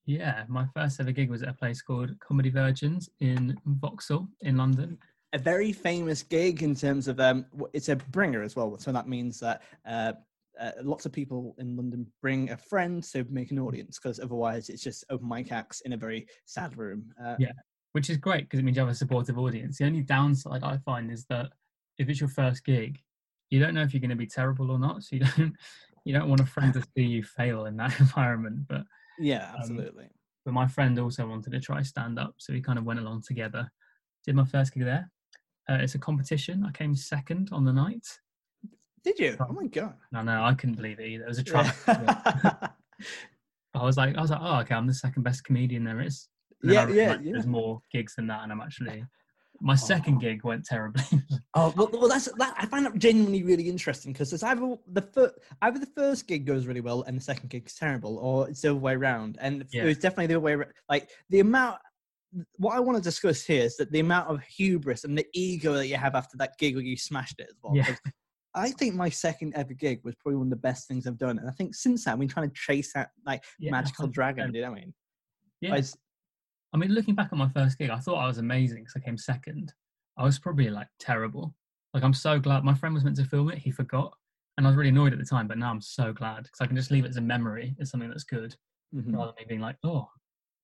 yeah, 0.06 0.44
my 0.48 0.66
first 0.76 1.00
ever 1.00 1.12
gig 1.12 1.30
was 1.30 1.44
at 1.44 1.50
a 1.50 1.54
place 1.54 1.82
called 1.82 2.12
Comedy 2.20 2.50
Virgins 2.50 3.10
in 3.20 3.58
Vauxhall 3.66 4.28
in 4.42 4.58
London. 4.58 4.98
a 5.34 5.38
very 5.38 5.72
famous 5.72 6.24
gig 6.24 6.64
in 6.64 6.76
terms 6.76 7.08
of 7.08 7.20
um 7.20 7.46
it's 7.74 7.90
a 7.90 7.96
bringer 7.96 8.42
as 8.42 8.56
well 8.56 8.78
so 8.80 8.92
that 8.92 9.08
means 9.08 9.40
that 9.40 9.62
uh, 9.88 10.14
uh 10.60 10.72
lots 10.84 11.06
of 11.06 11.12
people 11.12 11.56
in 11.60 11.76
london 11.76 12.06
bring 12.22 12.50
a 12.50 12.58
friend 12.58 13.04
to 13.04 13.26
make 13.30 13.52
an 13.52 13.60
audience 13.60 13.98
because 14.00 14.20
otherwise 14.20 14.70
it's 14.70 14.84
just 14.84 15.04
open 15.10 15.28
mic 15.28 15.52
acts 15.52 15.82
in 15.82 15.94
a 15.94 15.98
very 15.98 16.28
sad 16.46 16.78
room 16.78 17.12
uh, 17.24 17.36
Yeah. 17.40 17.52
which 17.94 18.10
is 18.10 18.18
great 18.18 18.44
because 18.44 18.60
it 18.60 18.64
means 18.64 18.78
you 18.78 18.82
have 18.82 18.90
a 18.92 18.96
supportive 18.96 19.38
audience. 19.40 19.78
The 19.80 19.86
only 19.86 20.02
downside 20.04 20.64
I 20.64 20.78
find 20.78 21.12
is 21.12 21.26
that 21.30 21.48
if 21.98 22.08
it's 22.08 22.20
your 22.20 22.30
first 22.30 22.64
gig, 22.64 23.00
you 23.50 23.60
don't 23.60 23.74
know 23.74 23.82
if 23.82 23.94
you're 23.94 24.00
going 24.00 24.12
to 24.12 24.16
be 24.16 24.28
terrible 24.28 24.70
or 24.70 24.78
not. 24.78 25.02
So 25.04 25.16
you 25.16 25.22
don't 25.38 25.56
you 26.06 26.14
don't 26.14 26.30
want 26.30 26.40
a 26.42 26.46
friend 26.46 26.72
to 26.76 26.84
see 26.96 27.04
you 27.04 27.24
fail 27.24 27.66
in 27.66 27.78
that 27.78 28.00
environment. 28.06 28.68
But 28.68 28.84
yeah 29.20 29.50
Um, 29.54 29.60
absolutely 29.60 30.08
but 30.46 30.54
my 30.54 30.68
friend 30.68 30.98
also 31.00 31.28
wanted 31.28 31.52
to 31.52 31.60
try 31.60 31.82
stand 31.82 32.18
up, 32.20 32.36
so 32.38 32.54
we 32.54 32.62
kind 32.62 32.80
of 32.80 32.86
went 32.86 33.00
along 33.00 33.24
together. 33.28 33.70
Did 34.26 34.36
my 34.36 34.46
first 34.46 34.74
gig 34.74 34.84
there. 34.86 35.10
Uh, 35.70 35.80
it's 35.84 35.96
a 35.96 36.00
competition. 36.00 36.64
I 36.66 36.72
came 36.72 36.96
second 36.96 37.50
on 37.52 37.66
the 37.66 37.74
night. 37.74 38.08
Did 39.18 39.20
you 39.20 39.38
oh 39.40 39.52
my 39.54 39.68
god 39.68 39.94
No, 40.12 40.22
no, 40.22 40.44
I 40.44 40.54
couldn't 40.54 40.76
believe 40.76 41.00
it 41.00 41.08
either. 41.08 41.26
It 41.26 41.28
was 41.28 41.40
a 41.40 41.44
trial. 41.44 41.72
I 43.76 43.84
was 43.84 43.98
like, 43.98 44.16
I 44.18 44.22
was 44.22 44.32
like, 44.32 44.40
oh, 44.42 44.60
okay, 44.62 44.76
I'm 44.76 44.88
the 44.88 44.94
second 44.94 45.24
best 45.24 45.44
comedian 45.44 45.84
there 45.84 46.02
is. 46.02 46.28
Yeah 46.64 46.88
yeah 46.90 47.18
yeah 47.22 47.32
There's 47.34 47.46
more 47.48 47.82
gigs 47.92 48.16
than 48.16 48.28
that, 48.28 48.44
and 48.44 48.52
I'm 48.52 48.60
actually 48.62 49.06
My 49.62 49.76
second 49.76 50.20
gig 50.20 50.44
went 50.44 50.66
terribly. 50.66 51.04
Oh 51.56 51.74
well, 51.76 51.90
well 51.92 52.08
that's 52.10 52.30
that. 52.38 52.54
I 52.58 52.66
find 52.68 52.86
that 52.86 52.98
genuinely 53.00 53.42
really 53.44 53.68
interesting 53.70 54.14
because 54.14 54.32
it's 54.34 54.44
either 54.44 54.76
the 54.92 55.02
fir- 55.02 55.34
either 55.64 55.80
the 55.80 55.92
first 55.96 56.28
gig 56.28 56.46
goes 56.46 56.68
really 56.68 56.80
well 56.82 57.02
and 57.04 57.18
the 57.18 57.22
second 57.22 57.50
gig's 57.50 57.76
terrible, 57.76 58.18
or 58.20 58.48
it's 58.50 58.62
the 58.62 58.70
other 58.70 58.80
way 58.80 58.94
around. 58.94 59.38
And 59.42 59.66
Yeah. 59.72 59.84
it 59.84 59.86
was 59.88 59.98
definitely 59.98 60.28
the 60.28 60.36
other 60.36 60.42
way. 60.42 60.66
Like 60.90 61.10
the 61.30 61.40
amount. 61.40 61.78
What 62.58 62.76
I 62.76 62.80
want 62.80 62.98
to 63.00 63.04
discuss 63.04 63.44
here 63.44 63.64
is 63.64 63.78
that 63.78 63.92
the 63.92 64.00
amount 64.02 64.30
of 64.30 64.44
hubris 64.44 65.04
and 65.06 65.18
the 65.18 65.26
ego 65.34 65.74
that 65.74 65.88
you 65.88 65.96
have 65.98 66.14
after 66.14 66.38
that 66.38 66.52
gig 66.60 66.76
where 66.76 66.84
you 66.84 66.96
smashed 66.96 67.40
it 67.40 67.48
as 67.50 67.56
well. 67.64 67.76
Yeah. 67.76 67.96
I 68.60 68.72
think 68.72 68.96
my 68.96 69.10
second 69.10 69.54
ever 69.56 69.74
gig 69.74 70.02
was 70.04 70.16
probably 70.16 70.38
one 70.38 70.48
of 70.48 70.52
the 70.52 70.56
best 70.58 70.88
things 70.88 71.08
I've 71.08 71.18
done, 71.18 71.40
and 71.40 71.50
I 71.50 71.52
think 71.54 71.76
since 71.76 72.06
then 72.06 72.14
I've 72.14 72.20
been 72.20 72.28
trying 72.30 72.50
to 72.50 72.56
chase 72.56 72.94
that 72.94 73.10
like 73.26 73.44
Yeah, 73.60 73.72
magical 73.72 74.08
dragon. 74.08 74.52
Do 74.52 74.58
you 74.60 74.66
know 74.66 74.72
what 74.72 74.78
I 74.78 74.82
mean? 74.82 74.94
Yeah. 75.62 75.74
I 75.74 75.78
s- 75.80 75.98
I 76.74 76.78
mean, 76.78 76.92
looking 76.92 77.16
back 77.16 77.30
on 77.34 77.40
my 77.40 77.50
first 77.50 77.78
gig, 77.80 77.90
I 77.90 77.98
thought 77.98 78.18
I 78.24 78.28
was 78.28 78.38
amazing 78.38 78.84
because 78.84 78.94
I 78.96 79.00
came 79.00 79.18
second. 79.18 79.74
I 80.18 80.24
was 80.24 80.38
probably 80.38 80.70
like 80.70 80.88
terrible. 81.00 81.56
Like, 81.94 82.04
I'm 82.04 82.14
so 82.14 82.40
glad 82.40 82.64
my 82.64 82.76
friend 82.76 82.94
was 82.94 83.04
meant 83.04 83.16
to 83.18 83.26
film 83.26 83.50
it. 83.50 83.58
He 83.58 83.72
forgot. 83.72 84.14
And 84.58 84.68
I 84.68 84.70
was 84.70 84.78
really 84.78 84.90
annoyed 84.90 85.14
at 85.14 85.20
the 85.20 85.26
time, 85.26 85.48
but 85.48 85.58
now 85.58 85.72
I'm 85.72 85.82
so 85.82 86.14
glad 86.14 86.44
because 86.44 86.60
I 86.62 86.68
can 86.68 86.76
just 86.76 86.92
leave 86.92 87.06
it 87.06 87.10
as 87.10 87.18
a 87.18 87.22
memory, 87.22 87.76
as 87.80 87.90
something 87.90 88.10
that's 88.10 88.24
good, 88.26 88.56
Mhm. 88.94 89.16
rather 89.16 89.32
than 89.32 89.36
me 89.40 89.46
being 89.48 89.62
like, 89.62 89.78
oh, 89.84 90.08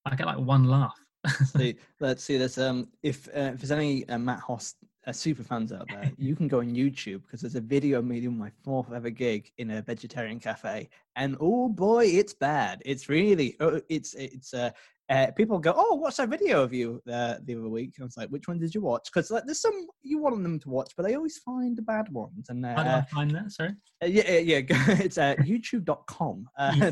I 0.06 0.16
get 0.16 0.28
like 0.28 0.38
one 0.38 0.66
laugh. 0.66 1.00
see, 1.58 1.76
let's 2.00 2.24
see. 2.24 2.38
There's 2.38 2.58
um, 2.60 2.92
if 3.02 3.28
uh, 3.30 3.52
if 3.56 3.60
there's 3.62 3.72
any 3.72 4.08
uh, 4.10 4.20
Matt 4.20 4.42
Hoss 4.42 4.76
uh, 5.08 5.12
super 5.12 5.44
fans 5.44 5.72
out 5.72 5.88
there, 5.90 6.12
you 6.18 6.36
can 6.36 6.48
go 6.48 6.60
on 6.60 6.74
YouTube 6.74 7.22
because 7.24 7.42
there's 7.42 7.56
a 7.56 7.62
video 7.62 8.00
of 8.00 8.06
me 8.06 8.20
doing 8.22 8.38
my 8.38 8.52
fourth 8.64 8.92
ever 8.92 9.10
gig 9.10 9.52
in 9.58 9.72
a 9.72 9.82
vegetarian 9.82 10.40
cafe, 10.40 10.90
and 11.16 11.38
oh 11.40 11.70
boy, 11.70 12.06
it's 12.06 12.34
bad. 12.34 12.82
It's 12.86 13.10
really, 13.10 13.56
uh, 13.60 13.80
it's 13.90 14.14
it's 14.16 14.54
uh, 14.54 14.72
uh, 15.10 15.28
people 15.38 15.60
go, 15.60 15.74
oh, 15.76 15.96
what's 15.96 16.18
that 16.18 16.30
video 16.30 16.64
of 16.64 16.74
you 16.74 17.02
uh, 17.12 17.36
the 17.44 17.56
other 17.56 17.70
week? 17.70 17.94
And 17.98 18.04
I 18.04 18.06
was 18.06 18.18
like, 18.18 18.30
which 18.30 18.48
one 18.48 18.58
did 18.58 18.74
you 18.74 18.82
watch? 18.82 19.10
Because 19.14 19.30
like, 19.30 19.46
there's 19.46 19.62
some 19.62 19.86
you 20.02 20.18
want 20.20 20.42
them 20.42 20.60
to 20.60 20.70
watch, 20.70 20.94
but 20.98 21.06
they 21.06 21.16
always 21.16 21.38
find 21.38 21.78
the 21.78 21.84
bad 21.84 22.12
ones. 22.12 22.48
And 22.50 22.66
How 22.66 22.84
do 22.84 22.90
uh, 22.90 22.98
I 22.98 23.02
find 23.14 23.32
that? 23.32 23.52
Sorry. 23.52 23.76
uh, 24.04 24.08
yeah, 24.08 24.38
yeah. 24.40 24.62
It's 25.06 25.18
uh, 25.20 25.36
YouTube.com. 25.36 26.50
Uh, 26.58 26.92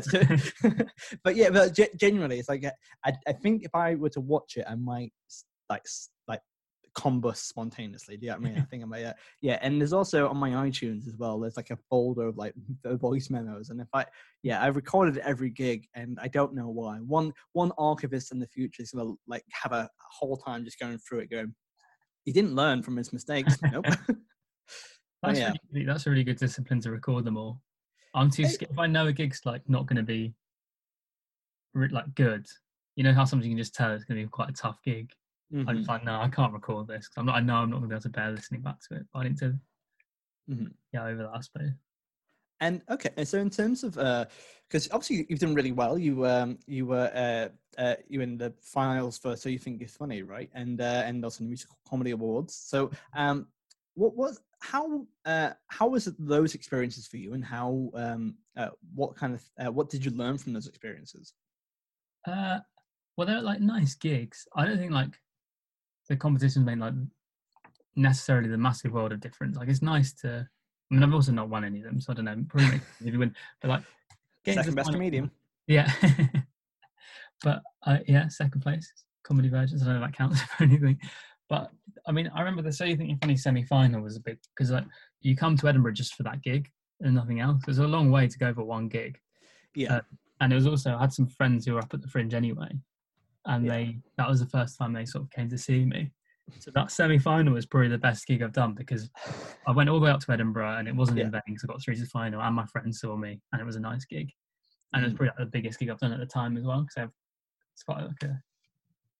but 1.24 1.34
yeah, 1.34 1.50
but 1.50 1.76
genuinely, 1.98 2.38
it's 2.38 2.48
like 2.48 2.64
uh, 2.64 2.70
I, 3.04 3.12
I 3.26 3.32
think 3.32 3.64
if 3.64 3.74
I 3.74 3.96
were 3.96 4.10
to 4.10 4.20
watch 4.20 4.56
it, 4.56 4.64
I 4.68 4.76
might 4.76 5.12
s- 5.28 5.44
like 5.68 5.82
s- 5.84 6.10
like 6.10 6.13
combust 6.94 7.46
spontaneously. 7.46 8.16
Do 8.16 8.26
you 8.26 8.32
know 8.32 8.38
what 8.38 8.46
I 8.46 8.50
mean? 8.50 8.58
I 8.58 8.64
think 8.70 8.82
I 8.82 8.86
might. 8.86 9.04
Uh, 9.04 9.12
yeah, 9.40 9.58
and 9.62 9.80
there's 9.80 9.92
also 9.92 10.28
on 10.28 10.36
my 10.36 10.50
iTunes 10.50 11.06
as 11.06 11.16
well. 11.16 11.38
There's 11.38 11.56
like 11.56 11.70
a 11.70 11.78
folder 11.90 12.28
of 12.28 12.36
like 12.36 12.54
voice 12.84 13.30
memos, 13.30 13.70
and 13.70 13.80
if 13.80 13.88
I 13.92 14.06
yeah, 14.42 14.62
I've 14.62 14.76
recorded 14.76 15.18
every 15.18 15.50
gig, 15.50 15.86
and 15.94 16.18
I 16.20 16.28
don't 16.28 16.54
know 16.54 16.68
why. 16.68 16.96
One 16.98 17.32
one 17.52 17.72
archivist 17.78 18.32
in 18.32 18.38
the 18.38 18.46
future 18.46 18.82
is 18.82 18.92
gonna 18.92 19.12
like 19.26 19.44
have 19.50 19.72
a 19.72 19.88
whole 20.10 20.36
time 20.36 20.64
just 20.64 20.78
going 20.78 20.98
through 20.98 21.20
it, 21.20 21.30
going. 21.30 21.54
He 22.24 22.32
didn't 22.32 22.54
learn 22.54 22.82
from 22.82 22.96
his 22.96 23.12
mistakes. 23.12 23.58
Nope. 23.70 23.86
That's, 25.22 25.38
yeah. 25.38 25.52
really, 25.72 25.86
that's 25.86 26.06
a 26.06 26.10
really 26.10 26.22
good 26.22 26.36
discipline 26.36 26.82
to 26.82 26.90
record 26.90 27.24
them 27.24 27.38
all. 27.38 27.62
I'm 28.14 28.30
too 28.30 28.46
scared. 28.46 28.72
If 28.72 28.78
I 28.78 28.86
know 28.86 29.06
a 29.06 29.12
gig's 29.12 29.40
like 29.46 29.62
not 29.70 29.86
going 29.86 29.96
to 29.96 30.02
be 30.02 30.34
like 31.74 32.14
good, 32.14 32.46
you 32.94 33.04
know 33.04 33.14
how 33.14 33.24
something 33.24 33.48
you 33.48 33.56
can 33.56 33.62
just 33.62 33.74
tell 33.74 33.92
it's 33.92 34.04
going 34.04 34.20
to 34.20 34.26
be 34.26 34.28
quite 34.28 34.50
a 34.50 34.52
tough 34.52 34.80
gig. 34.84 35.10
I'm 35.54 35.66
Mhm. 35.66 35.76
just 35.78 35.88
like, 35.88 36.04
no, 36.04 36.20
I 36.20 36.28
can't 36.28 36.52
record 36.52 36.88
this. 36.88 37.08
'cause 37.08 37.18
I'm 37.18 37.26
not. 37.26 37.36
I 37.36 37.40
know 37.40 37.56
I'm 37.56 37.70
not 37.70 37.78
going 37.78 37.82
to 37.82 37.88
be 37.88 37.94
able 37.94 38.02
to 38.02 38.08
bear 38.08 38.30
listening 38.32 38.62
back 38.62 38.80
to 38.88 38.96
it. 38.96 39.06
I 39.14 39.24
need 39.24 39.38
to 39.38 39.58
Mhm. 40.50 40.74
get 40.92 41.02
over 41.02 41.22
that. 41.22 41.30
I 41.34 41.40
suppose. 41.40 41.70
And 42.60 42.82
okay, 42.88 43.10
and 43.16 43.26
so 43.26 43.38
in 43.38 43.50
terms 43.50 43.84
of 43.84 43.94
because 43.94 44.88
obviously 44.90 45.26
you've 45.28 45.38
done 45.40 45.54
really 45.54 45.72
well. 45.72 45.98
You 45.98 46.26
um 46.26 46.58
you 46.66 46.86
were 46.86 47.10
uh, 47.14 47.48
uh 47.80 47.96
you 48.08 48.20
were 48.20 48.22
in 48.24 48.38
the 48.38 48.52
finals 48.62 49.18
for 49.18 49.36
So 49.36 49.48
You 49.48 49.58
Think 49.58 49.80
You're 49.80 49.88
Funny, 49.88 50.22
right? 50.22 50.50
And 50.54 50.80
uh, 50.80 51.02
and 51.04 51.22
also 51.24 51.44
the 51.44 51.48
musical 51.48 51.76
comedy 51.88 52.12
awards. 52.12 52.54
So 52.54 52.90
um 53.14 53.48
what 53.94 54.16
was 54.16 54.40
how 54.60 55.06
uh 55.24 55.52
how 55.68 55.88
was 55.88 56.06
it 56.06 56.14
those 56.18 56.54
experiences 56.54 57.06
for 57.06 57.16
you, 57.16 57.34
and 57.34 57.44
how 57.44 57.90
um 57.94 58.38
uh, 58.56 58.70
what 58.94 59.16
kind 59.16 59.34
of 59.34 59.50
uh, 59.58 59.70
what 59.72 59.90
did 59.90 60.04
you 60.04 60.12
learn 60.12 60.38
from 60.38 60.52
those 60.52 60.68
experiences? 60.68 61.34
Uh, 62.26 62.60
well, 63.16 63.26
they're 63.26 63.42
like 63.42 63.60
nice 63.60 63.94
gigs. 63.94 64.46
I 64.56 64.64
don't 64.64 64.78
think 64.78 64.92
like 64.92 65.20
the 66.08 66.16
competitions 66.16 66.64
made 66.64 66.78
like 66.78 66.94
necessarily 67.96 68.48
the 68.48 68.58
massive 68.58 68.92
world 68.92 69.12
of 69.12 69.20
difference. 69.20 69.56
Like 69.56 69.68
it's 69.68 69.82
nice 69.82 70.12
to. 70.14 70.48
I 70.90 70.94
mean, 70.94 71.02
I've 71.02 71.14
also 71.14 71.32
not 71.32 71.48
won 71.48 71.64
any 71.64 71.78
of 71.78 71.84
them, 71.84 72.00
so 72.00 72.12
I 72.12 72.16
don't 72.16 72.26
know. 72.26 72.44
Probably 72.48 72.76
if 72.76 72.82
you 73.00 73.18
win, 73.18 73.34
but 73.60 73.68
like 73.68 73.82
Second 74.52 74.74
best 74.74 74.92
comedian. 74.92 75.30
Yeah, 75.66 75.90
but 77.42 77.62
uh, 77.86 77.98
yeah, 78.06 78.28
second 78.28 78.60
place 78.60 78.92
Comedy 79.22 79.48
Virgins. 79.48 79.82
I 79.82 79.86
don't 79.86 80.00
know 80.00 80.04
if 80.04 80.10
that 80.10 80.16
counts 80.16 80.40
for 80.58 80.64
anything. 80.64 80.98
But 81.48 81.70
I 82.06 82.12
mean, 82.12 82.30
I 82.34 82.40
remember 82.40 82.62
the 82.62 82.72
So 82.72 82.84
You 82.84 82.96
Think 82.96 83.10
You're 83.10 83.18
Funny 83.18 83.36
semi 83.36 83.62
final 83.64 84.02
was 84.02 84.16
a 84.16 84.20
big 84.20 84.38
because 84.54 84.70
like 84.70 84.84
you 85.22 85.36
come 85.36 85.56
to 85.56 85.68
Edinburgh 85.68 85.92
just 85.92 86.14
for 86.14 86.22
that 86.24 86.42
gig 86.42 86.70
and 87.00 87.14
nothing 87.14 87.40
else. 87.40 87.62
There's 87.64 87.78
a 87.78 87.86
long 87.86 88.10
way 88.10 88.28
to 88.28 88.38
go 88.38 88.52
for 88.52 88.64
one 88.64 88.88
gig 88.88 89.18
Yeah. 89.74 89.96
Uh, 89.96 90.00
and 90.40 90.52
it 90.52 90.56
was 90.56 90.66
also 90.66 90.94
I 90.94 91.00
had 91.00 91.12
some 91.12 91.26
friends 91.26 91.64
who 91.64 91.74
were 91.74 91.80
up 91.80 91.94
at 91.94 92.02
the 92.02 92.08
Fringe 92.08 92.34
anyway, 92.34 92.68
and 93.46 93.64
Yeah. 93.66 93.72
they 93.72 93.98
that 94.16 94.28
was 94.28 94.40
the 94.40 94.46
first 94.46 94.78
time 94.78 94.92
they 94.92 95.04
sort 95.04 95.24
of 95.24 95.30
came 95.30 95.48
to 95.50 95.58
see 95.58 95.84
me. 95.84 96.12
So 96.58 96.70
that 96.74 96.90
semi 96.90 97.18
final 97.18 97.54
was 97.54 97.66
probably 97.66 97.88
the 97.88 97.98
best 97.98 98.26
gig 98.26 98.42
I've 98.42 98.52
done 98.52 98.74
because 98.74 99.10
I 99.66 99.72
went 99.72 99.88
all 99.88 99.98
the 99.98 100.04
way 100.04 100.10
up 100.10 100.20
to 100.20 100.32
Edinburgh 100.32 100.76
and 100.78 100.86
it 100.88 100.94
wasn't 100.94 101.18
in 101.18 101.30
Yeah. 101.32 101.40
vain. 101.46 101.58
So 101.58 101.66
I 101.68 101.72
got 101.72 101.82
through 101.82 101.94
to 101.94 102.00
the 102.02 102.06
final 102.06 102.40
and 102.42 102.54
my 102.54 102.66
friends 102.66 103.00
saw 103.00 103.16
me 103.16 103.40
and 103.52 103.60
it 103.60 103.64
was 103.64 103.76
a 103.76 103.80
nice 103.80 104.04
gig, 104.04 104.30
and 104.92 105.02
it 105.02 105.06
was 105.06 105.12
Mhm. 105.12 105.16
probably 105.16 105.28
like 105.30 105.38
the 105.38 105.46
biggest 105.46 105.78
gig 105.78 105.88
I've 105.90 105.98
done 106.00 106.12
at 106.12 106.20
the 106.20 106.26
time 106.26 106.56
as 106.56 106.64
well 106.64 106.82
because 106.82 107.10
it's 107.72 107.82
quite 107.82 108.02
like 108.06 108.22
a 108.24 108.42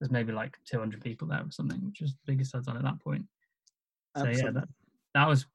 there's 0.01 0.11
maybe 0.11 0.33
like 0.33 0.59
200 0.65 1.01
people 1.01 1.29
there 1.29 1.41
or 1.43 1.51
something, 1.51 1.85
which 1.87 2.03
is 2.03 2.13
the 2.15 2.21
biggest 2.27 2.55
I've 2.55 2.65
done 2.65 2.77
at 2.77 2.83
that 2.83 3.01
point. 3.01 3.27
So 4.17 4.29
yeah, 4.29 4.51
that, 4.51 4.69
that 5.15 5.29
was 5.29 5.47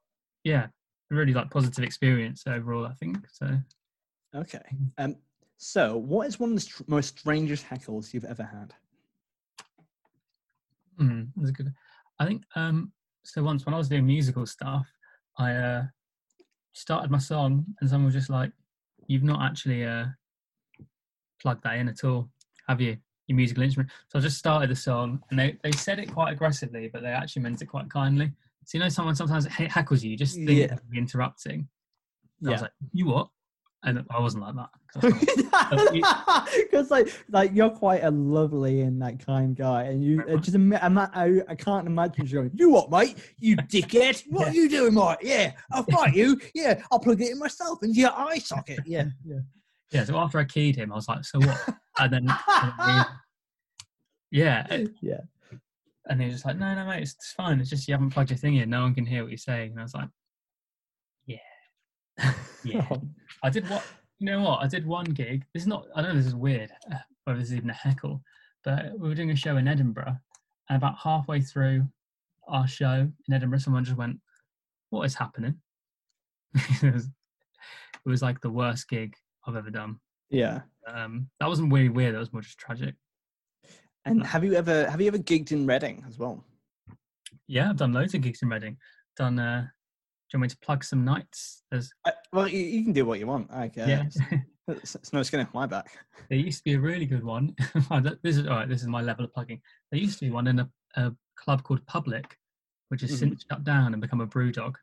yeah 0.43 0.67
really 1.10 1.34
like 1.34 1.49
positive 1.51 1.84
experience 1.84 2.45
overall. 2.47 2.86
I 2.86 2.93
think 2.93 3.17
so. 3.32 3.58
Okay. 4.36 4.62
Um. 4.97 5.15
So, 5.62 5.98
what 5.98 6.26
is 6.26 6.39
one 6.39 6.52
of 6.52 6.56
the 6.56 6.62
str- 6.62 6.84
most 6.88 7.19
strangest 7.19 7.65
heckles 7.65 8.13
you've 8.13 8.24
ever 8.24 8.43
had? 8.43 8.74
Mm, 10.98 11.32
that's 11.36 11.50
a 11.50 11.54
good. 11.54 11.74
I 12.17 12.26
think 12.26 12.43
um, 12.56 12.93
so. 13.24 13.43
Once 13.43 13.65
when 13.65 13.76
I 13.76 13.78
was 13.78 13.89
doing 13.89 14.06
musical 14.06 14.45
stuff, 14.45 14.88
I 15.38 15.52
uh, 15.54 15.84
started 16.72 17.12
my 17.12 17.17
song, 17.17 17.65
and 17.82 17.89
someone 17.89 18.06
was 18.06 18.13
just 18.13 18.30
like, 18.30 18.54
"You've 19.08 19.24
not 19.24 19.41
actually 19.41 19.84
uh, 19.84 20.06
plugged 21.41 21.63
that 21.63 21.76
in 21.76 21.89
at 21.89 22.06
all, 22.06 22.30
have 22.69 22.80
you? 22.80 22.95
Your 23.28 23.36
musical 23.36 23.62
instrument." 23.63 23.91
So 24.08 24.19
I 24.19 24.22
just 24.22 24.38
started 24.38 24.69
the 24.69 24.78
song, 24.78 25.22
and 25.30 25.38
they 25.38 25.58
they 25.62 25.74
said 25.74 26.00
it 26.00 26.10
quite 26.10 26.32
aggressively, 26.32 26.88
but 26.88 27.02
they 27.02 27.10
actually 27.10 27.41
meant 27.41 27.62
it 27.62 27.65
quite 27.65 27.89
kindly. 27.89 28.32
So 28.63 28.78
you 28.78 28.84
know, 28.84 28.89
someone 28.89 29.15
sometimes 29.15 29.45
he- 29.58 29.65
heckles 29.67 30.04
you, 30.04 30.12
you 30.12 30.17
just 30.17 30.36
think 30.36 30.50
Yeah. 30.52 30.67
they're 30.67 30.80
interrupting. 30.95 31.67
And 32.39 32.48
I 32.48 32.52
was 32.54 32.62
like, 32.62 32.72
"You 32.93 33.08
what?" 33.08 33.30
And 33.84 34.04
I 34.10 34.20
wasn't 34.20 34.44
like 34.44 34.56
that. 34.56 34.70
'cause 34.92 35.94
because 36.63 36.89
like 36.92 37.08
like 37.30 37.52
you're 37.54 37.70
quite 37.70 38.04
a 38.04 38.12
lovely 38.12 38.82
and 38.82 39.02
that 39.02 39.26
kind 39.26 39.56
guy, 39.56 39.84
and 39.84 40.04
you 40.04 40.22
uh, 40.30 40.36
just 40.38 40.56
I'm 40.56 40.94
not, 40.94 41.12
I, 41.15 41.42
I 41.48 41.56
can't 41.56 41.88
imagine 41.88 42.26
you 42.26 42.34
going, 42.34 42.52
"You 42.56 42.70
what, 42.72 42.92
mate? 42.92 43.15
You 43.39 43.56
dickhead! 43.74 44.24
What 44.30 44.48
Yeah. 44.48 44.52
are 44.52 44.54
you 44.56 44.70
doing, 44.70 44.94
mate? 44.96 45.18
Yeah, 45.22 45.52
I'll 45.72 45.84
fight 45.84 46.13
you. 46.13 46.39
Yeah, 46.54 46.82
I'll 46.92 47.00
plug 47.00 47.22
it 47.22 47.32
in 47.32 47.39
myself 47.39 47.80
into 47.82 48.00
your 48.00 48.12
eye 48.12 48.39
socket. 48.39 48.80
Yeah, 48.86 49.06
yeah." 49.26 49.39
yeah. 49.92 50.04
So 50.04 50.18
after 50.18 50.39
I 50.39 50.44
keyed 50.46 50.76
him, 50.76 50.92
I 50.92 50.96
was 50.96 51.08
like, 51.08 51.24
"So 51.24 51.39
what?" 51.39 51.70
And 52.00 52.12
then 52.13 52.28
and 52.28 53.06
yeah, 54.32 54.68
it- 54.74 54.92
Yeah. 55.02 55.22
And 56.08 56.20
he 56.20 56.26
was 56.26 56.36
just 56.36 56.46
like, 56.46 56.58
no, 56.58 56.74
no, 56.74 56.86
mate, 56.88 57.04
it's, 57.04 57.13
it's 57.13 57.34
fine. 57.34 57.60
It's 57.60 57.70
just 57.70 57.88
you 57.88 57.94
haven't 57.94 58.10
plugged 58.10 58.32
your 58.32 58.38
thing 58.38 58.56
in. 58.56 58.68
No 58.72 58.82
one 58.82 58.96
can 58.96 59.06
hear 59.06 59.22
what 59.22 59.30
you're 59.30 59.38
saying. 59.38 59.72
And 59.72 59.80
I 59.80 59.84
was 59.84 59.94
like, 59.94 60.10
Yeah. 62.63 62.88
I 63.43 63.49
did 63.49 63.69
what? 63.69 63.86
You 64.19 64.25
know 64.25 64.41
what? 64.41 64.62
I 64.62 64.67
did 64.67 64.86
one 64.86 65.05
gig. 65.05 65.45
This 65.53 65.63
is 65.63 65.67
not. 65.67 65.86
I 65.95 66.01
know 66.01 66.13
this 66.13 66.25
is 66.25 66.36
weird. 66.36 66.71
Whether 67.23 67.39
this 67.39 67.49
is 67.49 67.55
even 67.55 67.69
a 67.69 67.73
heckle, 67.73 68.21
but 68.63 68.91
we 68.97 69.08
were 69.08 69.15
doing 69.15 69.32
a 69.32 69.36
show 69.36 69.58
in 69.58 69.67
Edinburgh, 69.67 70.17
and 70.69 70.77
about 70.77 70.97
halfway 71.01 71.41
through 71.41 71.88
our 72.47 72.67
show 72.67 73.10
in 73.27 73.34
Edinburgh, 73.34 73.60
someone 73.60 73.86
just 73.86 73.97
went, 73.97 74.19
"What 74.89 75.03
is 75.03 75.15
happening?" 75.15 75.55
it, 76.55 76.93
was, 76.93 77.05
it 77.05 78.10
was 78.10 78.21
like 78.21 78.41
the 78.41 78.49
worst 78.49 78.89
gig 78.89 79.13
I've 79.45 79.55
ever 79.55 79.69
done. 79.69 79.99
yeah. 80.29 80.62
Um, 80.88 81.29
that 81.39 81.47
wasn't 81.47 81.71
really 81.71 81.89
weird. 81.89 82.15
That 82.15 82.19
was 82.19 82.34
more 82.34 82.41
just 82.41 82.58
tragic. 82.58 82.95
And 84.05 84.25
have 84.25 84.43
you 84.43 84.55
ever 84.55 84.89
have 84.89 84.99
you 84.99 85.08
ever 85.08 85.19
gigged 85.19 85.51
in 85.51 85.67
Reading 85.67 86.03
as 86.08 86.17
well? 86.17 86.43
Yeah, 87.47 87.69
I've 87.69 87.77
done 87.77 87.93
loads 87.93 88.15
of 88.15 88.21
gigs 88.21 88.41
in 88.41 88.49
Reading. 88.49 88.77
Done. 89.17 89.38
Uh, 89.38 89.67
do 90.30 90.38
you 90.38 90.39
want 90.42 90.52
me 90.52 90.54
to 90.56 90.58
plug 90.60 90.84
some 90.84 91.04
nights? 91.04 91.63
There's 91.72 91.92
Uh, 92.06 92.12
well, 92.32 92.48
you, 92.48 92.60
you 92.60 92.84
can 92.84 92.94
do 92.94 93.06
what 93.06 93.20
you 93.20 93.26
want. 93.26 93.50
Like, 93.52 93.78
uh, 93.78 93.86
yeah. 93.88 94.04
it's, 94.68 94.94
it's 94.96 95.12
no 95.12 95.24
skin 95.24 95.39
off 95.39 95.54
my 95.56 95.65
back. 95.65 95.98
There 96.30 96.38
used 96.38 96.60
to 96.60 96.63
be 96.63 96.74
a 96.74 96.80
really 96.80 97.06
good 97.08 97.24
one. 97.24 97.56
This 98.24 98.38
is 98.38 98.46
all 98.46 98.58
right. 98.58 98.70
This 98.70 98.82
is 98.82 98.88
my 98.88 99.02
level 99.02 99.26
of 99.26 99.34
plugging. 99.34 99.60
There 99.92 100.00
used 100.00 100.20
to 100.20 100.26
be 100.26 100.32
one 100.32 100.46
in 100.46 100.60
a, 100.60 100.70
a 100.96 101.12
club 101.36 101.63
called 101.63 101.84
Public, 101.88 102.38
which 102.89 103.02
has 103.02 103.12
Mhm. 103.13 103.18
since 103.20 103.46
shut 103.50 103.63
down 103.63 103.94
and 103.94 104.02
become 104.02 104.22
a 104.22 104.28
brew 104.28 104.52
dog. 104.52 104.78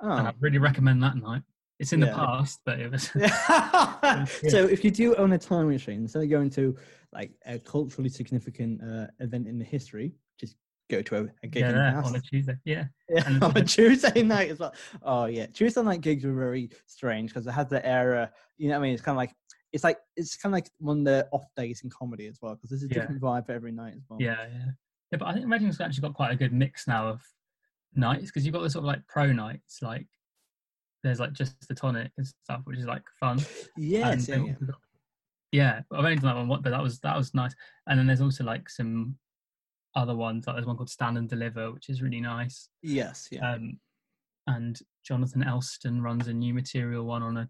Oh. 0.00 0.10
And 0.10 0.26
Oh. 0.28 0.30
I 0.30 0.34
really 0.38 0.58
recommend 0.58 1.02
that 1.02 1.16
night. 1.16 1.42
It's 1.80 1.92
in 1.92 1.98
the 1.98 2.06
past, 2.08 2.60
but 2.64 2.78
it 2.78 2.92
was 2.92 3.10
so 4.48 4.66
if 4.66 4.84
you 4.84 4.90
do 4.92 5.16
own 5.16 5.32
a 5.32 5.38
time 5.38 5.68
machine, 5.68 6.02
instead 6.02 6.22
of 6.22 6.30
going 6.30 6.50
to 6.50 6.76
like 7.12 7.32
a 7.44 7.58
culturally 7.58 8.08
significant 8.08 8.80
uh, 8.82 9.08
event 9.18 9.48
in 9.48 9.58
the 9.58 9.64
history, 9.64 10.14
go 10.90 11.02
to 11.02 11.16
a, 11.16 11.26
a 11.42 11.46
gig 11.46 11.62
Yeah, 11.62 12.02
on 12.04 12.14
a 12.16 12.20
Tuesday. 12.20 12.56
Yeah. 12.64 12.84
Yeah, 13.08 13.22
And- 13.26 13.42
on 13.42 13.56
a 13.56 13.62
Tuesday 13.64 14.22
night 14.34 14.50
as 14.50 14.58
well. 14.58 14.74
Oh 15.02 15.26
yeah, 15.26 15.46
Tuesday 15.46 15.82
night 15.82 16.00
gigs 16.00 16.24
were 16.24 16.32
very 16.32 16.70
strange 16.86 17.30
because 17.30 17.46
it 17.46 17.52
had 17.52 17.68
the 17.68 17.84
era. 17.86 18.30
You 18.58 18.68
know 18.68 18.74
what 18.74 18.80
I 18.80 18.82
mean? 18.86 18.94
It's 18.94 19.02
kind 19.02 19.14
of 19.14 19.18
like 19.18 19.34
it's 19.72 19.84
like 19.84 19.98
it's 20.16 20.36
kind 20.36 20.52
of 20.52 20.56
like 20.56 20.70
one 20.78 20.98
of 21.00 21.04
the 21.04 21.28
off 21.32 21.44
days 21.56 21.80
in 21.84 21.90
comedy 21.90 22.26
as 22.26 22.38
well 22.40 22.54
because 22.54 22.70
there's 22.70 22.82
a 22.84 22.88
Yeah. 22.88 23.00
different 23.00 23.20
vibe 23.20 23.46
for 23.46 23.52
every 23.52 23.72
night 23.72 23.94
as 23.96 24.02
well. 24.08 24.20
Yeah, 24.20 24.46
yeah. 24.50 24.66
Yeah, 25.10 25.18
but 25.18 25.26
I 25.28 25.34
think 25.34 25.46
Reading's 25.50 25.78
actually 25.80 26.00
got 26.02 26.14
quite 26.14 26.32
a 26.32 26.36
good 26.36 26.52
mix 26.54 26.86
now 26.88 27.06
of 27.08 27.22
nights 27.94 28.26
because 28.26 28.46
you've 28.46 28.54
got 28.54 28.62
the 28.62 28.70
sort 28.70 28.82
of 28.84 28.86
like 28.86 29.06
pro 29.06 29.30
nights, 29.32 29.80
like 29.82 30.06
there's 31.02 31.20
like 31.20 31.32
just 31.34 31.68
the 31.68 31.74
tonic 31.74 32.10
and 32.16 32.26
stuff, 32.26 32.62
which 32.64 32.78
is 32.78 32.86
like 32.86 33.02
fun. 33.20 33.38
Yes, 33.76 34.28
yeah, 34.28 34.36
yeah. 34.36 34.54
yeah, 35.52 35.80
I've 35.92 36.04
only 36.04 36.16
done 36.16 36.34
that 36.34 36.46
one, 36.46 36.62
but 36.62 36.70
that 36.70 36.82
was 36.82 36.98
that 37.00 37.16
was 37.16 37.34
nice. 37.34 37.54
And 37.86 37.98
then 37.98 38.06
there's 38.06 38.22
also 38.22 38.44
like 38.44 38.70
some 38.70 39.16
other 39.94 40.14
ones. 40.16 40.46
Like 40.46 40.56
there's 40.56 40.66
one 40.66 40.76
called 40.76 40.90
Stand 40.90 41.18
and 41.18 41.28
Deliver, 41.28 41.72
which 41.72 41.88
is 41.88 42.02
really 42.02 42.20
nice. 42.20 42.68
Yes, 42.82 43.28
yeah. 43.30 43.52
Um, 43.54 43.78
and 44.46 44.78
Jonathan 45.04 45.42
Elston 45.44 46.02
runs 46.02 46.28
a 46.28 46.32
new 46.32 46.52
material 46.54 47.04
one 47.04 47.22
on 47.22 47.36
a 47.36 47.48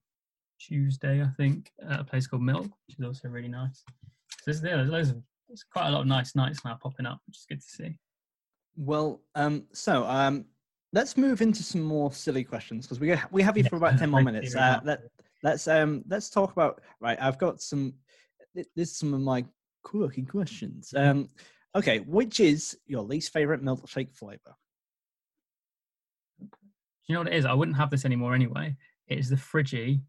Tuesday, 0.61 1.23
I 1.23 1.29
think, 1.37 1.71
at 1.89 2.01
a 2.01 2.05
place 2.05 2.27
called 2.27 2.43
Milk, 2.43 2.65
which 2.87 2.99
is 2.99 3.05
also 3.05 3.29
really 3.29 3.49
nice. 3.49 3.83
So 4.31 4.39
there's, 4.47 4.63
yeah, 4.63 4.77
there's 4.77 4.91
loads 4.91 5.11
of 5.11 5.23
there's 5.49 5.65
quite 5.65 5.89
a 5.89 5.91
lot 5.91 6.03
of 6.03 6.07
nice 6.07 6.35
nights 6.35 6.65
now 6.65 6.79
popping 6.83 7.07
up, 7.07 7.21
which 7.27 7.37
is 7.39 7.47
good 7.49 7.61
to 7.61 7.67
see. 7.69 7.99
Well, 8.77 9.21
um, 9.35 9.65
so 9.73 10.05
um, 10.05 10.47
let's 10.93 11.17
move 11.17 11.43
into 11.43 11.63
some 11.63 11.83
more 11.83 12.13
silly 12.13 12.45
questions 12.45 12.87
because 12.87 13.01
we 13.01 13.15
we 13.31 13.43
have 13.43 13.57
you 13.57 13.65
for 13.65 13.77
about 13.77 13.99
ten 13.99 14.11
more 14.11 14.23
minutes. 14.31 14.55
Uh, 14.55 14.81
let 14.85 15.01
let's 15.43 15.69
um 15.69 16.03
let's 16.09 16.31
talk 16.31 16.53
about 16.53 16.81
right. 17.01 17.21
I've 17.21 17.39
got 17.39 17.61
some. 17.61 17.95
th- 18.55 18.69
This 18.77 18.91
is 18.93 18.97
some 18.97 19.13
of 19.15 19.21
my 19.21 19.45
quirky 19.83 20.23
questions. 20.23 20.95
Um, 20.97 21.29
okay, 21.75 21.99
which 22.01 22.41
is 22.41 22.77
your 22.87 23.03
least 23.03 23.33
favorite 23.33 23.63
milkshake 23.63 24.15
flavor? 24.15 24.57
Do 26.41 26.49
you 27.09 27.15
know 27.15 27.21
what 27.21 27.33
it 27.33 27.37
is? 27.37 27.45
I 27.45 27.53
wouldn't 27.55 27.77
have 27.77 27.91
this 27.91 28.05
anymore 28.05 28.35
anyway. 28.35 28.77
It 29.09 29.19
is 29.19 29.29
the 29.29 29.37
Friggy 29.37 30.03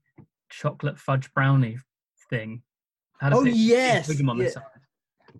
chocolate 0.49 0.99
fudge 0.99 1.33
brownie 1.33 1.77
thing. 2.29 2.61
Had 3.19 3.33
a 3.33 3.37
Oh, 3.37 3.43
yes, 3.43 4.07
Wiggum 4.07 4.29
on 4.29 4.37
the 4.37 4.45
yeah. 4.45 4.61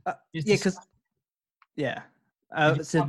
Uh, 0.06 0.14
yeah, 0.34 0.56
because 0.56 0.80
yeah. 1.76 2.02
Uh, 2.56 2.84
so, 2.84 3.08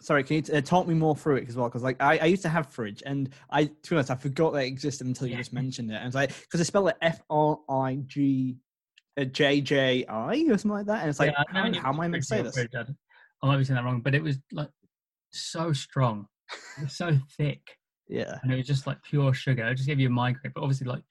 sorry, 0.00 0.22
can 0.22 0.36
you 0.36 0.54
uh, 0.54 0.60
talk 0.60 0.86
me 0.86 0.94
more 0.94 1.16
through 1.16 1.36
it 1.36 1.48
as 1.48 1.56
well? 1.56 1.68
Because 1.68 1.82
like 1.82 2.00
I, 2.00 2.18
I 2.18 2.24
used 2.26 2.42
to 2.42 2.48
have 2.48 2.68
Frijj, 2.70 3.02
and 3.04 3.28
I 3.50 3.64
to 3.64 3.90
be 3.90 3.96
honest, 3.96 4.10
I 4.10 4.14
forgot 4.16 4.52
that 4.52 4.60
it 4.64 4.66
existed 4.66 5.06
until 5.06 5.26
you 5.26 5.32
Yeah. 5.32 5.38
just 5.38 5.52
mentioned 5.52 5.90
it. 5.90 5.94
And 5.94 6.06
it's 6.06 6.14
like 6.14 6.30
because 6.40 6.60
I 6.60 6.64
spell 6.64 6.88
it 6.88 6.96
F 7.02 7.20
R 7.30 7.58
I 7.68 7.96
G 8.06 8.58
uh, 9.20 9.24
J 9.24 9.60
J 9.60 10.04
I 10.06 10.44
or 10.48 10.58
something 10.58 10.70
like 10.70 10.86
that, 10.86 11.00
and 11.00 11.10
it's 11.10 11.18
like 11.18 11.32
Yeah, 11.32 11.44
how, 11.48 11.66
you 11.66 11.80
how 11.80 11.90
am 11.92 12.00
I 12.00 12.08
meant 12.08 12.22
to 12.22 12.26
say 12.28 12.42
this? 12.42 12.56
I 13.42 13.46
might 13.46 13.56
be 13.58 13.64
saying 13.64 13.76
that 13.76 13.84
wrong, 13.84 14.00
but 14.00 14.14
it 14.14 14.22
was 14.22 14.38
like 14.52 14.68
so 15.32 15.72
strong, 15.72 16.26
so 16.88 17.16
thick, 17.36 17.62
Yeah, 18.08 18.38
and 18.42 18.52
it 18.52 18.56
was 18.56 18.66
just 18.66 18.86
like 18.86 19.02
pure 19.02 19.32
sugar. 19.32 19.64
It 19.64 19.76
just 19.76 19.88
gave 19.88 20.00
you 20.00 20.08
a 20.08 20.10
migraine. 20.10 20.52
But 20.54 20.62
obviously, 20.62 20.86
like 20.86 21.02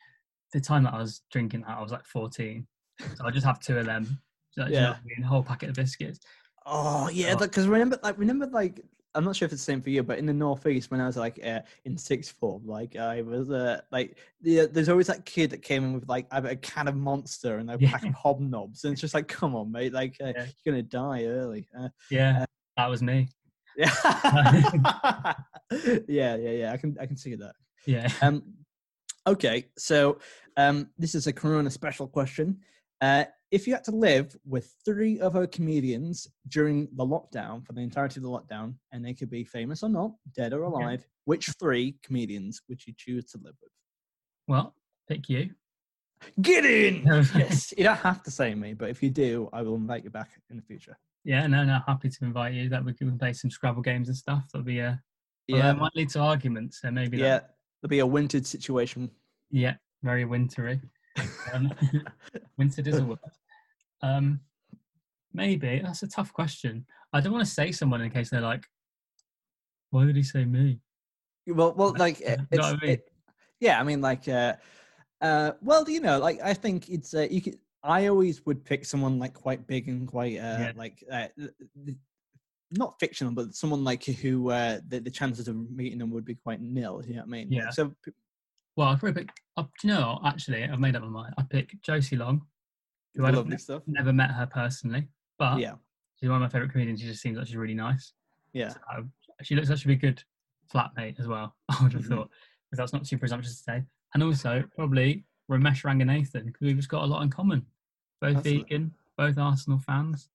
the 0.53 0.59
time 0.61 0.83
that 0.83 0.93
I 0.93 0.99
was 0.99 1.21
drinking 1.31 1.61
that, 1.61 1.77
I 1.77 1.81
was 1.81 1.91
like 1.91 2.05
14, 2.05 2.67
so 3.15 3.25
I 3.25 3.31
just 3.31 3.45
have 3.45 3.59
two 3.59 3.77
of 3.77 3.85
them. 3.85 4.19
So, 4.51 4.65
you 4.65 4.71
know 4.71 4.79
Yeah. 4.79 4.89
I 4.91 4.97
mean? 5.05 5.23
a 5.23 5.27
whole 5.27 5.43
packet 5.43 5.69
of 5.69 5.75
biscuits. 5.75 6.19
Oh 6.65 7.09
yeah, 7.09 7.33
Oh. 7.33 7.37
because 7.37 7.67
remember, 7.67 7.99
like 8.03 8.17
remember, 8.17 8.47
like 8.47 8.81
I'm 9.15 9.23
not 9.23 9.35
sure 9.35 9.45
if 9.47 9.51
it's 9.53 9.61
the 9.65 9.71
same 9.71 9.81
for 9.81 9.89
you, 9.89 10.03
but 10.03 10.19
in 10.19 10.25
the 10.27 10.33
northeast 10.33 10.91
when 10.91 11.01
I 11.01 11.07
was 11.07 11.17
like 11.17 11.39
uh, 11.43 11.61
in 11.85 11.97
sixth 11.97 12.35
form, 12.39 12.67
like 12.67 12.95
I 12.95 13.21
was 13.23 13.49
uh, 13.49 13.81
like 13.91 14.17
the, 14.41 14.67
there's 14.67 14.89
always 14.89 15.07
that 15.07 15.25
kid 15.25 15.49
that 15.49 15.63
came 15.63 15.83
in 15.83 15.93
with 15.93 16.07
like 16.07 16.27
a 16.31 16.55
can 16.55 16.87
of 16.87 16.95
Monster 16.95 17.57
and 17.57 17.71
a 17.71 17.77
pack 17.79 18.03
Yeah. 18.03 18.09
of 18.09 18.15
hobnobs, 18.15 18.83
and 18.83 18.91
it's 18.93 19.01
just 19.01 19.15
like, 19.15 19.27
come 19.27 19.55
on, 19.55 19.71
mate, 19.71 19.93
like 19.93 20.15
uh, 20.21 20.33
Yeah. 20.35 20.45
you're 20.63 20.73
gonna 20.73 20.83
die 20.83 21.25
early. 21.25 21.67
Uh, 21.77 21.89
Yeah, 22.11 22.45
that 22.77 22.87
was 22.87 23.01
me. 23.01 23.29
yeah, 23.75 23.91
yeah, 26.07 26.35
yeah, 26.35 26.35
yeah. 26.35 26.71
I 26.73 26.77
can 26.77 26.97
I 26.99 27.05
can 27.05 27.17
see 27.17 27.35
that. 27.35 27.53
Yeah. 27.85 28.11
Um, 28.21 28.43
okay, 29.25 29.69
so 29.77 30.19
um, 30.57 30.89
this 30.97 31.15
is 31.15 31.27
a 31.27 31.33
Corona 31.33 31.69
special 31.71 32.07
question. 32.07 32.59
If 33.51 33.65
you 33.65 33.73
had 33.73 33.83
to 33.85 33.91
live 33.91 34.35
with 34.45 34.75
three 34.85 35.19
other 35.19 35.47
comedians 35.47 36.27
during 36.49 36.87
the 36.95 37.05
lockdown 37.05 37.65
for 37.65 37.73
the 37.73 37.81
entirety 37.81 38.19
of 38.19 38.23
the 38.23 38.29
lockdown, 38.29 38.75
and 38.91 39.03
they 39.03 39.13
could 39.15 39.29
be 39.29 39.43
famous 39.43 39.81
or 39.81 39.89
not, 39.89 40.11
dead 40.35 40.53
or 40.53 40.65
Okay. 40.65 40.75
alive, 40.75 41.07
which 41.25 41.47
three 41.59 41.95
comedians 42.03 42.61
would 42.69 42.85
you 42.85 42.93
choose 42.95 43.25
to 43.31 43.39
live 43.39 43.55
with? 43.61 43.71
Well, 44.47 44.75
pick 45.07 45.29
you. 45.29 45.49
Get 46.41 46.65
in! 46.65 47.03
yes, 47.35 47.73
you 47.75 47.83
don't 47.85 47.97
have 47.97 48.21
to 48.23 48.31
say 48.31 48.53
me, 48.53 48.73
but 48.73 48.89
if 48.89 49.01
you 49.01 49.09
do, 49.09 49.49
I 49.51 49.61
will 49.63 49.75
invite 49.75 50.03
you 50.03 50.09
back 50.11 50.29
in 50.51 50.57
the 50.57 50.61
future. 50.63 50.97
Yeah, 51.23 51.47
no, 51.47 51.63
no, 51.63 51.79
happy 51.87 52.09
to 52.09 52.17
invite 52.25 52.53
you. 52.53 52.69
That 52.69 52.83
we 52.85 52.93
can 52.93 53.17
play 53.17 53.33
some 53.33 53.49
Scrabble 53.49 53.81
games 53.81 54.09
and 54.09 54.17
stuff. 54.17 54.43
That'll 54.51 54.65
be 54.65 54.81
although 54.81 54.97
Yeah, 55.47 55.71
it 55.71 55.77
might 55.77 55.95
lead 55.95 56.09
to 56.09 56.19
arguments. 56.19 56.81
So 56.81 56.91
maybe 56.91 57.17
yeah, 57.17 57.29
that, 57.39 57.55
there'll 57.81 57.89
be 57.89 57.99
a 57.99 58.05
wintered 58.07 58.45
situation. 58.45 59.09
yeah, 59.49 59.75
very 60.03 60.25
wintry. 60.25 60.81
Um, 61.53 61.73
wintered 62.57 62.87
is 62.87 62.99
a 62.99 63.03
word. 63.05 63.19
Um, 64.01 64.39
maybe 65.33 65.81
that's 65.83 66.03
a 66.03 66.07
tough 66.07 66.31
question. 66.33 66.85
I 67.13 67.21
don't 67.21 67.33
want 67.33 67.45
to 67.45 67.51
say 67.51 67.71
someone 67.71 68.01
in 68.01 68.11
case 68.11 68.29
they're 68.29 68.41
like, 68.41 68.65
"Why 69.89 70.05
did 70.05 70.15
he 70.15 70.23
say 70.23 70.45
me?" 70.45 70.79
Well, 71.47 71.73
well, 71.73 71.93
like 71.97 72.19
yeah, 72.19 72.33
uh, 72.33 72.45
you 72.51 72.57
know 72.59 72.63
I 72.65 72.71
mean? 72.73 72.89
it- 72.91 73.11
yeah, 73.59 73.79
I 73.79 73.83
mean, 73.83 73.99
like, 73.99 74.27
uh, 74.29 74.53
uh, 75.21 75.51
well, 75.61 75.89
you 75.89 75.99
know, 75.99 76.19
like 76.19 76.39
I 76.41 76.53
think 76.53 76.89
it's 76.89 77.13
uh, 77.13 77.27
you 77.29 77.41
could. 77.41 77.57
I 77.83 78.07
always 78.07 78.45
would 78.45 78.63
pick 78.65 78.85
someone 78.85 79.19
like 79.19 79.33
quite 79.33 79.65
big 79.65 79.87
and 79.87 80.07
quite 80.07 80.37
uh, 80.37 80.59
Yeah. 80.59 80.71
like 80.75 81.03
uh, 81.11 81.27
not 82.71 82.99
fictional, 82.99 83.33
but 83.33 83.55
someone 83.55 83.83
like 83.83 84.03
who 84.03 84.51
uh, 84.51 84.79
the, 84.87 84.99
the 84.99 85.09
chances 85.09 85.47
of 85.47 85.55
meeting 85.71 85.97
them 85.99 86.11
would 86.11 86.25
be 86.25 86.35
quite 86.35 86.61
nil. 86.61 87.01
You 87.05 87.15
know 87.15 87.19
what 87.21 87.27
I 87.27 87.31
mean? 87.31 87.49
Like, 87.49 87.63
Yeah. 87.63 87.69
So 87.71 87.95
Well, 88.79 88.87
I'd 88.87 88.99
probably 89.01 89.23
pick. 89.23 89.31
Uh, 89.57 89.63
do 89.81 89.87
you 89.89 89.93
know? 89.93 90.19
what? 90.23 90.31
Actually, 90.33 90.63
I've 90.63 90.79
made 90.79 90.95
up 90.95 91.01
my 91.03 91.09
mind. 91.09 91.33
I 91.37 91.43
pick 91.43 91.73
Josie 91.81 92.15
Long. 92.15 92.41
Who 93.15 93.25
I 93.25 93.31
don't 93.31 93.39
lovely 93.39 93.57
stuff. 93.57 93.83
Never 93.87 94.13
met 94.13 94.31
her 94.31 94.45
personally, 94.45 95.09
but 95.37 95.59
Yeah, 95.59 95.73
she's 96.15 96.29
one 96.29 96.41
of 96.41 96.43
my 96.43 96.47
favorite 96.47 96.71
comedians. 96.71 97.01
She 97.01 97.07
just 97.07 97.21
seems 97.21 97.37
like 97.37 97.47
she's 97.47 97.57
really 97.57 97.73
nice. 97.73 98.13
yeah, 98.53 98.69
So, 98.69 99.05
she 99.41 99.55
looks 99.55 99.67
like 99.69 99.79
she'd 99.79 99.89
be 99.89 99.95
a 99.95 99.97
good 99.97 100.23
flatmate 100.73 101.19
as 101.19 101.27
well. 101.27 101.57
I 101.69 101.83
would 101.83 101.91
have 101.91 102.03
Mhm. 102.03 102.07
thought, 102.07 102.29
because 102.71 102.77
that's 102.77 102.93
not 102.93 103.03
too 103.03 103.17
presumptuous 103.17 103.57
to 103.57 103.63
say. 103.63 103.83
And 104.13 104.23
also 104.23 104.63
probably 104.77 105.25
Romesh 105.51 105.83
Ranganathan, 105.83 106.45
because 106.45 106.61
we've 106.61 106.77
just 106.77 106.87
got 106.87 107.03
a 107.03 107.05
lot 107.05 107.21
in 107.23 107.29
common. 107.29 107.65
Both 108.21 108.37
Absolutely. 108.37 108.63
vegan, 108.63 108.93
both 109.17 109.37
Arsenal 109.37 109.79
fans, 109.79 110.29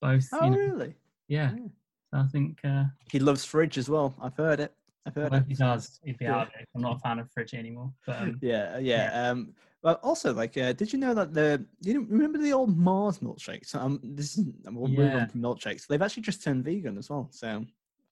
both 0.00 0.26
Oh, 0.32 0.44
you 0.46 0.50
know, 0.52 0.56
really? 0.56 0.94
yeah. 1.28 1.52
Yeah. 1.54 1.66
So 2.10 2.18
I 2.20 2.26
think 2.28 2.58
uh, 2.64 2.84
He 3.10 3.18
loves 3.18 3.44
Frijj 3.44 3.76
as 3.76 3.90
well. 3.90 4.14
I've 4.18 4.36
heard 4.36 4.60
it. 4.60 4.74
I've 5.06 5.14
heard 5.14 5.30
well, 5.32 5.40
if 5.40 5.46
he 5.48 5.54
does, 5.54 6.00
he'd 6.04 6.18
be 6.18 6.26
Yeah. 6.26 6.36
out 6.36 6.48
it. 6.58 6.68
I'm 6.74 6.82
not 6.82 6.96
a 6.96 6.98
fan 7.00 7.18
of 7.18 7.28
Frijj 7.36 7.54
anymore, 7.54 7.92
but 8.06 8.22
um, 8.22 8.38
Yeah, 8.40 8.78
yeah. 8.78 9.30
Um, 9.30 9.54
well, 9.82 9.94
also, 10.04 10.32
like, 10.32 10.56
uh, 10.56 10.72
did 10.74 10.92
you 10.92 10.98
know 11.00 11.12
that 11.14 11.34
the 11.34 11.66
you 11.80 11.94
know, 11.94 12.06
remember 12.08 12.38
the 12.38 12.52
old 12.52 12.76
Mars 12.76 13.18
milkshakes? 13.18 13.74
Um, 13.74 13.98
this 14.02 14.38
is 14.38 14.46
we'll 14.70 14.86
move 14.88 15.12
on 15.14 15.28
from 15.28 15.40
milkshakes. 15.40 15.86
They've 15.88 16.00
actually 16.00 16.22
just 16.22 16.44
turned 16.44 16.64
vegan 16.64 16.96
as 16.98 17.10
well. 17.10 17.28
So, 17.32 17.64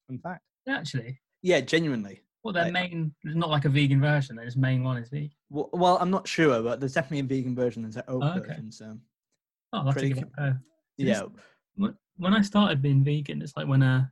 in 0.09 0.19
fact. 0.19 0.43
actually, 0.69 1.21
Yeah, 1.43 1.61
genuinely. 1.61 2.23
well, 2.43 2.53
their 2.53 2.65
Like- 2.65 2.73
main, 2.73 3.15
not 3.23 3.51
like 3.51 3.67
a 3.67 3.69
vegan 3.69 4.01
version. 4.01 4.35
Their 4.35 4.49
main 4.57 4.83
one 4.83 4.97
is 4.97 5.11
vegan. 5.11 5.31
Well, 5.49 5.71
well, 5.73 5.97
I'm 6.01 6.11
not 6.11 6.27
sure, 6.27 6.61
but 6.63 6.81
there's 6.81 6.95
definitely 6.95 7.21
a 7.21 7.23
vegan 7.39 7.55
version. 7.55 7.83
There's 7.83 7.97
an 7.97 8.05
oat 8.09 8.23
Oh, 8.25 8.39
okay. 8.39 8.49
version. 8.49 8.73
So, 8.73 8.99
Oh, 9.73 9.79
I'll 9.79 9.85
have 9.87 9.97
to 9.99 10.09
give 10.09 10.19
it 10.19 10.25
a 10.39 10.51
go. 10.51 10.57
Yeah, 10.97 11.23
When 11.77 11.97
when 12.17 12.35
I 12.35 12.43
started 12.43 12.83
being 12.83 13.05
vegan, 13.05 13.41
it's 13.43 13.57
like 13.57 13.69
when 13.69 13.83
uh, 13.85 14.09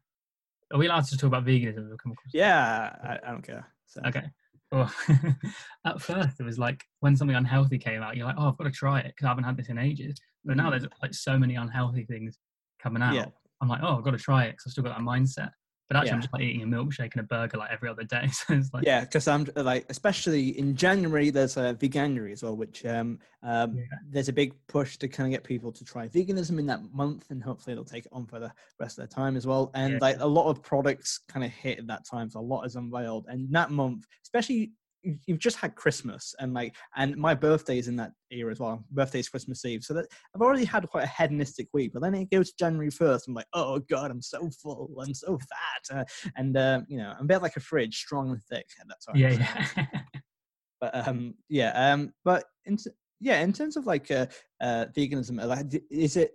are 0.73 0.79
we 0.79 0.87
allowed 0.87 1.05
to 1.05 1.17
talk 1.17 1.29
about 1.29 1.45
veganism? 1.45 1.89
We'll 1.89 1.99
come 1.99 2.13
across 2.13 2.33
yeah. 2.33 2.95
I, 3.03 3.19
I 3.27 3.31
don't 3.31 3.43
care. 3.43 3.67
So, 3.87 4.01
Okay. 4.07 4.25
Well, 4.71 4.93
at 5.87 6.01
first 6.03 6.41
it 6.41 6.43
was 6.43 6.59
like 6.59 6.85
when 7.01 7.17
something 7.17 7.37
unhealthy 7.37 7.79
came 7.79 8.03
out, 8.03 8.17
you're 8.17 8.27
like, 8.27 8.37
oh, 8.39 8.49
I've 8.49 8.59
got 8.59 8.65
to 8.65 8.71
try 8.71 9.01
it 9.01 9.07
because 9.07 9.25
I 9.25 9.29
haven't 9.29 9.45
had 9.45 9.57
this 9.57 9.69
in 9.69 9.79
ages. 9.79 10.19
But 10.45 10.57
now 10.57 10.71
there's 10.71 10.87
like 11.03 11.15
so 11.15 11.39
many 11.39 11.55
unhealthy 11.55 12.05
things 12.05 12.39
coming 12.83 13.03
out. 13.03 13.15
Mm-hmm. 13.15 13.17
Yeah. 13.17 13.27
I'm 13.61 13.69
like, 13.69 13.81
oh, 13.83 13.97
I've 13.97 14.05
got 14.05 14.11
to 14.11 14.19
try 14.19 14.45
it 14.45 14.53
because 14.53 14.65
I've 14.67 14.73
still 14.73 14.85
got 14.85 14.97
that 14.97 15.05
mindset. 15.05 15.51
But 15.89 15.97
actually, 15.97 16.13
I'm 16.13 16.21
just 16.21 16.33
like 16.35 16.43
eating 16.43 16.63
a 16.63 16.67
milkshake 16.67 17.13
and 17.13 17.21
a 17.21 17.23
burger 17.23 17.57
like 17.57 17.71
every 17.71 17.89
other 17.89 18.05
day. 18.05 18.29
So 18.33 18.55
it's 18.55 18.73
like, 18.75 18.85
yeah, 18.85 19.01
because 19.01 19.27
I'm 19.27 19.49
like, 19.57 19.87
especially 19.89 20.59
in 20.59 20.77
January, 20.77 21.31
there's 21.31 21.57
a 21.57 21.75
veganuary 21.75 22.33
as 22.33 22.43
well, 22.43 22.57
which 22.57 22.85
um, 22.85 23.19
um, 23.43 23.77
Yeah. 23.77 23.85
there's 24.11 24.29
a 24.29 24.33
big 24.33 24.55
push 24.67 24.99
to 24.99 25.09
kind 25.09 25.27
of 25.27 25.31
get 25.37 25.45
people 25.45 25.73
to 25.73 25.85
try 25.85 26.07
veganism 26.09 26.59
in 26.59 26.67
that 26.67 26.83
month, 26.93 27.31
and 27.31 27.43
hopefully 27.43 27.73
it'll 27.73 27.85
take 27.85 28.05
it 28.07 28.13
on 28.13 28.27
for 28.27 28.39
the 28.39 28.53
rest 28.79 28.99
of 28.99 29.03
their 29.03 29.07
time 29.09 29.37
as 29.37 29.47
well. 29.47 29.71
And 29.75 29.95
Yeah. 29.95 29.99
like 30.01 30.17
a 30.21 30.27
lot 30.27 30.49
of 30.51 30.63
products 30.63 31.21
kind 31.29 31.45
of 31.45 31.51
hit 31.51 31.79
at 31.79 31.87
that 31.87 32.05
time, 32.07 32.29
so 32.29 32.41
a 32.41 32.43
lot 32.43 32.65
is 32.65 32.77
unveiled. 32.77 33.27
And 33.29 33.51
that 33.55 33.71
month, 33.71 34.07
especially 34.23 34.73
you've 35.03 35.39
just 35.39 35.57
had 35.57 35.75
Christmas, 35.75 36.35
and 36.39 36.55
like, 36.55 36.75
and 36.97 37.17
my 37.17 37.35
birthday 37.35 37.79
is 37.79 37.89
in 37.89 37.97
that 37.97 38.13
era 38.31 38.51
as 38.51 38.61
well. 38.61 38.85
Birthday's 38.91 39.29
Christmas 39.29 39.65
Eve, 39.65 39.83
so 39.83 39.95
that 39.95 40.07
I've 40.35 40.43
already 40.43 40.65
had 40.65 40.89
quite 40.89 41.05
a 41.05 41.09
hedonistic 41.09 41.69
week. 41.73 41.93
But 41.93 42.03
then 42.03 42.15
it 42.15 42.31
goes 42.31 42.51
to 42.51 42.57
January 42.59 42.91
first, 42.91 43.29
I'm 43.29 43.35
like, 43.35 43.47
oh 43.53 43.81
god, 43.91 44.11
I'm 44.11 44.23
so 44.23 44.49
full, 44.63 44.95
I'm 45.01 45.15
so 45.15 45.39
fat, 45.39 45.99
uh, 45.99 46.05
and 46.37 46.57
uh, 46.57 46.81
you 46.89 46.99
know, 46.99 47.15
I'm 47.19 47.25
a 47.25 47.29
bit 47.29 47.43
like 47.43 47.57
a 47.57 47.61
fridge, 47.61 47.97
strong 47.97 48.31
and 48.31 48.43
thick 48.45 48.67
at 48.81 48.87
that 48.89 48.99
time. 49.07 49.17
yeah, 49.17 49.67
yeah. 49.77 49.87
but 50.81 51.09
um 51.09 51.35
yeah 51.49 51.71
um 51.93 52.13
but 52.25 52.45
in 52.65 52.77
yeah 53.21 53.41
in 53.41 53.53
terms 53.53 53.77
of 53.77 53.87
like 53.87 54.11
uh, 54.11 54.27
uh 54.61 54.87
veganism 54.97 55.45
like 55.45 55.83
is 55.91 56.17
it 56.17 56.33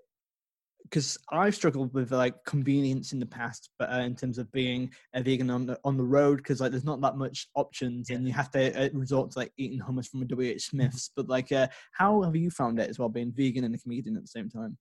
because 0.84 1.18
I've 1.32 1.56
struggled 1.56 1.94
with 1.94 2.12
like 2.12 2.36
convenience 2.46 3.14
in 3.14 3.20
the 3.20 3.26
past, 3.26 3.70
but 3.80 3.92
uh, 3.92 3.98
in 4.00 4.16
terms 4.16 4.38
of 4.38 4.52
being 4.52 4.92
a 5.14 5.24
vegan 5.24 5.50
on 5.50 5.66
the 5.66 5.80
on 5.84 5.98
the 5.98 6.04
road, 6.04 6.38
because 6.38 6.62
like 6.62 6.72
there's 6.72 6.84
not 6.84 7.02
that 7.02 7.18
much 7.18 7.48
options, 7.56 8.10
and 8.10 8.28
you 8.28 8.34
have 8.34 8.52
to 8.52 8.86
uh, 8.86 8.90
resort 8.94 9.32
to 9.32 9.40
like 9.40 9.52
eating 9.58 9.80
hummus 9.80 10.08
from 10.08 10.22
a 10.22 10.26
WH 10.26 10.54
Mm-hmm. 10.54 10.58
Smith's. 10.60 11.12
But 11.16 11.28
like, 11.30 11.52
uh, 11.52 11.68
how 11.92 12.22
have 12.22 12.36
you 12.36 12.50
found 12.50 12.80
it 12.80 12.90
as 12.90 13.00
well, 13.00 13.10
being 13.10 13.32
vegan 13.32 13.64
and 13.64 13.76
a 13.76 13.78
comedian 13.78 14.16
at 14.16 14.24
the 14.24 14.28
same 14.28 14.50
time? 14.50 14.78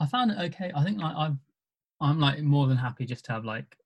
I 0.00 0.06
found 0.06 0.30
it 0.30 0.38
okay. 0.38 0.72
I 0.74 0.84
think 0.84 1.00
like 1.00 1.16
I've 1.16 1.36
I'm 2.00 2.20
like 2.20 2.40
more 2.42 2.66
than 2.66 2.76
happy 2.76 3.04
just 3.04 3.24
to 3.26 3.32
have 3.32 3.44
like 3.44 3.76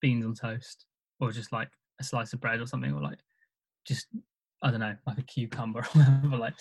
beans 0.00 0.24
on 0.24 0.34
toast 0.34 0.86
or 1.20 1.30
just 1.30 1.52
like 1.52 1.70
a 2.00 2.04
slice 2.04 2.32
of 2.32 2.40
bread 2.40 2.60
or 2.60 2.66
something 2.66 2.92
or 2.92 3.02
like 3.02 3.18
just 3.86 4.06
I 4.62 4.70
don't 4.70 4.80
know 4.80 4.96
like 5.06 5.18
a 5.18 5.22
cucumber 5.22 5.80
or 5.94 6.00
whatever 6.00 6.36
like 6.36 6.54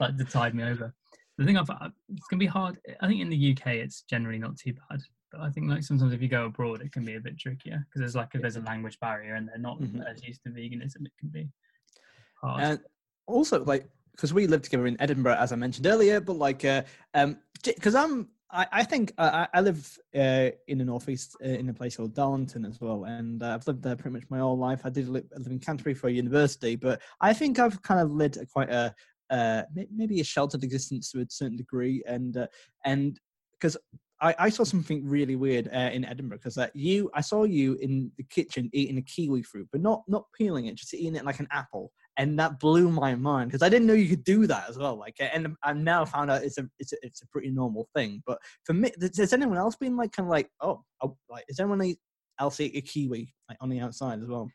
like 0.00 0.16
to 0.16 0.24
tide 0.24 0.54
me 0.54 0.62
over. 0.62 0.94
The 1.38 1.44
thing 1.44 1.56
I've 1.56 1.70
uh, 1.70 1.90
it's 2.08 2.26
gonna 2.28 2.38
be 2.38 2.46
hard. 2.46 2.78
I 3.00 3.08
think 3.08 3.20
in 3.20 3.28
the 3.28 3.36
UK 3.52 3.66
it's 3.76 4.02
generally 4.02 4.38
not 4.38 4.56
too 4.56 4.74
bad, 4.88 5.00
but 5.32 5.40
I 5.40 5.50
think 5.50 5.68
like 5.68 5.82
sometimes 5.82 6.12
if 6.12 6.22
you 6.22 6.28
go 6.28 6.46
abroad 6.46 6.80
it 6.80 6.92
can 6.92 7.04
be 7.04 7.14
a 7.16 7.20
bit 7.20 7.38
trickier 7.38 7.84
because 7.88 8.00
there's 8.00 8.14
like 8.14 8.28
if 8.34 8.40
there's 8.42 8.56
a 8.56 8.60
language 8.60 8.98
barrier 9.00 9.34
and 9.34 9.48
they're 9.48 9.58
not 9.58 9.80
Mhm. 9.80 10.04
as 10.08 10.24
used 10.24 10.42
to 10.44 10.50
veganism, 10.50 11.06
it 11.06 11.12
can 11.18 11.28
be 11.30 11.50
hard. 12.40 12.62
And 12.62 12.80
also, 13.26 13.64
like, 13.64 13.88
because 14.12 14.32
we 14.32 14.46
live 14.46 14.62
together 14.62 14.86
in 14.86 15.00
Edinburgh, 15.00 15.36
as 15.36 15.52
I 15.52 15.56
mentioned 15.56 15.86
earlier, 15.86 16.20
but 16.20 16.36
like, 16.36 16.64
uh, 16.64 16.82
um, 17.14 17.38
because 17.64 17.94
I'm, 17.94 18.28
I, 18.50 18.66
I 18.70 18.84
think 18.84 19.12
uh, 19.18 19.46
I, 19.52 19.58
I 19.58 19.60
live 19.62 19.98
uh, 20.14 20.50
in 20.68 20.78
the 20.78 20.84
northeast 20.84 21.36
uh, 21.44 21.48
in 21.48 21.68
a 21.68 21.74
place 21.74 21.96
called 21.96 22.14
Darlington 22.14 22.64
as 22.64 22.80
well, 22.80 23.04
and 23.04 23.42
uh, 23.42 23.54
I've 23.54 23.66
lived 23.66 23.82
there 23.82 23.96
pretty 23.96 24.14
much 24.14 24.24
my 24.30 24.38
whole 24.38 24.56
life. 24.56 24.82
I 24.84 24.90
did 24.90 25.08
live, 25.08 25.24
live 25.36 25.48
in 25.48 25.58
Canterbury 25.58 25.94
for 25.94 26.08
university, 26.08 26.76
but 26.76 27.02
I 27.20 27.32
think 27.32 27.58
I've 27.58 27.82
kind 27.82 28.00
of 28.00 28.12
led 28.12 28.36
a 28.36 28.46
quite 28.46 28.70
a 28.70 28.94
uh, 29.30 29.62
maybe 29.94 30.20
a 30.20 30.24
sheltered 30.24 30.64
existence 30.64 31.10
to 31.10 31.20
a 31.20 31.26
certain 31.28 31.56
degree, 31.56 32.02
and 32.06 32.36
uh, 32.36 32.46
and 32.84 33.18
because. 33.52 33.76
I, 34.20 34.34
I 34.38 34.48
saw 34.48 34.62
something 34.62 35.06
really 35.06 35.34
weird 35.34 35.68
uh, 35.74 35.90
in 35.92 36.04
Edinburgh 36.04 36.38
because 36.38 36.56
uh, 36.56 36.68
you, 36.72 37.10
I 37.14 37.20
saw 37.20 37.42
you 37.42 37.74
in 37.82 38.12
the 38.16 38.22
kitchen 38.22 38.70
eating 38.72 38.96
a 38.96 39.02
kiwi 39.02 39.42
fruit, 39.42 39.68
but 39.72 39.82
not 39.82 40.02
not 40.06 40.26
peeling 40.38 40.66
it, 40.66 40.76
just 40.76 40.94
eating 40.94 41.16
it 41.16 41.24
like 41.24 41.40
an 41.40 41.48
apple 41.50 41.90
and 42.16 42.38
that 42.38 42.60
blew 42.60 42.90
my 42.90 43.14
mind 43.14 43.50
because 43.50 43.62
I 43.62 43.68
didn't 43.68 43.86
know 43.86 43.94
you 43.94 44.08
could 44.08 44.24
do 44.24 44.46
that 44.46 44.68
as 44.68 44.78
well. 44.78 44.96
Like, 44.96 45.16
and 45.18 45.56
I 45.62 45.72
now 45.72 46.04
found 46.04 46.30
out 46.30 46.44
it's 46.44 46.58
a 46.58 46.68
it's 46.78 46.92
a, 46.92 46.96
it's 47.02 47.22
a 47.22 47.26
pretty 47.28 47.50
normal 47.50 47.88
thing. 47.94 48.22
But 48.26 48.38
for 48.64 48.72
me, 48.72 48.92
has, 49.00 49.32
anyone 49.32 49.58
else 49.58 49.76
been 49.76 49.96
like 49.96 50.12
kind 50.12 50.26
of 50.26 50.30
like, 50.30 50.48
oh, 50.60 50.82
oh 51.02 51.16
like 51.28 51.44
is 51.48 51.58
anyone 51.58 51.94
else 52.38 52.60
eat 52.60 52.76
a 52.76 52.80
kiwi 52.80 53.34
like 53.48 53.58
on 53.60 53.68
the 53.68 53.80
outside 53.80 54.20
as 54.20 54.28
well? 54.28 54.48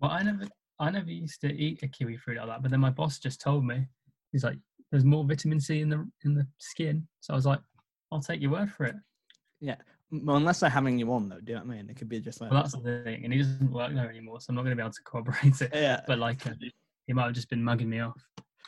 Well, 0.00 0.10
I 0.10 0.22
never, 0.22 0.46
I 0.80 0.90
never 0.90 1.10
used 1.10 1.40
to 1.42 1.52
eat 1.52 1.82
a 1.82 1.88
kiwi 1.88 2.16
fruit 2.16 2.38
like 2.38 2.46
that. 2.46 2.62
But 2.62 2.70
then 2.70 2.80
my 2.80 2.90
boss 2.90 3.18
just 3.18 3.40
told 3.40 3.64
me, 3.64 3.86
he's 4.32 4.44
like, 4.44 4.58
"There's 4.90 5.04
more 5.04 5.24
vitamin 5.24 5.60
C 5.60 5.80
in 5.80 5.88
the 5.88 6.08
in 6.24 6.34
the 6.34 6.46
skin." 6.58 7.06
So 7.20 7.32
I 7.32 7.36
was 7.36 7.46
like, 7.46 7.60
"I'll 8.12 8.20
take 8.20 8.40
your 8.40 8.52
word 8.52 8.70
for 8.70 8.86
it." 8.86 8.96
Yeah, 9.60 9.76
well, 10.10 10.36
unless 10.36 10.60
they're 10.60 10.70
having 10.70 10.98
you 10.98 11.12
on 11.12 11.28
though, 11.28 11.40
do 11.40 11.52
you 11.52 11.58
know 11.58 11.64
what 11.64 11.74
I 11.74 11.76
mean? 11.76 11.90
It 11.90 11.96
could 11.96 12.08
be 12.08 12.20
just 12.20 12.40
like, 12.40 12.50
Well, 12.50 12.62
that's 12.62 12.74
the 12.74 13.02
thing, 13.04 13.24
and 13.24 13.32
he 13.32 13.40
doesn't 13.40 13.70
work 13.70 13.92
there 13.92 14.08
anymore, 14.08 14.40
so 14.40 14.46
I'm 14.48 14.56
not 14.56 14.62
going 14.62 14.70
to 14.70 14.76
be 14.76 14.82
able 14.82 14.92
to 14.92 15.02
corroborate 15.04 15.60
it. 15.60 15.70
yeah. 15.74 16.00
But 16.06 16.18
like, 16.18 16.46
uh, 16.46 16.54
he 17.06 17.12
might 17.12 17.24
have 17.24 17.34
just 17.34 17.50
been 17.50 17.62
mugging 17.62 17.90
me 17.90 18.00
off. 18.00 18.20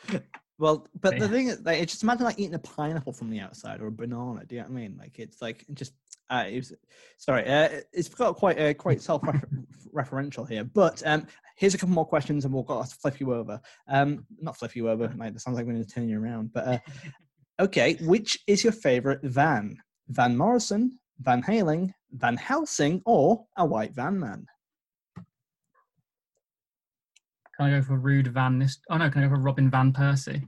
Well, 0.59 0.87
but 0.99 1.17
the 1.17 1.27
thing 1.27 1.47
is, 1.47 1.59
like, 1.61 1.79
it's 1.79 1.93
just 1.93 2.03
imagine 2.03 2.23
like 2.23 2.37
eating 2.37 2.53
a 2.53 2.59
pineapple 2.59 3.13
from 3.13 3.31
the 3.31 3.39
outside 3.39 3.81
or 3.81 3.87
a 3.87 3.91
banana. 3.91 4.45
Do 4.45 4.53
you 4.53 4.61
know 4.61 4.67
what 4.67 4.77
I 4.77 4.81
mean? 4.81 4.95
Like, 4.95 5.17
it's 5.17 5.41
like 5.41 5.65
just. 5.73 5.93
Uh, 6.31 6.45
it 6.47 6.55
was, 6.55 6.73
sorry, 7.17 7.45
uh, 7.45 7.67
it's 7.91 8.07
got 8.07 8.35
quite 8.37 8.57
uh, 8.57 8.73
quite 8.73 9.01
self-referential 9.01 10.47
here. 10.47 10.63
But 10.63 11.03
um, 11.05 11.27
here's 11.57 11.73
a 11.73 11.77
couple 11.77 11.93
more 11.93 12.05
questions, 12.05 12.45
and 12.45 12.53
we'll 12.53 12.63
go 12.63 12.81
flip 12.83 13.19
you 13.19 13.33
over. 13.33 13.59
Um, 13.89 14.25
not 14.39 14.57
flip 14.57 14.75
you 14.75 14.89
over. 14.89 15.13
Like, 15.17 15.33
that 15.33 15.39
sounds 15.41 15.57
like 15.57 15.65
we're 15.65 15.73
going 15.73 15.85
to 15.85 15.91
turn 15.91 16.07
you 16.07 16.23
around. 16.23 16.53
But 16.53 16.67
uh, 16.67 16.77
okay, 17.63 17.97
which 18.01 18.39
is 18.47 18.63
your 18.63 18.73
favorite 18.73 19.19
van? 19.23 19.77
Van 20.07 20.35
Morrison, 20.37 20.97
Van 21.19 21.43
Halen, 21.43 21.93
Van 22.11 22.37
Helsing, 22.37 23.01
or 23.05 23.45
a 23.57 23.65
white 23.65 23.93
van 23.93 24.17
man? 24.17 24.45
Can 27.57 27.65
I 27.65 27.69
go 27.77 27.81
for 27.81 27.95
a 27.95 27.99
Ruud 27.99 28.27
Van? 28.27 28.57
Nis- 28.57 28.79
oh 28.89 28.97
no, 28.97 29.09
can 29.09 29.23
I 29.23 29.27
go 29.27 29.35
for 29.35 29.41
Robin 29.41 29.69
Van 29.69 29.91
Persie? 29.91 30.47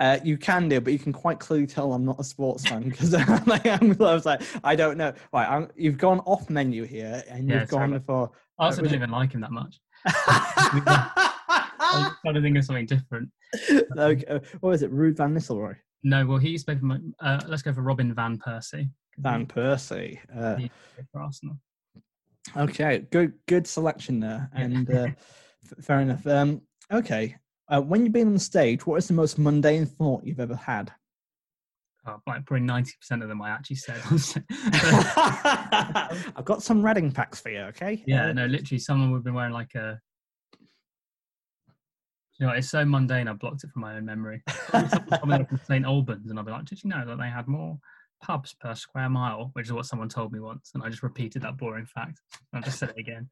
Uh, 0.00 0.18
you 0.24 0.36
can 0.36 0.68
do, 0.68 0.80
but 0.80 0.92
you 0.92 0.98
can 0.98 1.12
quite 1.12 1.38
clearly 1.38 1.66
tell 1.66 1.92
I'm 1.92 2.04
not 2.04 2.18
a 2.18 2.24
sports 2.24 2.66
fan 2.66 2.82
because 2.82 3.12
like, 3.46 3.66
I'm, 3.66 3.92
I 3.92 4.14
was 4.14 4.26
like, 4.26 4.42
I 4.64 4.74
don't 4.74 4.98
know. 4.98 5.12
Right, 5.32 5.48
I'm, 5.48 5.68
you've 5.76 5.98
gone 5.98 6.20
off 6.20 6.50
menu 6.50 6.84
here, 6.84 7.22
and 7.28 7.48
Yeah, 7.48 7.60
you've 7.60 7.68
gone 7.68 8.00
for. 8.00 8.30
I 8.58 8.66
also 8.66 8.82
don't 8.82 8.94
even 8.94 9.10
like 9.10 9.32
him 9.32 9.40
that 9.42 9.52
much. 9.52 9.80
I 10.06 12.08
was 12.08 12.12
trying 12.22 12.34
to 12.34 12.42
think 12.42 12.56
of 12.58 12.64
something 12.64 12.86
different. 12.86 13.30
okay, 13.96 14.24
uh, 14.28 14.40
what 14.60 14.70
it? 14.82 14.92
Ruud 14.92 15.16
Van 15.16 15.34
Nistelrooy, 15.34 15.76
No, 16.02 16.26
well, 16.26 16.38
he's 16.38 16.64
played 16.64 16.80
for. 16.80 16.86
My, 16.86 16.98
uh, 17.20 17.40
let's 17.46 17.62
go 17.62 17.72
for 17.72 17.82
Robin 17.82 18.12
Van 18.14 18.38
Persie. 18.38 18.90
Van 19.18 19.46
Persie. 19.46 20.18
Uh, 20.36 20.58
for 21.12 21.20
Arsenal. 21.20 21.56
okay, 22.56 23.06
good, 23.10 23.34
good 23.46 23.66
selection 23.66 24.18
there, 24.18 24.50
and 24.54 24.90
uh, 24.90 25.06
f- 25.78 25.84
fair 25.84 26.00
enough. 26.00 26.26
Um, 26.26 26.62
okay, 26.92 27.36
uh, 27.68 27.80
when 27.80 28.02
you've 28.02 28.12
been 28.12 28.28
on 28.28 28.38
stage, 28.38 28.86
what 28.86 28.96
is 28.96 29.08
the 29.08 29.14
most 29.14 29.38
mundane 29.38 29.86
thought 29.86 30.24
you've 30.24 30.40
ever 30.40 30.56
had? 30.56 30.92
Oh, 32.06 32.20
like 32.26 32.44
probably 32.44 32.66
ninety 32.66 32.92
percent 33.00 33.22
of 33.22 33.28
them 33.28 33.40
I 33.40 33.48
actually 33.50 33.76
said. 33.76 33.96
I've 36.36 36.44
got 36.44 36.62
some 36.62 36.84
Reading 36.84 37.10
packs 37.10 37.40
for 37.40 37.48
you. 37.48 37.60
Okay. 37.60 38.04
yeah, 38.06 38.26
Uh, 38.26 38.32
no, 38.34 38.46
literally, 38.46 38.78
someone 38.78 39.10
would 39.10 39.18
have 39.18 39.24
been 39.24 39.34
wearing 39.34 39.54
like 39.54 39.74
a. 39.74 39.98
You 42.38 42.46
know, 42.46 42.52
it's 42.52 42.68
so 42.68 42.84
mundane. 42.84 43.28
I 43.28 43.32
blocked 43.32 43.64
it 43.64 43.70
from 43.70 43.82
my 43.82 43.96
own 43.96 44.04
memory. 44.04 44.42
Probably 44.46 44.88
someone 44.88 45.08
told 45.18 45.28
me 45.28 45.36
they're 45.36 45.46
from 45.46 45.60
St 45.66 45.84
Albans, 45.86 46.28
and 46.28 46.38
I'll 46.38 46.44
be 46.44 46.50
like, 46.50 46.64
"Did 46.66 46.82
you 46.84 46.90
know 46.90 47.06
that 47.06 47.16
they 47.16 47.28
had 47.28 47.48
more 47.48 47.78
pubs 48.22 48.54
per 48.54 48.74
square 48.74 49.08
mile?" 49.08 49.50
Which 49.54 49.66
is 49.66 49.72
what 49.72 49.86
someone 49.86 50.08
told 50.10 50.32
me 50.32 50.40
once, 50.40 50.72
and 50.74 50.82
I 50.82 50.90
just 50.90 51.02
repeated 51.02 51.40
that 51.42 51.56
boring 51.56 51.86
fact. 51.86 52.20
And 52.52 52.62
I 52.62 52.66
just 52.66 52.78
said 52.78 52.90
it 52.90 52.98
again. 52.98 53.30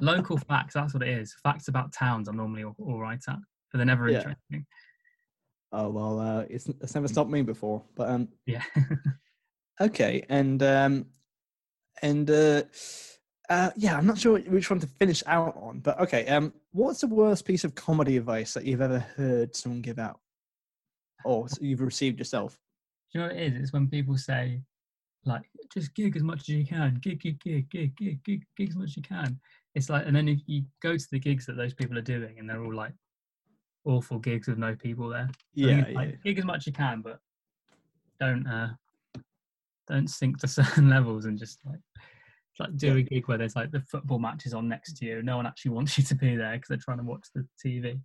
Local 0.00 0.36
facts. 0.36 0.74
That's 0.74 0.94
what 0.94 1.02
it 1.02 1.08
is. 1.08 1.34
Facts 1.42 1.66
about 1.68 1.92
towns. 1.92 2.28
I'm 2.28 2.36
normally 2.36 2.62
all, 2.62 2.76
all 2.78 3.00
right 3.00 3.20
at, 3.28 3.38
but 3.72 3.78
they're 3.78 3.86
never 3.86 4.08
Yeah. 4.08 4.18
interesting. 4.18 4.66
Oh 5.72 5.88
well, 5.88 6.20
uh, 6.20 6.44
it's, 6.50 6.68
it's 6.68 6.94
never 6.94 7.08
stopped 7.08 7.30
me 7.30 7.42
before. 7.42 7.82
But 7.94 8.10
um, 8.10 8.28
Yeah. 8.46 8.62
okay, 9.80 10.24
and 10.28 10.62
um, 10.62 11.06
and 12.02 12.30
uh, 12.30 12.62
uh, 13.48 13.70
yeah, 13.76 13.96
I'm 13.96 14.06
not 14.06 14.18
sure 14.18 14.38
which 14.38 14.68
one 14.68 14.80
to 14.80 14.86
finish 14.86 15.22
out 15.26 15.56
on. 15.56 15.80
But 15.80 15.98
okay, 16.00 16.26
um, 16.28 16.52
what's 16.72 17.00
the 17.00 17.06
worst 17.06 17.46
piece 17.46 17.64
of 17.64 17.74
comedy 17.74 18.18
advice 18.18 18.52
that 18.54 18.64
you've 18.64 18.82
ever 18.82 18.98
heard 18.98 19.56
someone 19.56 19.80
give 19.80 19.98
out, 19.98 20.20
or 21.24 21.46
you've 21.60 21.80
received 21.80 22.18
yourself? 22.18 22.58
Do 23.12 23.18
you 23.18 23.24
know 23.26 23.32
what 23.32 23.42
it 23.42 23.52
is? 23.54 23.62
It's 23.62 23.72
when 23.72 23.88
people 23.88 24.16
say, 24.16 24.62
like, 25.24 25.42
just 25.72 25.94
gig 25.94 26.16
as 26.16 26.22
much 26.22 26.40
as 26.40 26.48
you 26.48 26.66
can, 26.66 26.98
gig, 27.02 27.20
gig, 27.20 27.40
gig, 27.40 27.68
gig, 27.70 27.96
gig, 27.96 28.22
gig, 28.24 28.44
gig 28.56 28.68
as 28.70 28.76
much 28.76 28.88
as 28.88 28.96
you 28.96 29.02
can. 29.02 29.38
It's 29.74 29.88
like, 29.88 30.06
and 30.06 30.14
then 30.16 30.28
if 30.28 30.40
you 30.46 30.64
go 30.82 30.96
to 30.96 31.06
the 31.10 31.18
gigs 31.18 31.46
that 31.46 31.56
those 31.56 31.74
people 31.74 31.96
are 31.96 32.02
doing, 32.02 32.38
and 32.38 32.48
they're 32.48 32.62
all 32.62 32.74
like 32.74 32.92
awful 33.84 34.18
gigs 34.18 34.48
with 34.48 34.58
no 34.58 34.74
people 34.74 35.08
there. 35.08 35.28
I 35.58 35.62
think 35.66 35.86
it's 35.88 35.96
like, 35.96 36.22
Gig 36.22 36.38
as 36.38 36.44
much 36.44 36.58
as 36.58 36.66
you 36.68 36.72
can, 36.72 37.00
but 37.02 37.18
don't 38.20 38.46
uh 38.46 38.68
don't 39.88 40.08
sink 40.08 40.38
to 40.38 40.48
certain 40.48 40.88
levels 40.88 41.24
and 41.24 41.38
just 41.38 41.58
like 41.66 41.80
like 42.58 42.76
do 42.76 42.88
Yeah. 42.88 42.94
a 42.98 43.02
gig 43.02 43.26
where 43.28 43.38
there's 43.38 43.56
like 43.56 43.70
the 43.70 43.80
football 43.90 44.18
matches 44.18 44.52
on 44.52 44.68
next 44.68 44.98
to 44.98 45.06
you. 45.06 45.22
No 45.22 45.36
one 45.38 45.46
actually 45.46 45.70
wants 45.72 45.96
you 45.96 46.04
to 46.04 46.14
be 46.14 46.36
there 46.36 46.52
because 46.52 46.68
they're 46.68 46.76
trying 46.76 46.98
to 46.98 47.04
watch 47.04 47.26
the 47.34 47.46
TV. 47.64 47.98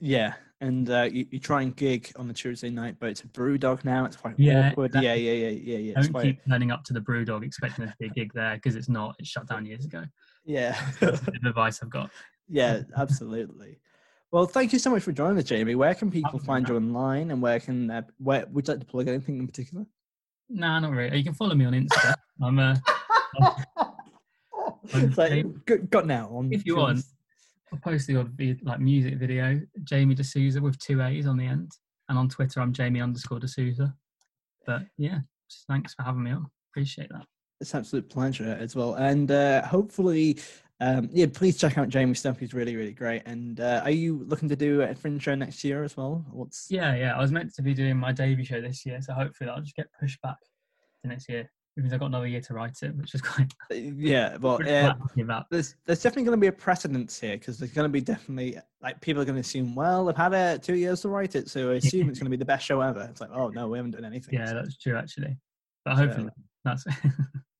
yeah, 0.00 0.34
and 0.60 0.90
uh, 0.90 1.08
you, 1.10 1.24
you 1.30 1.38
try 1.38 1.62
and 1.62 1.74
gig 1.76 2.10
on 2.16 2.26
the 2.26 2.34
Tuesday 2.34 2.68
night, 2.68 2.96
but 2.98 3.10
it's 3.10 3.22
a 3.22 3.28
brew 3.28 3.56
dog 3.58 3.84
now. 3.84 4.04
It's 4.04 4.16
quite 4.16 4.34
Yeah, 4.38 4.70
awkward. 4.70 4.86
exactly. 4.96 5.06
Yeah, 5.08 5.14
yeah, 5.32 5.48
yeah, 5.48 5.60
yeah, 5.62 5.78
yeah. 5.78 5.94
Don't 6.02 6.12
quite, 6.12 6.22
keep 6.24 6.40
turning 6.48 6.72
up 6.72 6.82
to 6.84 6.92
the 6.92 7.00
Brewdog 7.00 7.44
expecting 7.44 7.84
there 7.84 7.92
to 7.92 7.98
be 8.00 8.06
a 8.06 8.10
gig 8.10 8.32
there 8.34 8.56
because 8.56 8.74
it's 8.74 8.88
not. 8.88 9.14
It's 9.20 9.28
shut 9.28 9.46
down 9.48 9.64
years 9.66 9.84
ago. 9.84 10.04
yeah. 10.44 10.76
That's 11.00 11.20
the 11.20 11.38
advice 11.46 11.80
I've 11.82 11.90
got. 11.90 12.10
Yeah, 12.48 12.82
absolutely. 12.96 13.78
Well, 14.32 14.46
thank 14.46 14.72
you 14.72 14.78
so 14.78 14.88
much 14.88 15.02
for 15.02 15.12
joining 15.12 15.36
us, 15.36 15.44
Jamie. 15.44 15.74
Where 15.74 15.94
can 15.94 16.10
people 16.10 16.38
find 16.38 16.66
you 16.66 16.74
online, 16.74 17.30
and 17.30 17.42
where 17.42 17.60
can 17.60 17.90
uh, 17.90 18.02
where 18.16 18.46
would 18.50 18.66
you 18.66 18.72
like 18.72 18.80
to 18.80 18.86
plug 18.86 19.06
anything 19.06 19.38
in 19.38 19.46
particular? 19.46 19.84
Nah, 20.48 20.80
not 20.80 20.92
really. 20.92 21.18
You 21.18 21.24
can 21.24 21.34
follow 21.34 21.54
me 21.54 21.66
on 21.66 21.74
Insta. 21.74 22.14
I'm 22.42 22.58
uh, 22.58 22.76
like, 24.94 25.30
Jamie- 25.30 25.54
got, 25.66 25.90
got 25.90 26.06
now 26.06 26.30
on. 26.32 26.50
if 26.50 26.64
you 26.64 26.76
want, 26.76 27.04
I'll 27.72 27.78
post 27.80 28.06
the 28.06 28.16
odd 28.16 28.34
like 28.62 28.80
music 28.80 29.18
video. 29.18 29.60
Jamie 29.84 30.14
D'Souza 30.14 30.62
with 30.62 30.78
two 30.78 31.02
A's 31.02 31.26
on 31.26 31.36
the 31.36 31.46
end, 31.46 31.70
and 32.08 32.18
on 32.18 32.30
Twitter 32.30 32.60
I'm 32.60 32.72
Jamie 32.72 33.02
underscore 33.02 33.38
D'Souza. 33.38 33.94
But 34.64 34.84
yeah, 34.96 35.18
thanks 35.68 35.92
for 35.92 36.04
having 36.04 36.22
me 36.22 36.30
on. 36.30 36.46
Appreciate 36.70 37.10
that. 37.10 37.26
It's 37.60 37.74
an 37.74 37.80
absolute 37.80 38.08
pleasure 38.08 38.56
as 38.58 38.74
well. 38.74 38.94
And 38.94 39.30
uh, 39.30 39.62
hopefully, 39.66 40.38
um, 40.82 41.08
yeah, 41.12 41.26
please 41.32 41.56
check 41.58 41.78
out 41.78 41.88
Jamie's 41.88 42.18
stuff. 42.18 42.40
He's 42.40 42.52
really, 42.52 42.74
really 42.74 42.92
great. 42.92 43.22
And 43.24 43.60
uh, 43.60 43.82
are 43.84 43.90
you 43.90 44.24
looking 44.26 44.48
to 44.48 44.56
do 44.56 44.82
a 44.82 44.92
fringe 44.96 45.22
show 45.22 45.36
next 45.36 45.62
year 45.62 45.84
as 45.84 45.96
well? 45.96 46.24
What's 46.32 46.66
Yeah, 46.70 46.96
yeah. 46.96 47.14
I 47.16 47.20
was 47.20 47.30
meant 47.30 47.54
to 47.54 47.62
be 47.62 47.72
doing 47.72 47.96
my 47.96 48.10
debut 48.10 48.44
show 48.44 48.60
this 48.60 48.84
year, 48.84 49.00
so 49.00 49.12
hopefully 49.12 49.46
that'll 49.46 49.62
just 49.62 49.76
get 49.76 49.86
pushed 50.00 50.20
back 50.22 50.38
to 51.02 51.08
next 51.08 51.28
year. 51.28 51.48
Because 51.76 51.92
I've 51.92 52.00
got 52.00 52.06
another 52.06 52.26
year 52.26 52.40
to 52.40 52.52
write 52.52 52.76
it, 52.82 52.96
which 52.96 53.14
is 53.14 53.22
quite, 53.22 53.50
Uh, 53.70 53.74
yeah, 53.74 54.36
well, 54.38 54.58
uh, 54.68 54.92
there's 55.50 55.76
there's 55.86 56.02
definitely 56.02 56.24
going 56.24 56.36
to 56.36 56.40
be 56.40 56.48
a 56.48 56.52
precedence 56.52 57.18
here 57.20 57.38
because 57.38 57.58
there's 57.58 57.72
going 57.72 57.84
to 57.84 57.92
be 57.92 58.00
definitely 58.00 58.58
like 58.82 59.00
people 59.00 59.22
are 59.22 59.24
going 59.24 59.36
to 59.36 59.40
assume, 59.40 59.76
well, 59.76 60.04
they've 60.06 60.16
had 60.16 60.34
uh, 60.34 60.58
two 60.58 60.74
years 60.74 61.00
to 61.02 61.08
write 61.08 61.36
it, 61.36 61.48
so 61.48 61.70
I 61.70 61.74
assume 61.74 62.08
it's 62.10 62.18
going 62.18 62.26
to 62.26 62.30
be 62.30 62.36
the 62.36 62.44
best 62.44 62.66
show 62.66 62.80
ever. 62.80 63.06
It's 63.08 63.20
like, 63.20 63.30
oh 63.32 63.50
no, 63.50 63.68
we 63.68 63.78
haven't 63.78 63.92
done 63.92 64.04
anything. 64.04 64.34
Yeah, 64.40 64.46
so- 64.46 64.54
that's 64.54 64.76
true 64.78 64.96
actually. 64.96 65.38
But 65.84 65.96
hopefully 65.96 66.26
So- 66.26 66.42
that's 66.64 66.84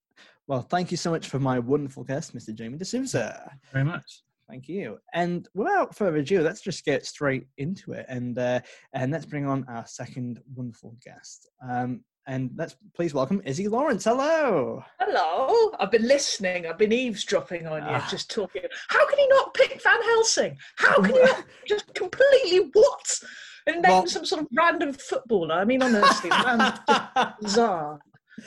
Well, 0.47 0.63
thank 0.63 0.91
you 0.91 0.97
so 0.97 1.11
much 1.11 1.29
for 1.29 1.39
my 1.39 1.59
wonderful 1.59 2.05
guest, 2.05 2.35
Mr. 2.35 2.55
Jamie 2.55 2.79
D'Souza. 2.79 3.51
very 3.73 3.85
much. 3.85 4.23
Thank 4.49 4.69
you. 4.69 4.99
And 5.15 5.49
without 5.55 5.95
further 5.95 6.19
ado, 6.19 6.43
let's 6.43 6.61
just 6.61 6.85
get 6.85 7.07
straight 7.07 7.47
into 7.57 7.93
it, 7.93 8.05
and 8.09 8.39
uh, 8.39 8.61
and 8.93 9.11
let's 9.13 9.25
bring 9.25 9.47
on 9.47 9.65
our 9.69 9.87
second 9.87 10.43
wonderful 10.55 10.95
guest. 11.03 11.49
Um, 11.67 12.01
and 12.27 12.51
let's 12.57 12.77
please 12.95 13.15
welcome 13.15 13.41
Izzy 13.47 13.67
Lawrence. 13.69 14.05
Hello. 14.05 14.85
Hello. 15.01 15.73
I've 15.81 15.91
been 15.91 16.07
listening. 16.07 16.67
I've 16.67 16.77
been 16.79 16.93
eavesdropping 16.93 17.67
on 17.67 17.83
you, 17.83 17.89
Ah. 17.89 18.07
just 18.11 18.31
talking. 18.31 18.63
How 18.89 19.09
can 19.09 19.19
he 19.19 19.27
not 19.29 19.55
pick 19.55 19.81
Van 19.83 20.03
Helsing? 20.03 20.59
How 20.77 21.01
can 21.01 21.15
you 21.15 21.25
not 21.25 21.45
just 21.67 21.95
completely 21.95 22.69
what? 22.75 23.21
And 23.67 23.77
name 23.77 23.91
Well- 23.91 24.07
some 24.07 24.27
sort 24.27 24.43
of 24.43 24.49
random 24.55 24.93
footballer. 24.93 25.55
I 25.55 25.65
mean, 25.65 25.83
honestly, 25.83 26.29
the 26.31 26.37
man's 26.45 26.79
just 26.89 27.41
bizarre. 27.41 28.01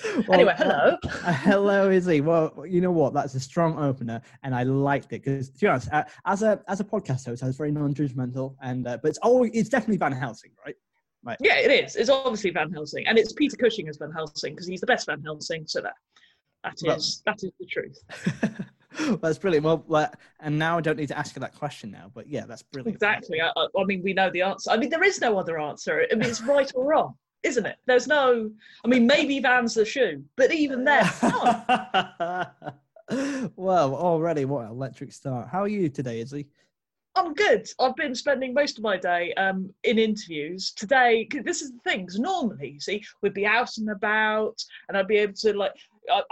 Well, 0.28 0.34
Anyway, 0.34 0.54
hello. 0.58 0.98
Uh, 1.04 1.34
hello, 1.34 1.90
Iszi. 1.90 2.24
Well, 2.24 2.66
you 2.68 2.82
know 2.82 2.92
what? 2.92 3.14
That's 3.14 3.36
a 3.36 3.40
strong 3.40 3.78
opener, 3.78 4.22
and 4.44 4.56
I 4.56 4.64
liked 4.64 5.06
it 5.14 5.24
because, 5.24 5.50
to 5.50 5.60
be 5.60 5.68
honest, 5.68 5.92
uh, 5.92 6.04
as 6.26 6.42
a 6.42 6.62
as 6.68 6.80
a 6.80 6.84
podcast 6.84 7.26
host, 7.26 7.44
I 7.44 7.48
was 7.48 7.58
very 7.58 7.72
non-judgmental, 7.72 8.56
and 8.62 8.88
uh, 8.88 8.98
but 9.02 9.10
it's 9.10 9.18
always 9.20 9.52
it's 9.54 9.70
definitely 9.70 9.98
Van 9.98 10.12
Helsing, 10.12 10.52
right? 10.66 10.76
Right. 11.24 11.38
Yeah, 11.40 11.58
it 11.58 11.72
is. 11.72 11.96
It's 11.96 12.10
obviously 12.10 12.52
Van 12.52 12.72
Helsing, 12.72 13.08
and 13.08 13.18
it's 13.18 13.34
Peter 13.34 13.58
Cushing 13.58 13.90
as 13.90 13.98
Van 13.98 14.12
Helsing 14.12 14.54
because 14.54 14.68
he's 14.68 14.82
the 14.82 14.88
best 14.88 15.08
Van 15.08 15.22
Helsing. 15.22 15.66
So 15.68 15.82
that 15.82 15.94
that 16.64 16.76
is 16.76 16.84
well, 16.84 16.98
that 17.26 17.44
is 17.44 17.52
the 17.60 17.66
truth. 17.66 19.20
that's 19.22 19.38
brilliant. 19.38 19.66
Well, 19.66 19.84
well, 19.88 20.12
and 20.40 20.58
now 20.58 20.78
I 20.78 20.82
don't 20.82 20.98
need 20.98 21.08
to 21.08 21.18
ask 21.18 21.36
you 21.36 21.40
that 21.40 21.56
question 21.56 21.92
now, 21.92 22.12
but 22.14 22.28
yeah, 22.28 22.46
that's 22.46 22.64
brilliant. 22.64 22.96
Exactly. 22.96 23.42
I, 23.42 23.52
I 23.56 23.68
I 23.78 23.84
mean, 23.86 24.02
we 24.04 24.14
know 24.14 24.30
the 24.30 24.44
answer. 24.44 24.72
I 24.72 24.78
mean, 24.78 24.90
there 24.90 25.04
is 25.04 25.20
no 25.20 25.38
other 25.38 25.60
answer. 25.60 26.06
I 26.12 26.16
mean, 26.16 26.30
it's 26.30 26.42
right 26.42 26.72
or 26.76 26.86
wrong, 26.86 27.16
isn't 27.46 27.66
it? 27.66 27.78
There's 27.86 28.08
no. 28.08 28.52
I 28.84 28.88
mean, 28.88 29.06
maybe 29.08 29.40
Van's 29.40 29.76
the 29.76 29.86
shoe, 29.86 30.24
but 30.36 30.52
even 30.52 30.84
then, 30.84 31.06
no. 31.24 32.46
well, 33.56 33.96
already 33.96 34.46
what 34.46 34.66
an 34.66 34.72
electric 34.72 35.12
start. 35.14 35.48
How 35.48 35.62
are 35.62 35.68
you 35.68 35.88
today, 35.90 36.22
Iszi? 36.24 36.48
I'm 37.18 37.34
good. 37.34 37.70
I've 37.80 37.96
been 37.96 38.14
spending 38.14 38.54
most 38.54 38.78
of 38.78 38.84
my 38.84 38.98
day 38.98 39.34
um, 39.36 39.74
in 39.86 39.98
interviews 40.00 40.74
today. 40.74 41.26
'cause 41.32 41.44
this 41.46 41.62
is 41.62 41.72
the 41.72 41.80
thing. 41.90 42.08
'cause 42.08 42.20
normally, 42.20 42.72
you 42.72 42.80
see, 42.82 43.02
we'd 43.22 43.34
be 43.34 43.46
out 43.46 43.78
and 43.78 43.90
about, 43.90 44.62
and 44.90 44.98
I'd 44.98 45.08
be 45.08 45.18
able 45.18 45.34
to 45.36 45.54
like. 45.54 45.72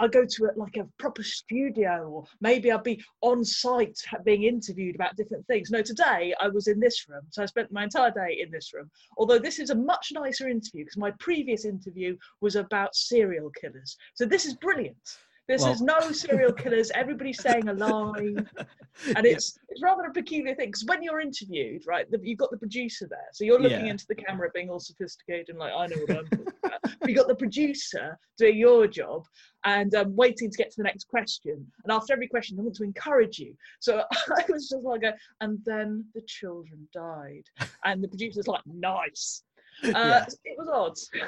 I, 0.00 0.08
go 0.08 0.24
to 0.24 0.44
a, 0.44 0.58
like 0.58 0.76
a 0.76 0.88
proper 0.98 1.22
studio, 1.22 2.08
or 2.08 2.24
maybe 2.40 2.70
I'd 2.70 2.82
be 2.82 3.02
on 3.20 3.44
site 3.44 3.98
being 4.24 4.44
interviewed 4.44 4.94
about 4.94 5.16
different 5.16 5.46
things. 5.46 5.70
No, 5.70 5.82
today 5.82 6.34
I 6.40 6.48
was 6.48 6.68
in 6.68 6.80
this 6.80 7.06
room, 7.08 7.22
so 7.30 7.42
I 7.42 7.46
spent 7.46 7.72
my 7.72 7.84
entire 7.84 8.10
day 8.10 8.38
in 8.40 8.50
this 8.50 8.72
room. 8.72 8.90
Although 9.16 9.38
this 9.38 9.58
is 9.58 9.70
a 9.70 9.74
much 9.74 10.12
nicer 10.12 10.48
interview 10.48 10.84
because 10.84 10.96
my 10.96 11.12
previous 11.18 11.64
interview 11.64 12.16
was 12.40 12.56
about 12.56 12.94
serial 12.94 13.50
killers. 13.50 13.96
So 14.14 14.24
this 14.24 14.44
is 14.44 14.54
brilliant. 14.54 15.18
This 15.46 15.62
Well- 15.62 15.72
is 15.72 15.82
no 15.82 16.00
serial 16.12 16.52
killers. 16.52 16.90
Everybody's 16.92 17.40
saying 17.42 17.68
a 17.68 17.74
lie 17.74 18.16
and 19.16 19.24
Yeah. 19.26 19.32
it's 19.32 19.58
it's 19.68 19.82
rather 19.82 20.04
a 20.04 20.12
peculiar 20.12 20.54
thing 20.54 20.68
because 20.68 20.84
when 20.86 21.02
you're 21.02 21.20
interviewed, 21.20 21.86
right, 21.86 22.10
the, 22.10 22.18
you've 22.22 22.38
got 22.38 22.50
the 22.50 22.56
producer 22.56 23.06
there, 23.08 23.28
so 23.32 23.44
you're 23.44 23.60
looking 23.60 23.84
Yeah. 23.86 23.90
into 23.92 24.06
the 24.08 24.14
camera, 24.14 24.48
being 24.54 24.70
all 24.70 24.80
sophisticated 24.80 25.50
and 25.50 25.58
like 25.58 25.72
I 25.72 25.86
know 25.86 25.96
what 25.96 26.18
I'm 26.18 26.26
talking 26.28 26.46
about. 26.64 26.80
But 27.00 27.10
you 27.10 27.14
got 27.16 27.28
the 27.28 27.34
producer 27.34 28.18
doing 28.38 28.56
your 28.56 28.86
job 28.86 29.26
and 29.64 29.94
um, 29.94 30.14
waiting 30.16 30.50
to 30.50 30.56
get 30.56 30.70
to 30.70 30.76
the 30.78 30.84
next 30.84 31.04
question. 31.08 31.70
And 31.82 31.92
after 31.92 32.12
every 32.12 32.28
question, 32.28 32.56
they 32.56 32.62
want 32.62 32.76
to 32.76 32.84
encourage 32.84 33.38
you. 33.38 33.54
So 33.80 34.02
I 34.12 34.44
was 34.48 34.68
just 34.68 34.82
like, 34.84 35.02
a, 35.02 35.14
and 35.40 35.58
then 35.64 36.04
the 36.14 36.22
children 36.22 36.88
died, 36.94 37.44
and 37.84 38.02
the 38.02 38.08
producer's 38.08 38.46
like, 38.48 38.62
nice. 38.66 39.42
Uh, 39.82 39.88
Yeah. 39.94 40.26
It 40.44 40.56
was 40.58 40.68
odd. 40.68 41.20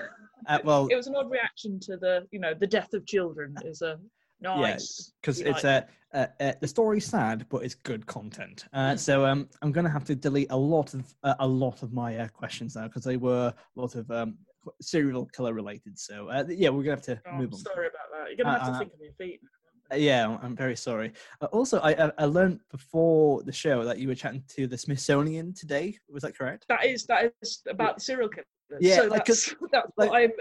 Uh, 0.49 0.59
well, 0.65 0.87
It 0.91 0.97
was 0.97 1.07
an 1.07 1.15
odd 1.17 1.31
reaction 1.31 1.81
to 1.81 1.97
the, 1.97 2.27
you 2.31 2.39
know, 2.41 2.55
the 2.55 2.67
death 2.67 2.93
of 2.95 3.07
children. 3.07 3.55
Is 3.65 3.83
a 3.83 3.99
nice. 4.41 5.13
because 5.21 5.41
it's 5.41 5.65
like 5.65 5.89
uh, 6.15 6.17
uh, 6.17 6.27
uh, 6.41 6.53
the 6.61 6.69
story's 6.69 7.07
sad, 7.07 7.47
but 7.49 7.65
it's 7.65 7.75
good 7.75 8.07
content. 8.07 8.65
Uh, 8.73 8.97
so 8.97 9.25
um, 9.27 9.49
I'm 9.63 9.73
gonna 9.73 9.91
have 9.91 10.05
to 10.05 10.15
delete 10.15 10.51
a 10.51 10.57
lot 10.57 10.95
of 10.95 11.15
uh, 11.23 11.35
a 11.41 11.47
lot 11.47 11.83
of 11.83 11.93
my 11.93 12.17
uh, 12.19 12.29
questions 12.29 12.77
now 12.77 12.85
because 12.87 13.05
they 13.05 13.17
were 13.17 13.53
a 13.77 13.81
lot 13.81 13.95
of 13.95 14.11
um, 14.11 14.39
serial 14.81 15.27
killer 15.27 15.53
related. 15.55 15.99
So 15.99 16.29
uh, 16.29 16.45
yeah, 16.49 16.69
we're 16.71 16.83
gonna 16.85 16.97
have 16.97 17.03
to 17.05 17.21
Oh, 17.27 17.31
I'm 17.33 17.39
move 17.39 17.53
on. 17.55 17.59
sorry 17.61 17.89
about 17.89 18.09
that. 18.13 18.29
You're 18.29 18.45
gonna 18.45 18.59
have 18.59 18.73
to 18.73 18.79
think 18.79 18.93
of 18.95 19.01
your 19.01 19.13
feet. 19.15 19.41
Uh, 19.93 19.97
Yeah, 19.97 20.37
I'm- 20.43 20.57
very 20.57 20.77
sorry. 20.77 21.13
Uh, 21.41 21.47
also, 21.47 21.79
I, 21.81 21.93
I 22.07 22.13
I 22.19 22.25
learned 22.25 22.61
before 22.71 23.43
the 23.43 23.53
show 23.53 23.85
that 23.85 23.99
you 23.99 24.09
were 24.09 24.15
chatting 24.15 24.43
to 24.57 24.67
the 24.67 24.77
Smithsonian 24.79 25.53
today. 25.55 25.99
Was 26.09 26.23
that 26.23 26.37
correct? 26.37 26.67
That 26.69 26.85
is 26.85 27.07
that 27.07 27.33
is 27.43 27.63
about 27.69 28.03
serial 28.03 28.29
killers. 28.29 28.47
Yeah, 28.81 28.97
so 28.97 29.07
like, 29.07 29.25
that's, 29.27 29.55
that's 29.73 29.89
like- 29.97 30.11
what 30.11 30.17
I'm. 30.21 30.33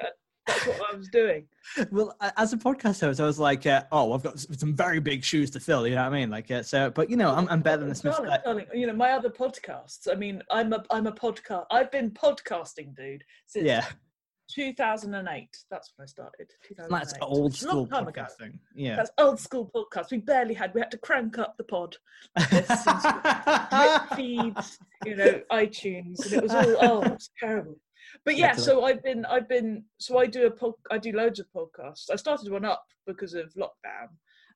that's 0.47 0.65
what 0.67 0.93
I 0.93 0.95
was 0.95 1.09
doing. 1.09 1.47
Well, 1.91 2.15
as 2.37 2.53
a 2.53 2.57
podcast 2.57 3.01
host, 3.01 3.19
I 3.19 3.25
was 3.25 3.39
like, 3.39 3.65
uh, 3.65 3.83
"Oh, 3.91 4.13
I've 4.13 4.21
got 4.23 4.39
some 4.39 4.75
very 4.75 4.99
big 4.99 5.23
shoes 5.23 5.49
to 5.51 5.59
fill." 5.59 5.87
You 5.87 5.95
know 5.95 6.03
what 6.03 6.13
I 6.13 6.19
mean? 6.19 6.29
Like, 6.29 6.49
uh, 6.51 6.61
so, 6.61 6.91
but 6.91 7.09
you 7.09 7.17
know, 7.17 7.33
I'm, 7.33 7.47
I'm 7.49 7.61
better 7.61 7.79
than 7.79 7.89
the 7.89 7.95
Smith. 7.95 8.15
darling, 8.15 8.31
uh, 8.31 8.37
darling, 8.45 8.65
you 8.73 8.85
know 8.87 8.93
my 8.93 9.11
other 9.11 9.29
podcasts. 9.31 10.07
I 10.11 10.13
mean, 10.15 10.41
I'm 10.51 10.71
a 10.73 10.83
I'm 10.91 11.07
a 11.07 11.11
podcast. 11.11 11.65
I've 11.71 11.91
been 11.91 12.11
podcasting, 12.11 12.95
dude, 12.95 13.23
since 13.47 13.65
yeah, 13.65 13.85
2008. 14.49 15.57
That's 15.69 15.93
when 15.95 16.03
I 16.03 16.07
started. 16.07 16.51
2008. 16.67 16.89
that's 16.89 17.13
old 17.21 17.55
school 17.55 17.87
time 17.87 18.07
ago. 18.07 18.21
podcasting. 18.21 18.59
Yeah. 18.75 18.95
That's 18.95 19.11
old 19.17 19.39
school 19.39 19.71
podcast. 19.75 20.11
We 20.11 20.17
barely 20.17 20.53
had. 20.53 20.73
We 20.73 20.81
had 20.81 20.91
to 20.91 20.97
crank 20.97 21.37
up 21.37 21.57
the 21.57 21.63
pod. 21.63 21.95
Feeds, 24.15 24.79
you 25.05 25.15
know, 25.15 25.41
iTunes, 25.51 26.23
and 26.25 26.33
it 26.33 26.43
was 26.43 26.53
all 26.53 26.75
oh, 26.81 27.17
terrible. 27.39 27.75
But 28.23 28.37
yeah, 28.37 28.55
so 28.55 28.83
I've 28.85 29.03
been, 29.03 29.25
I've 29.25 29.49
been, 29.49 29.83
so 29.97 30.19
I 30.19 30.27
do 30.27 30.45
a 30.45 30.51
pod, 30.51 30.73
I 30.91 30.97
do 30.97 31.11
loads 31.11 31.39
of 31.39 31.47
podcasts. 31.55 32.09
I 32.11 32.15
started 32.15 32.51
one 32.51 32.63
up 32.65 32.85
because 33.07 33.33
of 33.33 33.53
lockdown, 33.55 34.09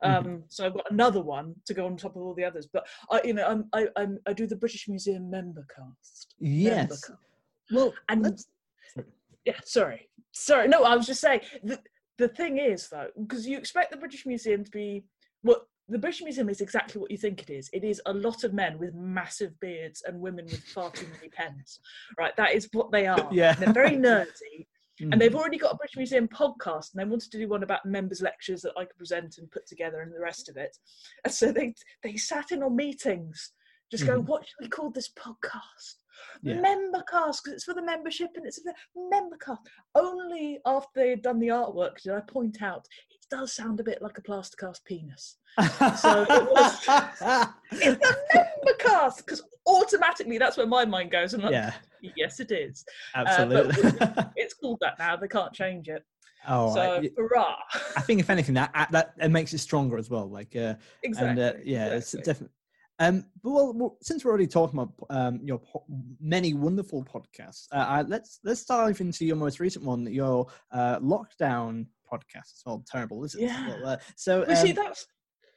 um, 0.03 0.23
Mhm. 0.25 0.43
so 0.47 0.65
I've 0.65 0.73
got 0.75 0.91
another 0.91 1.21
one 1.21 1.55
to 1.65 1.73
go 1.73 1.85
on 1.85 1.97
top 1.97 2.15
of 2.15 2.21
all 2.21 2.33
the 2.33 2.43
others. 2.45 2.67
But 2.71 2.87
I, 3.11 3.21
you 3.23 3.33
know, 3.33 3.45
I'm, 3.47 3.67
I, 3.73 3.87
I'm, 3.95 4.19
I 4.27 4.33
do 4.33 4.45
the 4.47 4.55
British 4.55 4.87
Museum 4.87 5.29
member 5.29 5.65
cast. 5.75 6.35
yes. 6.39 6.87
Membercast. 6.89 7.17
Well, 7.71 7.93
And-. 8.07 8.39
Yeah, 9.45 9.59
sorry, 9.63 10.09
sorry. 10.31 10.67
No, 10.67 10.83
I 10.83 10.95
was 10.95 11.05
just 11.05 11.21
saying 11.21 11.41
the 11.63 11.79
the 12.17 12.27
thing 12.27 12.57
is 12.57 12.89
though, 12.89 13.07
because 13.19 13.47
you 13.47 13.57
expect 13.57 13.91
the 13.91 13.97
British 13.97 14.25
Museum 14.25 14.63
to 14.63 14.71
be 14.71 15.05
what 15.41 15.65
the 15.87 15.97
British 15.97 16.21
Museum 16.21 16.49
is 16.49 16.61
exactly 16.61 17.01
what 17.01 17.09
you 17.09 17.17
think 17.17 17.41
it 17.41 17.49
is. 17.49 17.69
It 17.73 17.83
is 17.83 18.01
a 18.05 18.13
lot 18.13 18.43
of 18.43 18.53
men 18.53 18.77
with 18.77 18.93
massive 18.93 19.59
beards 19.59 20.03
and 20.05 20.19
women 20.19 20.45
with 20.45 20.63
far 20.65 20.91
too 20.91 21.07
many 21.13 21.29
pens. 21.29 21.79
Right, 22.17 22.35
that 22.37 22.53
is 22.53 22.69
what 22.73 22.91
they 22.91 23.07
are. 23.07 23.27
Yeah. 23.31 23.53
they're 23.53 23.73
very 23.73 23.97
nerdy, 23.97 24.67
and 24.99 25.19
they've 25.19 25.31
mm. 25.31 25.39
already 25.39 25.57
got 25.57 25.73
a 25.73 25.77
British 25.77 25.97
Museum 25.97 26.27
podcast, 26.27 26.93
and 26.93 26.99
they 26.99 27.05
wanted 27.05 27.31
to 27.31 27.39
do 27.39 27.47
one 27.47 27.63
about 27.63 27.85
members' 27.85 28.21
lectures 28.21 28.61
that 28.61 28.73
I 28.77 28.85
could 28.85 28.97
present 28.97 29.37
and 29.37 29.49
put 29.49 29.65
together, 29.65 30.01
and 30.01 30.13
the 30.13 30.19
rest 30.19 30.49
of 30.49 30.57
it. 30.57 30.77
And 31.23 31.33
so 31.33 31.51
they 31.51 31.73
they 32.03 32.17
sat 32.17 32.51
in 32.51 32.61
on 32.61 32.75
meetings, 32.75 33.51
just 33.89 34.05
going, 34.05 34.19
mm-hmm. 34.19 34.29
"What 34.29 34.45
should 34.45 34.61
we 34.61 34.67
call 34.67 34.91
this 34.91 35.09
podcast?" 35.09 35.95
Yeah. 36.41 36.59
Member 36.61 37.03
cast 37.09 37.43
because 37.43 37.55
it's 37.55 37.63
for 37.63 37.73
the 37.73 37.81
membership 37.81 38.29
and 38.35 38.45
it's 38.45 38.61
for 38.61 38.71
the 38.73 39.09
member 39.09 39.37
cast. 39.37 39.61
Only 39.95 40.59
after 40.65 40.89
they 40.95 41.09
had 41.11 41.21
done 41.21 41.39
the 41.39 41.47
artwork 41.49 42.01
did 42.01 42.13
I 42.13 42.21
point 42.21 42.61
out 42.61 42.85
it 43.11 43.25
does 43.29 43.53
sound 43.53 43.79
a 43.79 43.83
bit 43.83 44.01
like 44.01 44.17
a 44.17 44.21
plaster 44.21 44.57
cast 44.57 44.83
penis. 44.85 45.37
so 45.59 46.25
it 46.29 46.49
was- 46.51 46.85
It's 47.71 47.99
the 47.99 48.17
member 48.33 48.77
cast 48.79 49.25
because 49.25 49.41
automatically 49.67 50.37
that's 50.37 50.57
where 50.57 50.67
my 50.67 50.85
mind 50.85 51.11
goes. 51.11 51.33
And 51.33 51.43
like, 51.43 51.51
yeah, 51.51 51.73
yes, 52.15 52.39
it 52.39 52.51
is. 52.51 52.85
absolutely. 53.15 53.75
It's 54.35 54.53
called 54.53 54.79
that 54.81 54.97
now. 54.99 55.15
They 55.17 55.27
can't 55.27 55.53
change 55.53 55.89
it. 55.89 56.03
oh, 56.47 56.73
so 56.73 56.81
I, 56.81 57.09
hurrah! 57.17 57.55
I 57.97 58.01
think 58.01 58.19
if 58.21 58.29
anything, 58.29 58.55
that 58.55 58.87
that 58.91 59.13
it 59.19 59.29
makes 59.29 59.53
it 59.53 59.57
stronger 59.59 59.97
as 59.97 60.09
well. 60.09 60.29
Like, 60.29 60.55
uh, 60.55 60.75
exactly. 61.03 61.29
and 61.29 61.39
uh, 61.39 61.53
yeah, 61.65 61.87
it's 61.87 62.13
exactly. 62.13 62.33
definitely. 62.33 62.55
Um, 62.99 63.25
but 63.41 63.51
well, 63.51 63.97
since 64.01 64.25
we're 64.25 64.31
already 64.31 64.47
talking 64.47 64.77
about 64.79 64.93
um, 65.09 65.39
your 65.41 65.59
po- 65.59 65.85
many 66.19 66.53
wonderful 66.53 67.03
podcasts, 67.03 67.67
uh, 67.71 67.77
uh, 67.77 68.03
let's 68.07 68.39
let's 68.43 68.65
dive 68.65 68.99
into 68.99 69.25
your 69.25 69.37
most 69.37 69.59
recent 69.61 69.85
one, 69.85 70.05
your 70.11 70.47
uh, 70.71 70.99
lockdown 70.99 71.85
podcast. 72.11 72.51
It's 72.51 72.63
all 72.65 72.83
terrible, 72.85 73.23
isn't 73.23 73.41
it? 73.41 73.45
Yeah. 73.45 73.67
Well, 73.69 73.87
uh, 73.93 73.97
so, 74.15 74.43
Well, 74.45 74.55
see, 74.57 74.71
um, 74.71 74.75
that's 74.75 75.07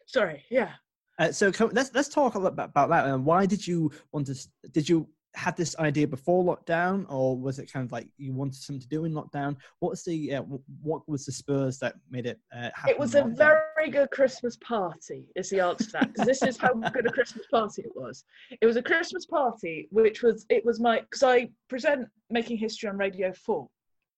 sorry. 0.07 0.45
Yeah. 0.51 0.71
uh, 1.19 1.33
so 1.33 1.51
let's 1.73 1.91
let's 1.95 2.09
talk 2.09 2.37
a 2.37 2.39
little 2.39 2.57
bit 2.57 2.67
about 2.67 2.91
that. 2.91 3.07
And 3.07 3.25
why 3.25 3.47
did 3.47 3.67
you 3.67 3.91
want 4.13 4.29
to? 4.29 4.49
Did 4.71 4.89
you 4.89 5.09
had 5.35 5.57
this 5.57 5.77
idea 5.79 6.07
before 6.07 6.45
lockdown, 6.45 7.07
or 7.09 7.37
was 7.37 7.59
it 7.59 7.73
kind 7.73 7.85
of 7.85 7.93
like 7.93 8.09
you 8.19 8.33
wanted 8.33 8.55
something 8.55 8.81
to 8.81 8.89
do 8.89 9.05
in 9.05 9.13
lockdown? 9.13 9.57
What 9.81 9.91
was 9.91 10.05
the 10.05 10.35
uh, 10.35 10.43
what 10.83 11.09
was 11.09 11.25
the 11.25 11.33
spurs 11.33 11.79
that 11.79 11.95
made 12.11 12.27
it 12.27 12.39
uh, 12.55 12.71
happen? 12.75 12.91
It 12.91 12.99
was 12.99 13.15
a 13.15 13.23
lockdown? 13.23 13.63
very 13.83 13.91
good 13.91 14.11
Christmas 14.11 14.57
party, 14.59 15.25
is 15.35 15.51
the 15.51 15.61
answer 15.61 15.85
to 15.85 15.93
that. 15.93 16.13
Because 16.13 16.27
this 16.27 16.43
is 16.43 16.57
how 16.57 16.75
good 16.75 17.07
a 17.07 17.13
Christmas 17.13 17.47
party 17.51 17.83
it 17.83 17.93
was. 17.95 18.25
It 18.61 18.67
was 18.67 18.77
a 18.77 18.83
Christmas 18.83 19.27
party, 19.27 19.89
which 19.91 20.23
was, 20.23 20.47
it 20.51 20.65
was 20.65 20.81
my, 20.81 21.01
because 21.01 21.23
I 21.23 21.51
present 21.69 22.09
Making 22.31 22.59
History 22.59 22.89
on 22.89 22.97
Radio 22.97 23.33
4. 23.33 23.69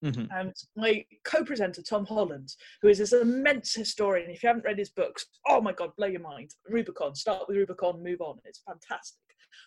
Mhm. 0.05 0.29
And 0.39 0.55
my 0.77 1.05
co 1.25 1.45
presenter, 1.45 1.83
Tom 1.83 2.05
Holland, 2.05 2.55
who 2.83 2.89
is 2.89 2.99
this 2.99 3.15
immense 3.15 3.73
historian, 3.73 4.31
if 4.31 4.43
you 4.43 4.49
haven't 4.49 4.67
read 4.67 4.79
his 4.79 4.91
books, 4.91 5.25
oh 5.49 5.63
my 5.63 5.73
God, 5.73 5.97
blow 5.97 6.09
your 6.09 6.21
mind. 6.21 6.51
Rubicon, 6.69 7.15
start 7.15 7.49
with 7.49 7.57
Rubicon, 7.57 8.03
move 8.03 8.21
on. 8.21 8.39
It's 8.45 8.61
fantastic. 8.67 9.19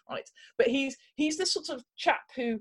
Right. 0.09 0.29
But 0.57 0.67
he's 0.67 0.95
he's 1.15 1.37
this 1.37 1.53
sort 1.53 1.69
of 1.69 1.83
chap 1.97 2.21
who 2.35 2.59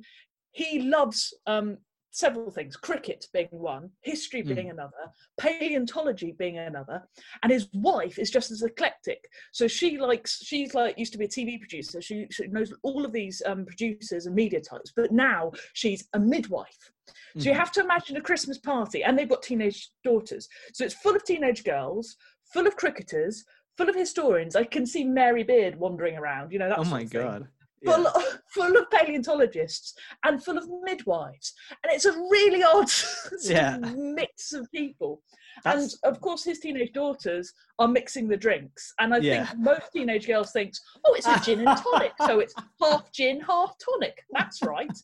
he 0.53 0.81
loves 0.83 1.35
um, 1.47 1.79
several 2.11 2.51
things 2.51 2.77
cricket 2.77 3.27
being 3.35 3.49
one 3.51 3.91
history 4.01 4.43
Mm. 4.43 4.55
being 4.55 4.71
another 4.71 5.05
paleontology 5.39 6.33
being 6.39 6.59
another 6.59 7.03
and 7.43 7.53
his 7.53 7.69
wife 7.75 8.19
is 8.19 8.31
just 8.31 8.51
as 8.51 8.63
eclectic 8.63 9.23
so 9.53 9.69
she 9.69 9.99
likes 9.99 10.43
she's 10.43 10.75
like 10.75 10.99
used 10.99 11.13
to 11.13 11.19
be 11.19 11.27
a 11.27 11.29
tv 11.29 11.59
producer 11.61 12.01
she, 12.01 12.27
she 12.31 12.47
knows 12.49 12.73
all 12.83 13.05
of 13.05 13.13
these 13.13 13.43
um, 13.47 13.65
producers 13.67 14.27
and 14.27 14.35
media 14.35 14.61
types 14.61 14.93
but 14.97 15.13
now 15.13 15.53
she's 15.75 16.09
a 16.15 16.19
midwife 16.19 16.91
so 17.39 17.49
you 17.51 17.55
Mhm. 17.55 17.59
have 17.59 17.73
to 17.73 17.81
imagine 17.81 18.17
a 18.17 18.21
christmas 18.21 18.59
party 18.59 19.05
and 19.05 19.19
they've 19.19 19.29
got 19.29 19.43
teenage 19.43 19.91
daughters 20.03 20.49
so 20.73 20.85
it's 20.85 20.95
full 20.95 21.15
of 21.15 21.23
teenage 21.25 21.65
girls 21.65 22.17
full 22.53 22.67
of 22.67 22.77
cricketers 22.77 23.45
full 23.77 23.89
of 23.89 23.95
historians 23.95 24.57
i 24.57 24.65
can 24.65 24.87
see 24.87 25.05
mary 25.05 25.43
beard 25.43 25.77
wandering 25.77 26.17
around 26.17 26.53
you 26.53 26.59
know 26.59 26.69
that 26.69 26.79
Oh 26.79 26.85
my 26.85 27.05
god. 27.05 27.49
full, 27.85 28.03
Yeah. 28.03 28.11
of, 28.15 28.23
full 28.55 28.77
of 28.77 28.91
paleontologists 28.91 29.95
and 30.25 30.43
full 30.43 30.57
of 30.59 30.65
midwives. 30.83 31.53
And 31.83 31.93
it's 31.93 32.07
a 32.07 32.13
really 32.13 32.63
odd 32.63 32.89
Yeah. 33.43 33.77
mix 34.21 34.53
of 34.55 34.71
people. 34.73 35.23
That's- 35.63 35.99
And 36.03 36.15
of 36.15 36.21
course, 36.21 36.43
his 36.43 36.59
teenage 36.59 36.93
daughters 36.93 37.53
are 37.79 37.87
mixing 37.87 38.29
the 38.29 38.37
drinks. 38.37 38.93
And 38.99 39.15
I 39.15 39.19
Yeah. 39.19 39.47
think 39.47 39.61
most 39.61 39.93
teenage 39.93 40.27
girls 40.27 40.53
think, 40.53 40.73
oh, 41.05 41.15
it's 41.15 41.27
a 41.29 41.39
gin 41.45 41.67
and 41.69 41.79
tonic. 41.79 42.13
so 42.27 42.41
it's 42.41 42.55
half 42.83 43.13
gin, 43.13 43.41
half 43.41 43.75
tonic. 43.79 44.17
That's 44.33 44.63
right. 44.63 44.97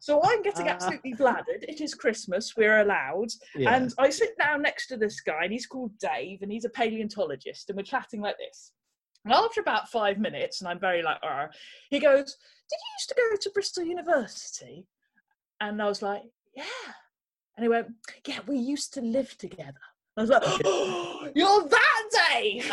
So 0.00 0.20
I'm 0.22 0.42
getting 0.42 0.68
Uh. 0.68 0.72
absolutely 0.72 1.14
bladdered. 1.14 1.64
It 1.68 1.80
is 1.80 1.94
Christmas. 1.94 2.56
We're 2.56 2.80
allowed. 2.80 3.28
yeah. 3.54 3.74
And 3.74 3.92
I 3.98 4.10
sit 4.10 4.36
down 4.38 4.62
next 4.62 4.86
to 4.88 4.96
this 4.96 5.20
guy, 5.20 5.44
and 5.44 5.52
he's 5.52 5.66
called 5.66 5.96
Dave, 5.98 6.42
and 6.42 6.50
he's 6.52 6.64
a 6.64 6.70
paleontologist, 6.70 7.68
and 7.70 7.76
we're 7.76 7.82
chatting 7.82 8.20
like 8.20 8.38
this. 8.38 8.72
And 9.24 9.34
after 9.34 9.60
about 9.60 9.90
five 9.90 10.18
minutes, 10.18 10.60
and 10.60 10.68
I'm 10.68 10.78
very 10.80 11.02
like, 11.02 11.18
"Arr," 11.22 11.50
he 11.90 11.98
goes, 11.98 12.36
Did 12.70 12.76
you 12.76 12.92
used 12.98 13.08
to 13.08 13.14
go 13.16 13.36
to 13.40 13.50
Bristol 13.50 13.84
University? 13.84 14.86
And 15.60 15.82
I 15.82 15.86
was 15.86 16.02
like, 16.02 16.22
Yeah. 16.54 16.64
And 17.56 17.64
he 17.64 17.68
went, 17.68 17.88
Yeah, 18.26 18.38
we 18.46 18.56
used 18.58 18.94
to 18.94 19.00
live 19.00 19.36
together. 19.36 19.80
I 20.16 20.20
was 20.22 20.30
like, 20.30 20.42
oh, 20.64 21.28
You're 21.34 21.68
that 21.68 21.97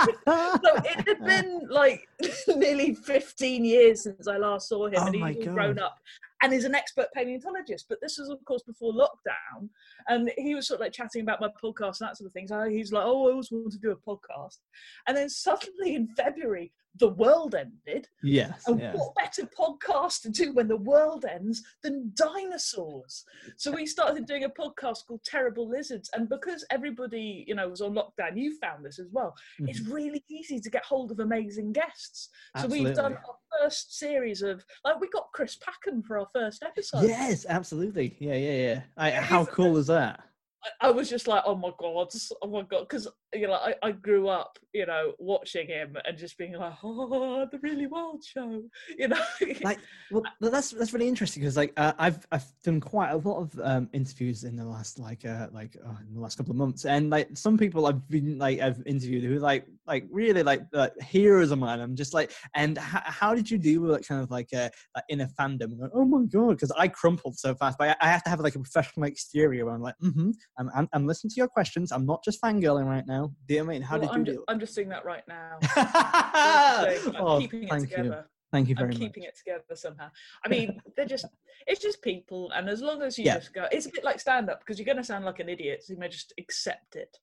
So 0.00 0.76
it 0.84 1.08
had 1.08 1.24
been 1.24 1.66
like 1.68 2.08
nearly 2.48 2.94
15 2.94 3.64
years 3.64 4.04
since 4.04 4.26
I 4.26 4.36
last 4.36 4.68
saw 4.68 4.86
him, 4.86 4.94
Oh 4.96 5.06
and 5.06 5.14
he's 5.14 5.46
all 5.46 5.54
grown 5.54 5.78
up 5.78 5.98
and 6.42 6.52
is 6.52 6.64
an 6.64 6.74
expert 6.74 7.08
paleontologist. 7.14 7.86
But 7.88 8.00
this 8.00 8.18
was, 8.18 8.28
of 8.30 8.44
course, 8.44 8.62
before 8.62 8.92
lockdown, 8.92 9.68
and 10.08 10.30
he 10.38 10.54
was 10.54 10.66
sort 10.66 10.80
of 10.80 10.84
like 10.84 10.92
chatting 10.92 11.22
about 11.22 11.40
my 11.40 11.48
podcast 11.48 12.00
and 12.00 12.08
that 12.08 12.16
sort 12.16 12.28
of 12.28 12.32
thing. 12.32 12.48
So 12.48 12.68
he's 12.68 12.92
like, 12.92 13.04
"Oh, 13.04 13.28
I 13.28 13.32
always 13.32 13.50
wanted 13.50 13.72
to 13.72 13.78
do 13.78 13.90
a 13.90 13.96
podcast," 13.96 14.58
and 15.06 15.16
then 15.16 15.28
suddenly 15.28 15.94
in 15.94 16.08
February, 16.16 16.72
the 16.98 17.08
world 17.08 17.54
ended. 17.54 18.08
yes. 18.22 18.62
And 18.66 18.80
Yeah. 18.80 18.94
what 18.94 19.14
better 19.14 19.46
podcast 19.46 20.22
to 20.22 20.28
do 20.28 20.52
when 20.52 20.66
the 20.68 20.76
world 20.76 21.24
ends 21.24 21.62
than 21.82 22.12
dinosaurs? 22.14 23.24
So 23.56 23.70
we 23.70 23.86
started 23.86 24.26
doing 24.26 24.44
a 24.44 24.48
podcast 24.48 25.06
called 25.06 25.22
Terrible 25.24 25.68
Lizards. 25.68 26.10
And 26.14 26.28
because 26.28 26.64
everybody, 26.70 27.44
you 27.46 27.54
know, 27.54 27.68
was 27.68 27.80
on 27.80 27.94
lockdown, 27.94 28.36
you 28.36 28.58
found 28.58 28.84
this 28.84 28.98
as 28.98 29.08
well. 29.12 29.34
It's 29.60 29.80
Mhm. 29.80 29.92
really 29.92 30.24
easy 30.28 30.58
to 30.60 30.70
get 30.70 30.84
hold 30.84 31.10
of 31.12 31.20
amazing 31.20 31.72
guests. 31.72 32.28
So 32.60 32.66
we've 32.66 32.94
done 32.94 33.14
our 33.16 33.38
first 33.60 33.96
series 33.98 34.42
of 34.42 34.64
like 34.84 35.00
we 35.00 35.08
got 35.08 35.30
Chris 35.32 35.56
Packham 35.56 36.02
for 36.02 36.18
our 36.18 36.28
first 36.34 36.62
episode. 36.62 37.08
Yes, 37.08 37.46
absolutely. 37.48 38.16
Yeah, 38.18 38.34
yeah, 38.34 38.56
yeah. 38.56 38.82
I, 38.96 39.10
how 39.12 39.44
cool 39.44 39.76
is 39.76 39.86
that? 39.86 40.20
I, 40.64 40.88
I 40.88 40.90
was 40.90 41.08
just 41.08 41.26
like, 41.28 41.42
oh 41.46 41.54
my 41.54 41.72
god, 41.78 42.10
oh 42.42 42.48
my 42.48 42.62
god, 42.62 42.80
because 42.88 43.08
you 43.34 43.46
know 43.46 43.54
I, 43.54 43.74
I 43.82 43.92
grew 43.92 44.28
up, 44.28 44.58
you 44.72 44.86
know, 44.86 45.12
watching 45.18 45.66
him 45.66 45.96
and 46.04 46.16
just 46.16 46.36
being 46.38 46.54
like, 46.54 46.74
oh, 46.84 47.46
the 47.50 47.58
really 47.58 47.86
wild 47.86 48.24
show, 48.24 48.62
you 48.98 49.08
know. 49.08 49.22
Like, 49.62 49.78
well, 50.10 50.24
that's 50.40 50.70
that's 50.70 50.92
really 50.92 51.08
interesting 51.08 51.42
because 51.42 51.56
like 51.56 51.72
uh, 51.76 51.92
I've 51.98 52.26
I've 52.32 52.46
done 52.64 52.80
quite 52.80 53.10
a 53.10 53.16
lot 53.16 53.40
of 53.40 53.60
um, 53.62 53.88
interviews 53.92 54.44
in 54.44 54.56
the 54.56 54.64
last 54.64 54.98
like 54.98 55.24
uh, 55.24 55.48
like 55.52 55.76
uh, 55.84 55.94
in 56.06 56.14
the 56.14 56.20
last 56.20 56.36
couple 56.36 56.52
of 56.52 56.56
months, 56.56 56.84
and 56.84 57.10
like 57.10 57.28
some 57.34 57.56
people 57.58 57.86
I've 57.86 58.08
been 58.08 58.38
like 58.38 58.60
I've 58.60 58.82
interviewed 58.86 59.24
who 59.24 59.38
like 59.38 59.66
like 59.86 60.06
really 60.10 60.42
like 60.42 60.62
uh, 60.74 60.88
heroes 61.00 61.50
of 61.50 61.58
mine. 61.58 61.80
I'm 61.80 61.96
just 61.96 62.14
like, 62.14 62.32
and 62.54 62.78
h- 62.78 63.02
how 63.04 63.34
did 63.34 63.50
you 63.50 63.58
deal 63.58 63.82
with 63.82 63.90
like 63.90 64.06
kind 64.06 64.22
of 64.22 64.30
like 64.30 64.48
uh, 64.54 64.70
like 64.94 65.04
in 65.08 65.20
a 65.20 65.26
fandom? 65.26 65.78
Going, 65.78 65.90
oh 65.94 66.04
my 66.04 66.24
god, 66.26 66.50
because 66.50 66.72
I 66.72 66.88
crumpled 66.88 67.38
so 67.38 67.54
fast, 67.54 67.78
but 67.78 67.96
I, 68.00 68.06
I 68.06 68.10
have 68.10 68.22
to 68.24 68.30
have 68.30 68.40
like 68.40 68.54
a 68.54 68.60
professional 68.60 69.06
exterior 69.06 69.64
where 69.64 69.74
I'm 69.74 69.82
like, 69.82 69.96
mm-hmm, 70.02 70.30
I'm, 70.58 70.70
I'm 70.74 70.88
I'm 70.92 71.06
listening 71.06 71.30
to 71.30 71.36
your 71.36 71.48
questions. 71.48 71.92
I'm 71.92 72.06
not 72.06 72.24
just 72.24 72.40
fangirling 72.40 72.86
right 72.86 73.06
now. 73.06 73.19
Do 73.28 73.54
you 73.54 73.60
know 73.60 73.64
what 73.66 73.70
I 73.70 73.74
mean? 73.74 73.82
How 73.82 73.98
Well, 73.98 74.00
did 74.00 74.06
you 74.08 74.14
I'm, 74.14 74.24
deal? 74.24 74.34
ju- 74.34 74.44
I'm 74.48 74.60
just 74.60 74.74
doing 74.74 74.88
that 74.90 75.04
right 75.04 75.22
now. 75.28 75.58
with 75.62 77.16
I'm 77.16 77.16
oh, 77.26 77.38
keeping 77.40 77.62
it 77.64 77.70
thank 77.70 77.90
you, 77.90 77.96
together. 77.96 78.26
thank 78.52 78.68
you 78.68 78.74
I'm 78.76 78.78
very 78.78 78.88
much. 78.92 78.98
keeping 78.98 79.22
it 79.24 79.36
together 79.36 79.62
somehow. 79.74 80.10
I 80.44 80.48
mean, 80.48 80.80
they're 80.96 81.06
just, 81.06 81.26
it's 81.66 81.80
just 81.80 82.02
people. 82.02 82.50
And 82.54 82.68
as 82.68 82.80
long 82.82 83.02
as 83.02 83.18
you 83.18 83.24
Yeah. 83.24 83.36
just 83.38 83.52
go, 83.54 83.66
it's 83.72 83.86
a 83.86 83.90
bit 83.90 84.04
like 84.04 84.20
stand 84.20 84.48
up 84.50 84.60
because 84.60 84.78
you're 84.78 84.86
going 84.86 84.96
to 84.98 85.04
sound 85.04 85.24
like 85.24 85.40
an 85.40 85.48
idiot. 85.48 85.82
So 85.84 85.92
you 85.94 85.98
may 85.98 86.08
just 86.08 86.32
accept 86.38 86.96
it. 86.96 87.16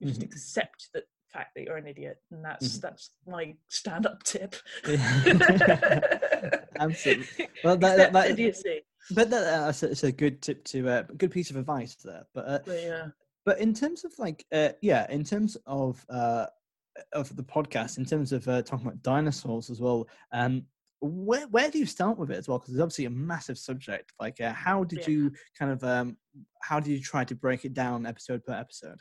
You 0.00 0.08
just 0.08 0.20
Mhm. 0.20 0.24
accept 0.24 0.88
the 0.92 1.02
fact 1.32 1.54
that 1.54 1.62
you're 1.64 1.76
an 1.76 1.86
idiot. 1.86 2.18
And 2.30 2.44
that's, 2.44 2.78
Mhm. 2.78 2.80
that's 2.82 3.10
my 3.26 3.54
stand 3.68 4.06
up 4.06 4.22
tip. 4.22 4.56
Absolutely. 6.78 7.48
Well, 7.64 7.76
that- 7.78 7.94
Accept 7.98 8.12
that- 8.12 8.30
idiocy. 8.30 8.82
But 9.12 9.30
that, 9.30 9.42
uh, 9.46 9.66
that's 9.66 9.82
a, 9.84 9.90
it's 9.92 10.02
a 10.02 10.10
good 10.10 10.42
tip 10.42 10.64
to 10.64 10.88
uh, 10.88 11.02
good 11.16 11.30
piece 11.30 11.50
of 11.50 11.56
advice 11.56 11.94
there. 12.04 12.26
But 12.34 12.48
uh, 12.48 12.58
But 12.66 12.82
yeah. 12.82 13.06
But 13.46 13.60
in 13.60 13.72
terms 13.72 14.04
of 14.04 14.12
like 14.18 14.44
uh, 14.52 14.70
yeah, 14.82 15.06
in 15.08 15.24
terms 15.24 15.56
of 15.66 16.04
uh, 16.10 16.46
of 17.12 17.34
the 17.36 17.42
podcast, 17.44 17.96
in 17.96 18.04
terms 18.04 18.32
of 18.32 18.46
uh, 18.48 18.60
talking 18.62 18.86
about 18.86 19.02
dinosaurs 19.02 19.70
as 19.70 19.80
well, 19.80 20.08
um, 20.32 20.64
where 21.00 21.46
where 21.48 21.70
do 21.70 21.78
you 21.78 21.86
start 21.86 22.18
with 22.18 22.30
it 22.32 22.36
as 22.36 22.48
well? 22.48 22.58
Because 22.58 22.74
it's 22.74 22.82
obviously 22.82 23.04
a 23.06 23.10
massive 23.10 23.56
subject. 23.56 24.12
Like, 24.20 24.40
uh, 24.40 24.52
how 24.52 24.82
did 24.84 25.00
Yeah. 25.00 25.10
you 25.10 25.32
kind 25.58 25.70
of 25.70 25.82
um, 25.84 26.16
how 26.62 26.80
did 26.80 26.90
you 26.90 27.00
try 27.00 27.24
to 27.24 27.34
break 27.34 27.64
it 27.64 27.72
down 27.72 28.04
episode 28.04 28.44
per 28.44 28.52
episode? 28.52 28.98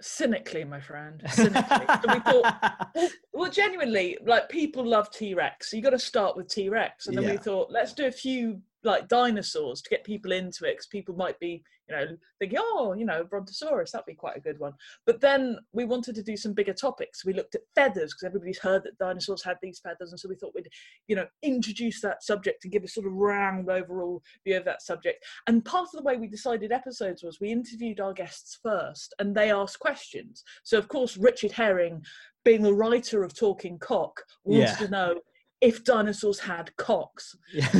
Cynically, 0.00 0.64
my 0.64 0.80
friend. 0.80 1.22
Cynically. 1.30 1.86
so 1.86 2.12
we 2.12 2.20
thought, 2.20 2.90
well, 2.94 3.10
well, 3.32 3.50
genuinely, 3.50 4.18
like 4.26 4.48
people 4.48 4.84
love 4.84 5.10
T 5.10 5.34
Rex, 5.34 5.70
so 5.70 5.76
you 5.76 5.82
got 5.82 5.90
to 5.90 5.98
start 5.98 6.36
with 6.36 6.48
T 6.48 6.68
Rex, 6.68 7.06
and 7.06 7.16
then 7.16 7.30
we 7.30 7.36
thought, 7.38 7.70
let's 7.70 7.94
do 7.94 8.06
a 8.06 8.12
few 8.12 8.60
like 8.84 9.08
dinosaurs 9.08 9.82
to 9.82 9.90
get 9.90 10.04
people 10.04 10.32
into 10.32 10.64
it, 10.64 10.72
because 10.72 10.86
people 10.86 11.14
might 11.14 11.38
be, 11.40 11.62
you 11.88 11.94
know, 11.96 12.06
thinking, 12.38 12.58
oh, 12.60 12.94
you 12.96 13.04
know, 13.04 13.24
Brontosaurus, 13.24 13.92
that'd 13.92 14.06
be 14.06 14.14
quite 14.14 14.36
a 14.36 14.40
good 14.40 14.58
one. 14.58 14.72
But 15.06 15.20
then 15.20 15.58
we 15.72 15.84
wanted 15.84 16.14
to 16.16 16.22
do 16.22 16.36
some 16.36 16.52
bigger 16.52 16.72
topics. 16.72 17.24
We 17.24 17.32
looked 17.32 17.54
at 17.54 17.62
feathers 17.74 18.12
because 18.12 18.24
everybody's 18.24 18.58
heard 18.58 18.82
that 18.84 18.98
dinosaurs 18.98 19.42
had 19.42 19.56
these 19.62 19.80
feathers, 19.80 20.10
and 20.10 20.20
so 20.20 20.28
we 20.28 20.36
thought 20.36 20.54
we'd, 20.54 20.68
you 21.08 21.16
know, 21.16 21.26
introduce 21.42 22.00
that 22.02 22.22
subject 22.22 22.64
and 22.64 22.72
give 22.72 22.84
a 22.84 22.88
sort 22.88 23.06
of 23.06 23.12
round 23.12 23.68
overall 23.68 24.22
view 24.44 24.56
of 24.56 24.64
that 24.64 24.82
subject. 24.82 25.24
And 25.46 25.64
part 25.64 25.88
of 25.92 25.98
the 25.98 26.02
way 26.02 26.16
we 26.16 26.28
decided 26.28 26.72
episodes 26.72 27.22
was 27.22 27.40
we 27.40 27.50
interviewed 27.52 28.00
our 28.00 28.12
guests 28.12 28.58
first, 28.62 29.14
and 29.18 29.34
they 29.34 29.50
asked 29.50 29.78
questions. 29.78 30.44
So 30.62 30.78
of 30.78 30.88
course, 30.88 31.16
Richard 31.16 31.52
Herring, 31.52 32.04
being 32.44 32.62
the 32.62 32.74
writer 32.74 33.22
of 33.22 33.34
Talking 33.34 33.78
Cock, 33.78 34.22
wanted 34.44 34.62
Yeah. 34.62 34.76
to 34.76 34.88
know 34.88 35.20
if 35.64 35.82
dinosaurs 35.82 36.38
had 36.38 36.74
cocks. 36.76 37.34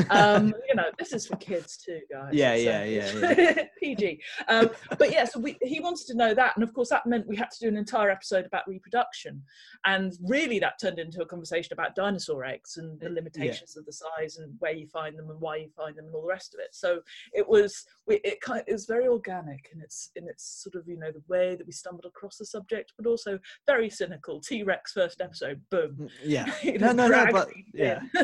Um, 0.09 0.55
you 0.68 0.74
know, 0.74 0.91
this 0.99 1.12
is 1.12 1.26
for 1.26 1.37
kids 1.37 1.76
too, 1.76 2.01
guys. 2.11 2.30
Yeah, 2.32 2.55
It's, 2.55 3.14
yeah, 3.14 3.35
yeah, 3.35 3.64
PG. 3.78 4.20
Um, 4.49 4.70
but 4.99 5.12
yeah, 5.12 5.26
so 5.26 5.39
we, 5.39 5.59
he 5.61 5.80
wanted 5.80 6.07
to 6.07 6.14
know 6.16 6.32
that, 6.32 6.57
and 6.57 6.64
of 6.64 6.72
course 6.72 6.89
that 6.89 7.05
meant 7.05 7.26
we 7.28 7.37
had 7.37 7.51
to 7.51 7.59
do 7.61 7.68
an 7.68 7.76
entire 7.76 8.09
episode 8.11 8.47
about 8.47 8.66
reproduction, 8.66 9.43
and 9.85 10.14
really 10.26 10.59
that 10.61 10.80
turned 10.80 10.99
into 10.99 11.20
a 11.20 11.26
conversation 11.26 11.74
about 11.74 11.95
dinosaur 11.95 12.43
eggs 12.45 12.78
and 12.78 12.99
the 13.01 13.07
Uh, 13.07 13.09
yeah. 13.11 13.14
limitations 13.16 13.76
of 13.76 13.85
the 13.85 13.93
size 13.93 14.39
and 14.39 14.55
where 14.61 14.72
you 14.72 14.87
find 14.87 15.18
them 15.18 15.28
and 15.28 15.39
why 15.41 15.57
you 15.57 15.68
find 15.76 15.95
them 15.97 16.07
and 16.07 16.14
all 16.14 16.22
the 16.22 16.28
rest 16.28 16.55
of 16.55 16.61
it. 16.61 16.68
So 16.72 17.01
it 17.35 17.47
was 17.47 17.85
we, 18.07 18.14
it 18.24 18.41
kind 18.41 18.62
it 18.66 18.72
was 18.72 18.87
very 18.87 19.09
organic 19.09 19.68
in 19.74 19.82
its 19.82 20.11
in 20.16 20.26
its 20.26 20.62
sort 20.62 20.74
of 20.74 20.89
you 20.89 20.99
know 20.99 21.12
the 21.12 21.22
way 21.28 21.55
that 21.57 21.66
we 21.66 21.72
stumbled 21.72 22.07
across 22.07 22.39
the 22.39 22.47
subject, 22.47 22.93
but 22.97 23.07
also 23.07 23.39
very 23.66 23.91
cynical. 23.91 24.41
T 24.41 24.62
Rex 24.62 24.93
first 24.93 25.20
episode, 25.20 25.61
boom. 25.70 26.09
yeah. 26.24 26.47
You 26.64 26.78
No, 26.78 26.93
know, 26.93 27.09
no, 27.09 27.24
no, 27.24 27.32
but 27.32 27.49
yeah. 27.75 28.01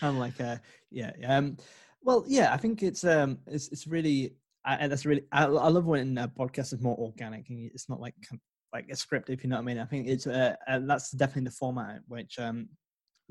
kind 0.00 0.14
of 0.14 0.16
like 0.16 0.40
uh 0.40 0.56
yeah 0.90 1.12
um 1.26 1.56
well 2.02 2.24
yeah 2.26 2.52
i 2.52 2.56
think 2.56 2.82
it's 2.82 3.04
um 3.04 3.38
it's 3.46 3.68
it's 3.68 3.86
really 3.86 4.34
I, 4.64 4.88
that's 4.88 5.06
really 5.06 5.22
I, 5.32 5.44
I 5.44 5.68
love 5.68 5.86
when 5.86 6.18
a 6.18 6.28
podcast 6.28 6.74
is 6.74 6.80
more 6.80 6.96
organic 6.98 7.48
and 7.48 7.70
it's 7.72 7.88
not 7.88 8.00
like 8.00 8.14
like 8.72 8.86
a 8.90 8.96
script 8.96 9.30
if 9.30 9.42
you 9.42 9.48
know 9.50 9.56
what 9.56 9.62
i 9.62 9.64
mean. 9.64 9.78
I 9.78 9.84
think 9.84 10.06
it's 10.06 10.26
uh, 10.26 10.54
uh 10.68 10.80
that's 10.82 11.10
definitely 11.12 11.44
the 11.44 11.56
format 11.56 12.00
which 12.08 12.38
um 12.38 12.68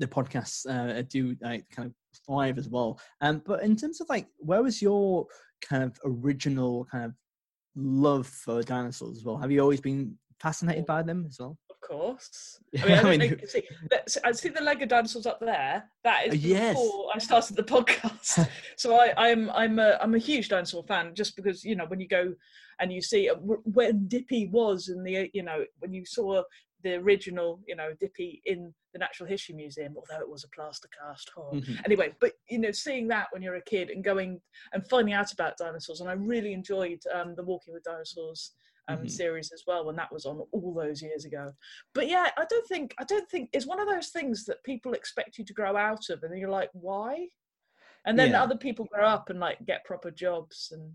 the 0.00 0.06
podcasts 0.06 0.66
uh, 0.68 1.02
do 1.02 1.36
like 1.40 1.68
kind 1.70 1.86
of 1.86 1.94
thrive 2.26 2.58
as 2.58 2.68
well. 2.68 2.98
Um 3.20 3.42
but 3.46 3.62
in 3.62 3.76
terms 3.76 4.00
of 4.00 4.08
like 4.08 4.26
where 4.38 4.62
was 4.62 4.80
your 4.80 5.26
kind 5.62 5.84
of 5.84 5.96
original 6.04 6.86
kind 6.90 7.04
of 7.04 7.12
love 7.76 8.26
for 8.26 8.62
dinosaurs 8.62 9.18
as 9.18 9.24
well? 9.24 9.36
Have 9.36 9.52
you 9.52 9.60
always 9.60 9.80
been 9.80 10.18
fascinated 10.40 10.86
by 10.86 11.02
them 11.02 11.26
as 11.28 11.36
well 11.38 11.58
course. 11.90 12.60
I 12.80 12.86
mean, 12.86 12.92
I, 12.94 13.00
I 13.00 13.10
mean, 13.10 13.18
know, 13.18 13.24
who- 13.26 13.30
you 13.32 13.36
can 13.36 13.48
see, 13.48 13.62
I 14.24 14.32
see 14.32 14.48
the 14.48 14.62
Lego 14.62 14.86
dinosaurs 14.86 15.26
up 15.26 15.40
there. 15.40 15.84
That 16.04 16.26
is 16.28 16.34
Uh, 16.34 16.36
yes. 16.40 16.74
before 16.76 17.06
I 17.14 17.18
started 17.18 17.56
the 17.56 17.62
podcast. 17.64 18.48
so 18.76 18.94
I, 18.96 19.12
I'm 19.16 19.50
I'm 19.50 19.78
a 19.78 19.98
I'm 20.00 20.14
a 20.14 20.18
huge 20.18 20.48
dinosaur 20.48 20.84
fan 20.84 21.14
just 21.14 21.36
because 21.36 21.64
you 21.64 21.76
know 21.76 21.86
when 21.86 22.00
you 22.00 22.08
go 22.08 22.32
and 22.80 22.92
you 22.92 23.02
see 23.02 23.28
uh, 23.28 23.34
wh- 23.34 23.66
where 23.76 23.92
Dippy 23.92 24.46
was 24.46 24.88
in 24.88 25.02
the 25.02 25.30
you 25.34 25.42
know 25.42 25.64
when 25.80 25.92
you 25.92 26.04
saw 26.06 26.42
the 26.82 26.94
original, 26.94 27.60
you 27.68 27.76
know, 27.76 27.90
Dippy 28.00 28.40
in 28.46 28.72
the 28.94 28.98
Natural 28.98 29.28
History 29.28 29.54
Museum, 29.54 29.94
although 29.98 30.22
it 30.24 30.30
was 30.30 30.44
a 30.44 30.48
plaster 30.48 30.88
cast. 30.98 31.30
Oh. 31.36 31.50
Mhm. 31.52 31.78
Anyway, 31.84 32.14
but 32.22 32.32
you 32.48 32.58
know, 32.58 32.70
seeing 32.72 33.06
that 33.08 33.26
when 33.32 33.42
you're 33.42 33.56
a 33.56 33.62
kid 33.64 33.90
and 33.90 34.02
going 34.02 34.40
and 34.72 34.88
finding 34.88 35.12
out 35.12 35.30
about 35.30 35.58
dinosaurs, 35.58 36.00
and 36.00 36.08
I 36.08 36.14
really 36.14 36.54
enjoyed 36.54 37.00
um, 37.14 37.34
the 37.36 37.42
Walking 37.44 37.74
with 37.74 37.82
Dinosaurs 37.84 38.52
um, 38.90 39.04
Mhm. 39.04 39.10
series 39.10 39.52
as 39.52 39.62
well 39.66 39.84
when 39.84 39.96
that 39.96 40.12
was 40.12 40.26
on 40.26 40.40
all 40.52 40.74
those 40.74 41.00
years 41.02 41.24
ago. 41.24 41.52
But 41.94 42.08
yeah, 42.08 42.30
I 42.36 42.44
don't 42.48 42.66
think 42.66 42.94
I 42.98 43.04
don't 43.04 43.28
think 43.30 43.50
it's 43.52 43.66
one 43.66 43.80
of 43.80 43.88
those 43.88 44.08
things 44.08 44.44
that 44.46 44.62
people 44.64 44.92
expect 44.94 45.38
you 45.38 45.44
to 45.44 45.52
grow 45.54 45.76
out 45.76 46.08
of, 46.10 46.22
and 46.22 46.38
you're 46.38 46.50
like, 46.50 46.70
why? 46.72 47.28
And 48.06 48.18
then 48.18 48.30
Yeah. 48.30 48.42
other 48.42 48.56
people 48.56 48.86
grow 48.86 49.06
up 49.06 49.30
and 49.30 49.38
like 49.40 49.64
get 49.66 49.84
proper 49.84 50.10
jobs 50.10 50.72
and 50.72 50.94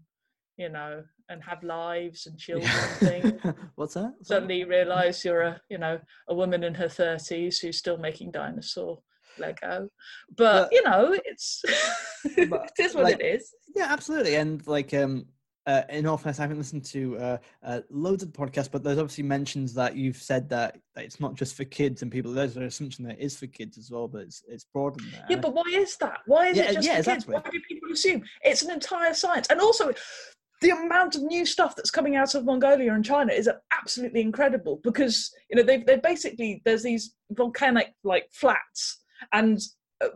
you 0.57 0.69
know 0.69 1.03
and 1.29 1.43
have 1.43 1.63
lives 1.63 2.27
and 2.27 2.39
children 2.39 2.71
and 2.71 2.97
things. 3.09 3.41
What's 3.75 3.95
that? 3.95 4.13
Suddenly 4.23 4.59
you 4.59 4.67
realise 4.67 5.23
you're 5.25 5.41
a 5.41 5.61
you 5.69 5.77
know 5.77 5.99
a 6.29 6.33
woman 6.35 6.63
in 6.63 6.73
her 6.75 6.89
thirties 6.89 7.59
who's 7.59 7.77
still 7.77 7.97
making 7.97 8.31
dinosaur 8.31 9.01
Lego. 9.37 9.89
But, 10.37 10.63
But- 10.63 10.71
you 10.71 10.81
know, 10.83 11.13
it's 11.25 11.61
it 12.25 12.49
is 12.79 12.95
what 12.95 13.03
like, 13.03 13.19
it 13.19 13.25
is. 13.25 13.53
Yeah, 13.75 13.87
absolutely. 13.89 14.35
And 14.35 14.65
like, 14.65 14.93
um, 14.93 15.27
uh, 15.67 15.81
in 15.89 16.05
all 16.05 16.17
fairness, 16.17 16.39
I 16.39 16.43
haven't 16.43 16.57
listened 16.57 16.85
to 16.85 17.17
uh, 17.17 17.37
uh, 17.63 17.81
loads 17.89 18.21
of 18.21 18.29
podcasts, 18.29 18.69
but 18.69 18.83
there's 18.83 18.99
obviously 18.99 19.23
mentions 19.23 19.73
that 19.73 19.95
you've 19.95 20.17
said 20.17 20.47
that, 20.49 20.77
that 20.93 21.03
it's 21.03 21.19
not 21.19 21.35
just 21.35 21.55
for 21.55 21.63
kids 21.63 22.03
and 22.03 22.11
people. 22.11 22.31
There's 22.31 22.55
an 22.55 22.63
assumption 22.63 23.05
that 23.05 23.19
it 23.19 23.23
is 23.23 23.37
for 23.37 23.47
kids 23.47 23.77
as 23.77 23.89
well, 23.89 24.07
but 24.07 24.21
it's 24.21 24.43
it's 24.47 24.65
broader 24.65 24.97
than 25.01 25.11
that. 25.11 25.25
Yeah, 25.29 25.37
but 25.37 25.55
why 25.55 25.63
is 25.67 25.97
that? 25.97 26.19
Why 26.27 26.47
is 26.47 26.57
Yeah, 26.57 26.65
it 26.65 26.73
just 26.73 26.87
yeah, 26.87 26.97
for 26.97 27.03
kids? 27.03 27.07
exactly. 27.23 27.35
Why 27.35 27.49
do 27.51 27.61
people 27.67 27.91
assume 27.91 28.23
it's 28.43 28.61
an 28.61 28.71
entire 28.71 29.13
science? 29.13 29.47
And 29.49 29.59
also, 29.59 29.91
the 30.61 30.69
amount 30.69 31.15
of 31.15 31.23
new 31.23 31.45
stuff 31.45 31.75
that's 31.75 31.91
coming 31.91 32.15
out 32.15 32.35
of 32.35 32.45
Mongolia 32.45 32.93
and 32.93 33.03
China 33.03 33.33
is 33.33 33.49
absolutely 33.73 34.21
incredible 34.21 34.79
because 34.83 35.31
you 35.49 35.55
know 35.55 35.63
they've 35.63 35.85
they 35.85 35.97
basically 35.97 36.61
there's 36.63 36.83
these 36.83 37.15
volcanic 37.31 37.93
like 38.03 38.27
flats 38.31 39.01
and. 39.31 39.59
Uh, 40.03 40.09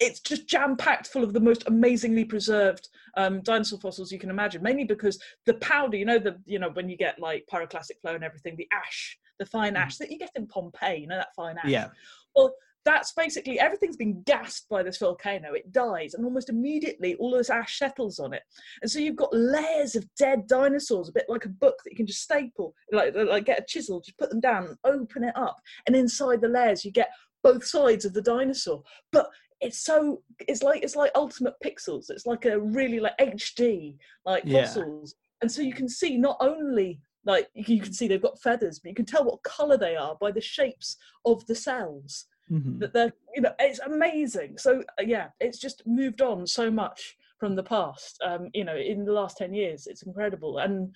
it's 0.00 0.20
just 0.20 0.46
jam 0.46 0.76
packed 0.76 1.08
full 1.08 1.24
of 1.24 1.32
the 1.32 1.40
most 1.40 1.64
amazingly 1.66 2.24
preserved 2.24 2.88
um, 3.18 3.42
dinosaur 3.42 3.78
fossils 3.80 4.12
you 4.12 4.18
can 4.18 4.30
imagine. 4.30 4.62
Mainly 4.62 4.84
because 4.84 5.20
the 5.44 5.54
powder, 5.54 5.96
you 5.96 6.04
know, 6.04 6.18
the 6.18 6.38
you 6.46 6.58
know 6.58 6.70
when 6.70 6.88
you 6.88 6.96
get 6.96 7.18
like 7.18 7.44
pyroclastic 7.52 8.00
flow 8.00 8.14
and 8.14 8.24
everything, 8.24 8.56
the 8.56 8.68
ash, 8.72 9.18
the 9.38 9.46
fine 9.46 9.76
ash 9.76 9.98
that 9.98 10.10
you 10.10 10.18
get 10.18 10.30
in 10.36 10.46
Pompeii, 10.46 11.00
you 11.00 11.06
know 11.08 11.16
that 11.16 11.34
fine 11.34 11.58
ash 11.58 11.68
yeah, 11.68 11.88
Well, 12.34 12.54
that's 12.84 13.12
basically 13.12 13.58
everything's 13.58 13.96
been 13.96 14.22
gassed 14.22 14.68
by 14.70 14.84
this 14.84 14.98
volcano. 14.98 15.52
It 15.52 15.72
dies, 15.72 16.14
and 16.14 16.24
almost 16.24 16.48
immediately 16.48 17.16
all 17.16 17.34
of 17.34 17.40
this 17.40 17.50
ash 17.50 17.76
settles 17.78 18.20
on 18.20 18.32
it. 18.32 18.42
And 18.82 18.90
so 18.90 19.00
you've 19.00 19.16
got 19.16 19.34
layers 19.34 19.96
of 19.96 20.06
dead 20.16 20.46
dinosaurs, 20.46 21.08
a 21.08 21.12
bit 21.12 21.26
like 21.28 21.44
a 21.44 21.50
book 21.50 21.76
that 21.84 21.90
you 21.90 21.96
can 21.96 22.06
just 22.06 22.22
staple, 22.22 22.72
like 22.92 23.14
like 23.14 23.46
get 23.46 23.60
a 23.60 23.66
chisel, 23.66 24.00
just 24.00 24.16
put 24.16 24.30
them 24.30 24.40
down 24.40 24.64
and 24.66 24.76
open 24.84 25.24
it 25.24 25.36
up. 25.36 25.56
And 25.86 25.96
inside 25.96 26.40
the 26.40 26.48
layers, 26.48 26.84
you 26.84 26.92
get 26.92 27.10
both 27.42 27.64
sides 27.64 28.04
of 28.04 28.14
the 28.14 28.22
dinosaur. 28.22 28.82
But 29.12 29.28
it's 29.60 29.78
so 29.78 30.22
it's 30.46 30.62
like 30.62 30.82
it's 30.82 30.96
like 30.96 31.10
ultimate 31.14 31.54
pixels. 31.64 32.10
It's 32.10 32.26
like 32.26 32.44
a 32.44 32.58
really 32.60 33.00
like 33.00 33.16
HD 33.18 33.96
like 34.24 34.44
Yeah. 34.46 34.62
fossils. 34.62 35.14
And 35.42 35.50
so 35.50 35.62
you 35.62 35.72
can 35.72 35.88
see 35.88 36.16
not 36.16 36.36
only 36.40 37.00
like 37.24 37.48
you 37.54 37.80
can 37.80 37.92
see 37.92 38.08
they've 38.08 38.22
got 38.22 38.40
feathers, 38.40 38.78
but 38.78 38.88
you 38.88 38.94
can 38.94 39.04
tell 39.04 39.24
what 39.24 39.42
color 39.42 39.76
they 39.76 39.96
are 39.96 40.16
by 40.20 40.30
the 40.30 40.40
shapes 40.40 40.96
of 41.24 41.44
the 41.46 41.54
cells 41.54 42.26
Mhm. 42.50 42.78
that 42.80 42.94
they're 42.94 43.12
you 43.34 43.42
know 43.42 43.52
it's 43.58 43.78
amazing 43.80 44.56
so 44.56 44.80
uh, 44.98 45.02
yeah 45.04 45.28
it's 45.38 45.58
just 45.58 45.86
moved 45.86 46.22
on 46.22 46.46
so 46.46 46.70
much 46.70 47.14
from 47.38 47.54
the 47.54 47.62
past 47.62 48.18
um 48.24 48.48
you 48.54 48.64
know 48.64 48.74
in 48.76 49.04
the 49.04 49.12
last 49.12 49.36
10 49.36 49.52
years 49.52 49.86
it's 49.86 50.02
incredible 50.02 50.56
and 50.58 50.94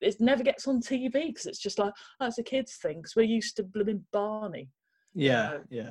it 0.00 0.20
never 0.20 0.44
gets 0.44 0.68
on 0.68 0.80
tv 0.80 1.12
because 1.26 1.46
it's 1.46 1.58
just 1.58 1.80
like 1.80 1.92
oh, 2.20 2.30
a 2.38 2.42
kids 2.44 2.76
thing 2.76 2.98
because 2.98 3.16
we're 3.16 3.22
used 3.24 3.56
to 3.56 3.64
blooming 3.64 4.04
barney 4.12 4.68
yeah, 5.14 5.50
know. 5.50 5.60
yeah. 5.70 5.90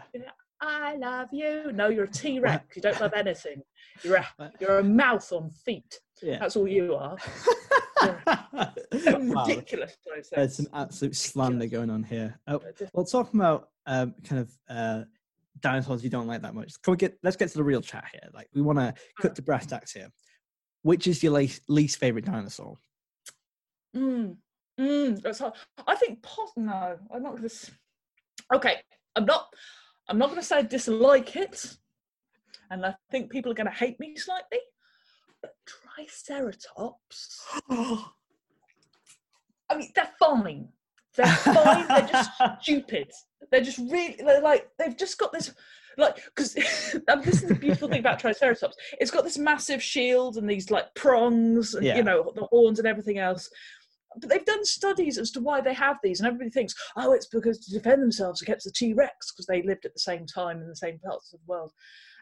I 0.61 0.95
love 0.95 1.27
you 1.31 1.71
no 1.73 1.89
you're 1.89 2.05
a 2.05 2.11
t-rex 2.11 2.75
you 2.75 2.81
don't 2.81 2.99
love 3.01 3.13
anything 3.15 3.61
you're 4.03 4.17
a 4.17 4.51
you're 4.59 4.79
a 4.79 4.83
mouth 4.83 5.31
on 5.31 5.49
feet 5.49 5.99
yeah. 6.21 6.39
that's 6.39 6.55
all 6.55 6.67
you 6.67 6.95
are 6.95 7.17
wow. 8.01 9.45
ridiculous 9.45 9.97
There's 10.31 10.55
some 10.55 10.67
absolute 10.73 11.15
slander 11.15 11.67
going 11.67 11.89
on 11.89 12.03
here. 12.03 12.39
Oh, 12.47 12.59
well, 12.93 13.05
talking 13.05 13.39
about 13.39 13.69
um, 13.85 14.13
kind 14.23 14.41
of 14.41 14.51
uh, 14.69 15.03
dinosaurs 15.59 16.03
you 16.03 16.09
don't 16.09 16.27
like 16.27 16.41
that 16.41 16.55
much. 16.55 16.73
Can 16.81 16.91
we 16.91 16.97
get? 16.97 17.17
Let's 17.23 17.35
get 17.35 17.49
to 17.49 17.57
the 17.57 17.63
real 17.63 17.81
chat 17.81 18.05
here. 18.11 18.29
Like, 18.33 18.47
we 18.53 18.61
want 18.61 18.79
to 18.79 18.93
cut 19.21 19.35
to 19.35 19.41
brass 19.41 19.65
tacks 19.65 19.91
here. 19.91 20.09
Which 20.83 21.07
is 21.07 21.21
your 21.21 21.33
least, 21.33 21.61
least 21.67 21.99
favorite 21.99 22.25
dinosaur? 22.25 22.77
Mm, 23.95 24.37
mm, 24.79 25.21
that's 25.21 25.39
hard. 25.39 25.53
I 25.85 25.95
think 25.95 26.21
pos- 26.23 26.53
no, 26.55 26.97
I'm 27.13 27.23
not 27.23 27.35
gonna. 27.35 27.49
Okay, 28.53 28.77
I'm 29.15 29.25
not. 29.25 29.47
I'm 30.11 30.17
not 30.17 30.27
gonna 30.29 30.43
say 30.43 30.57
I 30.57 30.61
dislike 30.63 31.37
it, 31.37 31.73
and 32.69 32.85
I 32.85 32.93
think 33.11 33.31
people 33.31 33.49
are 33.49 33.55
gonna 33.55 33.71
hate 33.71 33.97
me 33.97 34.17
slightly. 34.17 34.59
But 35.41 35.55
Triceratops. 35.65 37.41
I 39.69 39.77
mean, 39.77 39.89
they're 39.95 40.11
fine. 40.19 40.67
They're 41.15 41.25
fine. 41.27 41.87
they're 41.87 42.07
just 42.11 42.31
stupid. 42.61 43.09
They're 43.51 43.61
just 43.61 43.77
really. 43.77 44.17
They're 44.19 44.41
like 44.41 44.67
they've 44.77 44.97
just 44.97 45.17
got 45.17 45.31
this. 45.31 45.53
Like, 45.97 46.17
because 46.25 46.55
um, 47.09 47.21
this 47.21 47.41
is 47.43 47.47
the 47.49 47.55
beautiful 47.55 47.87
thing 47.87 47.99
about 47.99 48.19
Triceratops. 48.19 48.75
It's 48.99 49.11
got 49.11 49.23
this 49.23 49.37
massive 49.37 49.81
shield 49.81 50.35
and 50.37 50.49
these 50.49 50.69
like 50.71 50.93
prongs, 50.93 51.73
and 51.73 51.85
Yeah. 51.85 51.95
you 51.95 52.03
know, 52.03 52.31
the 52.35 52.45
horns 52.51 52.79
and 52.79 52.87
everything 52.87 53.17
else 53.17 53.49
but 54.19 54.29
they've 54.29 54.45
done 54.45 54.65
studies 54.65 55.17
as 55.17 55.31
to 55.31 55.39
why 55.39 55.61
they 55.61 55.73
have 55.73 55.97
these, 56.03 56.19
and 56.19 56.27
everybody 56.27 56.49
thinks, 56.49 56.73
oh, 56.97 57.13
it's 57.13 57.27
because 57.27 57.59
to 57.59 57.71
defend 57.71 58.01
themselves 58.01 58.41
against 58.41 58.65
the 58.65 58.71
T 58.71 58.93
Rex 58.93 59.31
because 59.31 59.45
they 59.45 59.61
lived 59.61 59.85
at 59.85 59.93
the 59.93 59.99
same 59.99 60.25
time 60.25 60.61
in 60.61 60.67
the 60.67 60.75
same 60.75 60.99
parts 60.99 61.33
of 61.33 61.39
the 61.39 61.45
world. 61.51 61.71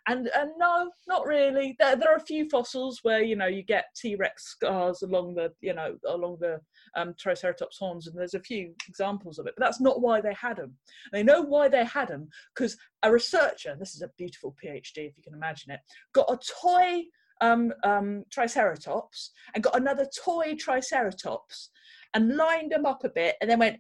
And 0.08 0.30
and 0.36 0.52
no, 0.58 0.90
not 1.08 1.26
really. 1.26 1.76
There, 1.78 1.96
there 1.96 2.12
are 2.12 2.18
a 2.18 2.26
few 2.26 2.48
fossils 2.50 3.00
where 3.04 3.22
you 3.22 3.36
know 3.36 3.48
you 3.48 3.64
get 3.64 3.86
T 3.96 4.16
Rex 4.16 4.46
scars 4.46 5.02
along 5.02 5.36
the 5.36 5.52
you 5.62 5.74
know 5.74 5.98
along 6.08 6.38
the 6.40 6.60
um, 6.96 7.14
Triceratops 7.20 7.78
horns, 7.78 8.08
and 8.08 8.18
there's 8.18 8.34
a 8.34 8.40
few 8.40 8.74
examples 8.88 9.40
of 9.40 9.48
it. 9.48 9.56
But 9.58 9.66
that's 9.66 9.82
not 9.82 10.02
why 10.02 10.22
they 10.22 10.34
had 10.34 10.58
them. 10.58 10.76
They 11.12 11.24
know 11.24 11.42
why 11.42 11.68
they 11.68 11.84
had 11.84 12.08
them 12.08 12.30
because 12.56 12.78
a 13.04 13.12
researcher, 13.12 13.76
this 13.78 13.96
is 13.96 14.02
a 14.02 14.12
beautiful 14.18 14.56
PhD 14.64 14.98
if 14.98 15.18
you 15.18 15.24
can 15.24 15.34
imagine 15.34 15.72
it, 15.72 15.80
got 16.14 16.32
a 16.32 16.40
toy 16.62 17.04
um, 17.42 17.74
um, 17.84 18.24
Triceratops 18.32 19.32
and 19.54 19.64
got 19.64 19.78
another 19.78 20.08
toy 20.26 20.56
Triceratops 20.58 21.70
and 22.14 22.36
lined 22.36 22.72
them 22.72 22.86
up 22.86 23.04
a 23.04 23.10
bit 23.10 23.36
and 23.42 23.50
then 23.50 23.60
went 23.60 23.80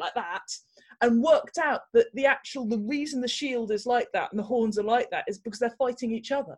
like 0.00 0.14
that 0.14 0.42
and 1.00 1.22
worked 1.22 1.58
out 1.58 1.82
that 1.92 2.06
the 2.14 2.26
actual 2.26 2.66
the 2.66 2.78
reason 2.78 3.20
the 3.20 3.28
shield 3.28 3.70
is 3.72 3.84
like 3.86 4.08
that 4.12 4.30
and 4.30 4.38
the 4.38 4.44
horns 4.44 4.78
are 4.78 4.84
like 4.84 5.10
that 5.10 5.24
is 5.26 5.38
because 5.38 5.58
they're 5.58 5.74
fighting 5.78 6.12
each 6.12 6.30
other 6.32 6.56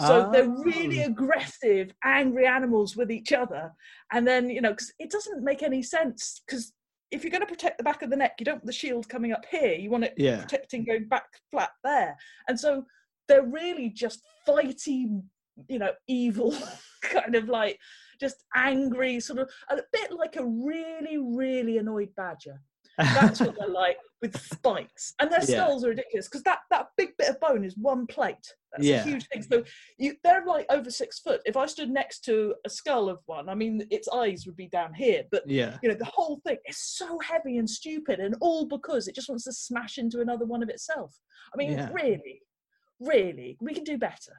so 0.00 0.30
they're 0.32 0.48
really 0.48 1.02
Oh. 1.02 1.06
aggressive 1.08 1.92
angry 2.04 2.46
animals 2.46 2.96
with 2.96 3.10
each 3.10 3.32
other 3.32 3.70
and 4.12 4.26
then 4.26 4.48
you 4.48 4.62
know 4.62 4.70
because 4.70 4.92
it 4.98 5.10
doesn't 5.10 5.44
make 5.44 5.62
any 5.62 5.82
sense 5.82 6.40
because 6.46 6.72
if 7.10 7.22
you're 7.22 7.30
going 7.30 7.42
to 7.42 7.46
protect 7.46 7.76
the 7.76 7.84
back 7.84 8.00
of 8.02 8.08
the 8.08 8.16
neck 8.16 8.36
you 8.38 8.44
don't 8.46 8.56
want 8.56 8.66
the 8.66 8.72
shield 8.72 9.08
coming 9.10 9.32
up 9.32 9.44
here 9.50 9.74
you 9.74 9.90
want 9.90 10.04
it 10.04 10.14
Yeah. 10.16 10.40
protecting 10.40 10.84
going 10.84 11.06
back 11.06 11.26
flat 11.50 11.70
there 11.84 12.16
and 12.48 12.58
so 12.58 12.86
they're 13.30 13.46
really 13.46 13.88
just 13.88 14.20
fighty 14.46 15.22
you 15.68 15.78
know 15.78 15.92
evil 16.08 16.54
kind 17.02 17.34
of 17.34 17.48
like 17.48 17.78
just 18.20 18.44
angry 18.54 19.20
sort 19.20 19.38
of 19.38 19.48
a 19.70 19.76
bit 19.92 20.12
like 20.12 20.36
a 20.36 20.44
really 20.44 21.16
really 21.18 21.78
annoyed 21.78 22.10
badger 22.16 22.60
that's 22.98 23.40
what 23.40 23.56
they're 23.58 23.68
like 23.68 23.96
with 24.20 24.38
spikes 24.38 25.14
and 25.20 25.30
their 25.30 25.40
Yeah. 25.48 25.64
skulls 25.64 25.84
are 25.84 25.88
ridiculous 25.90 26.28
because 26.28 26.42
that 26.42 26.58
that 26.70 26.88
big 26.98 27.10
bit 27.16 27.30
of 27.30 27.40
bone 27.40 27.64
is 27.64 27.74
one 27.78 28.06
plate 28.06 28.46
that's 28.72 28.84
Yeah. 28.84 29.00
a 29.00 29.04
huge 29.04 29.26
thing 29.28 29.42
so 29.42 29.62
you 29.98 30.16
they're 30.22 30.44
like 30.44 30.66
over 30.70 30.90
six 30.90 31.18
foot 31.20 31.40
if 31.46 31.56
i 31.56 31.64
stood 31.66 31.90
next 31.90 32.20
to 32.26 32.54
a 32.66 32.70
skull 32.70 33.08
of 33.08 33.20
one 33.26 33.48
i 33.48 33.54
mean 33.54 33.86
its 33.90 34.08
eyes 34.08 34.44
would 34.46 34.56
be 34.56 34.68
down 34.68 34.92
here 34.92 35.22
but 35.30 35.48
yeah. 35.48 35.78
you 35.82 35.88
know 35.88 35.94
the 35.94 36.04
whole 36.04 36.40
thing 36.46 36.58
is 36.68 36.78
so 36.78 37.18
heavy 37.20 37.56
and 37.56 37.70
stupid 37.70 38.20
and 38.20 38.34
all 38.42 38.66
because 38.66 39.08
it 39.08 39.14
just 39.14 39.28
wants 39.30 39.44
to 39.44 39.52
smash 39.52 39.96
into 39.96 40.20
another 40.20 40.44
one 40.44 40.62
of 40.62 40.68
itself 40.68 41.14
i 41.54 41.56
mean 41.56 41.72
Yeah. 41.72 41.88
really 41.92 42.42
really 43.00 43.56
we 43.60 43.72
can 43.74 43.84
do 43.84 43.96
better 43.98 44.32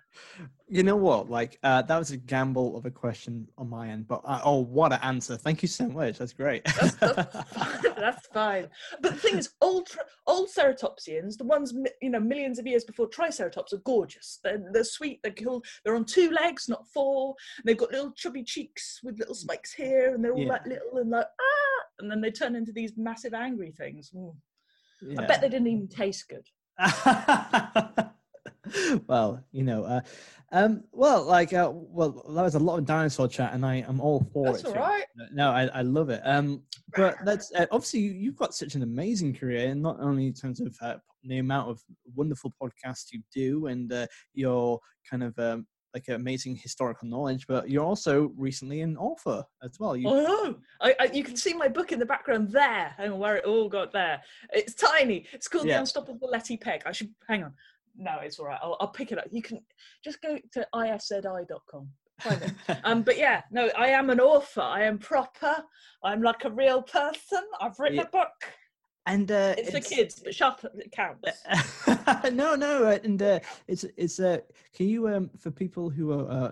You 0.67 0.83
know 0.83 0.95
what? 0.95 1.29
Like 1.29 1.59
uh, 1.63 1.81
that 1.81 1.97
was 1.97 2.11
a 2.11 2.17
gamble 2.17 2.77
of 2.77 2.85
a 2.85 2.91
question 2.91 3.45
on 3.57 3.69
my 3.69 3.89
end, 3.89 4.07
but 4.07 4.21
uh, 4.23 4.39
oh, 4.45 4.59
what 4.61 4.93
an 4.93 4.99
answer! 5.03 5.35
Thank 5.35 5.61
you 5.61 5.67
so 5.67 5.85
much. 5.89 6.17
That's 6.17 6.31
great. 6.31 6.63
that's, 6.63 6.95
that's, 6.95 7.35
fine. 7.53 7.95
that's 7.97 8.27
fine 8.27 8.67
but 9.01 9.11
the 9.13 9.19
thing 9.19 9.37
is 9.37 9.49
old 9.61 9.89
old 10.27 10.47
ceratopsians 10.49 11.37
the 11.37 11.43
ones 11.43 11.73
you 12.01 12.09
know 12.09 12.19
millions 12.21 12.57
of 12.59 12.65
years 12.65 12.83
before 12.85 13.07
triceratops 13.07 13.73
are 13.73 13.81
gorgeous 13.93 14.39
they're, 14.43 14.63
they're 14.71 14.83
sweet 14.85 15.19
they're 15.23 15.33
cool 15.33 15.61
they're 15.83 15.95
on 15.95 16.05
two 16.05 16.29
legs 16.31 16.69
not 16.69 16.87
four 16.93 17.35
they've 17.65 17.77
got 17.83 17.91
little 17.91 18.11
chubby 18.13 18.43
cheeks 18.43 18.99
with 19.03 19.19
little 19.19 19.35
spikes 19.35 19.73
here 19.73 20.13
and 20.15 20.23
they're 20.23 20.33
all 20.33 20.39
Yeah. 20.41 20.53
like 20.53 20.65
little 20.65 20.97
and 20.99 21.09
like 21.09 21.25
ah 21.39 21.81
and 21.99 22.09
then 22.09 22.21
they 22.21 22.31
turn 22.31 22.55
into 22.55 22.71
these 22.71 22.93
massive 22.95 23.33
angry 23.33 23.71
things 23.71 24.11
Mm. 24.15 25.19
i 25.19 25.25
bet 25.25 25.41
they 25.41 25.49
didn't 25.49 25.67
even 25.67 25.87
taste 25.89 26.29
good 26.29 26.47
well, 29.07 29.43
you 29.51 29.63
know, 29.63 29.83
uh, 29.83 30.01
um, 30.53 30.83
well, 30.91 31.23
like, 31.23 31.53
uh, 31.53 31.71
well, 31.73 32.11
that 32.35 32.43
was 32.43 32.55
a 32.55 32.59
lot 32.59 32.77
of 32.77 32.85
dinosaur 32.85 33.27
chat, 33.27 33.53
and 33.53 33.65
I 33.65 33.75
am 33.87 34.01
all 34.01 34.25
for 34.33 34.45
That's 34.51 34.59
it. 34.63 34.67
all 34.67 34.73
too. 34.73 34.79
right. 34.79 35.05
No, 35.31 35.49
I, 35.51 35.67
I 35.67 35.81
love 35.81 36.09
it. 36.09 36.21
Um, 36.25 36.63
but 36.95 37.15
that's 37.23 37.51
uh, 37.55 37.65
obviously 37.71 38.01
you- 38.01 38.11
you've 38.13 38.35
got 38.35 38.53
such 38.53 38.75
an 38.75 38.83
amazing 38.83 39.33
career, 39.35 39.69
and 39.69 39.81
not 39.81 39.97
only 39.99 40.27
in 40.27 40.33
terms 40.33 40.59
of 40.59 40.75
uh, 40.81 40.95
the 41.23 41.37
amount 41.37 41.69
of 41.69 41.81
wonderful 42.15 42.53
podcasts 42.61 43.11
you 43.13 43.21
do, 43.33 43.67
and 43.67 43.91
uh, 43.93 44.07
your 44.33 44.79
kind 45.09 45.23
of 45.23 45.37
um, 45.39 45.65
like 45.93 46.07
amazing 46.09 46.55
historical 46.55 47.07
knowledge, 47.07 47.45
but 47.47 47.69
you're 47.69 47.83
also 47.83 48.31
recently 48.37 48.79
an 48.81 48.95
author 48.97 49.43
as 49.63 49.77
well. 49.79 49.95
You, 49.95 50.07
Oh! 50.09 50.55
I, 50.79 50.95
I, 50.99 51.03
you 51.13 51.21
can 51.23 51.35
see 51.35 51.53
my 51.53 51.67
book 51.67 51.91
in 51.91 51.99
the 51.99 52.05
background 52.05 52.49
there. 52.49 52.93
On, 52.97 53.19
where 53.19 53.35
it 53.35 53.43
all 53.45 53.67
got 53.67 53.91
there. 53.91 54.21
It's 54.53 54.73
tiny. 54.73 55.25
It's 55.33 55.49
called 55.49 55.65
Yeah. 55.67 55.75
The 55.75 55.79
Unstoppable 55.81 56.29
Letty 56.29 56.55
Pegg. 56.57 56.83
I 56.85 56.93
should 56.93 57.09
hang 57.27 57.43
on. 57.43 57.53
No, 57.95 58.19
it's 58.21 58.39
all 58.39 58.47
right. 58.47 58.59
I'll, 58.61 58.77
I'll 58.79 58.87
pick 58.87 59.11
it 59.11 59.17
up. 59.17 59.25
You 59.31 59.41
can 59.41 59.59
just 60.03 60.21
go 60.21 60.37
to 60.53 60.67
iszi.com. 60.73 61.89
Um, 62.83 63.01
but 63.01 63.17
yeah, 63.17 63.41
no, 63.51 63.69
I 63.75 63.87
am 63.87 64.11
an 64.11 64.19
author. 64.19 64.61
I 64.61 64.83
am 64.83 64.99
proper. 64.99 65.55
I'm 66.03 66.21
like 66.21 66.45
a 66.45 66.51
real 66.51 66.83
person. 66.83 67.41
I've 67.59 67.79
written 67.79 67.97
Yeah. 67.97 68.03
a 68.03 68.09
book. 68.09 68.29
and 69.07 69.31
uh, 69.31 69.55
It's, 69.57 69.71
for 69.71 69.79
kids, 69.79 70.21
but 70.23 70.35
shut 70.35 70.63
up. 70.63 70.71
It 70.75 70.91
counts. 70.91 71.43
no, 72.31 72.53
no, 72.55 72.85
and 73.03 73.21
uh, 73.21 73.39
it's 73.67 73.85
it's 73.97 74.19
uh, 74.19 74.37
can 74.75 74.87
you 74.87 75.07
um 75.07 75.31
for 75.35 75.49
people 75.49 75.89
who 75.89 76.11
are 76.11 76.29
uh, 76.29 76.51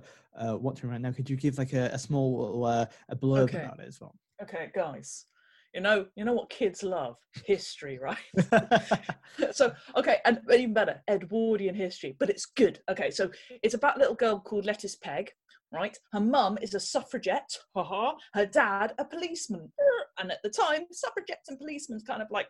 uh 0.52 0.58
watching 0.58 0.90
right 0.90 1.00
now, 1.00 1.12
could 1.12 1.30
you 1.30 1.36
give 1.38 1.60
like 1.60 1.74
a, 1.74 1.86
a 1.94 2.00
small 2.00 2.66
uh, 2.66 2.86
a 3.10 3.16
blurb 3.16 3.44
Okay. 3.44 3.62
about 3.62 3.80
it 3.80 3.88
as 3.88 4.02
well? 4.02 4.16
Okay, 4.42 4.72
guys. 4.74 5.26
You 5.74 5.82
know, 5.82 6.06
you 6.16 6.26
know 6.26 6.34
what 6.34 6.50
kids 6.50 6.82
love? 6.84 7.16
History, 7.46 8.00
right? 8.00 8.18
so 9.52 9.72
okay 9.96 10.18
and 10.26 10.40
even 10.52 10.74
better 10.74 11.02
edwardian 11.08 11.76
history 11.76 12.16
but 12.20 12.30
it's 12.30 12.46
good. 12.46 12.80
Okay 12.90 13.12
so 13.12 13.30
it's 13.64 13.76
about 13.76 13.98
a 13.98 14.00
little 14.00 14.16
girl 14.16 14.40
called 14.40 14.66
lettuce 14.66 14.96
peg 14.96 15.32
right? 15.72 15.96
Her 16.12 16.20
mum 16.20 16.58
is 16.62 16.74
a 16.74 16.80
suffragette 16.80 17.56
haha. 17.76 18.14
Her 18.34 18.46
dad 18.46 18.94
a 18.98 19.06
policeman. 19.06 19.72
And 20.18 20.32
at 20.32 20.40
the 20.44 20.50
time 20.50 20.86
suffragettes 20.92 21.50
and 21.50 21.60
policemen 21.60 22.02
kind 22.06 22.22
of 22.22 22.28
like 22.32 22.48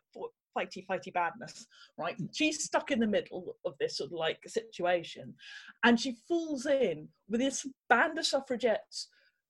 fighty 0.57 0.85
fighty 0.87 1.13
badness 1.13 1.67
right? 1.97 2.15
Hmm. 2.17 2.25
She's 2.33 2.63
stuck 2.63 2.91
in 2.91 2.99
the 2.99 3.07
middle 3.07 3.57
of 3.65 3.73
this 3.79 3.97
sort 3.97 4.11
of 4.11 4.17
like 4.17 4.39
situation 4.47 5.33
and 5.83 5.99
she 5.99 6.15
falls 6.27 6.65
in 6.65 7.07
with 7.29 7.41
this 7.41 7.67
band 7.89 8.17
of 8.17 8.25
suffragettes 8.25 9.09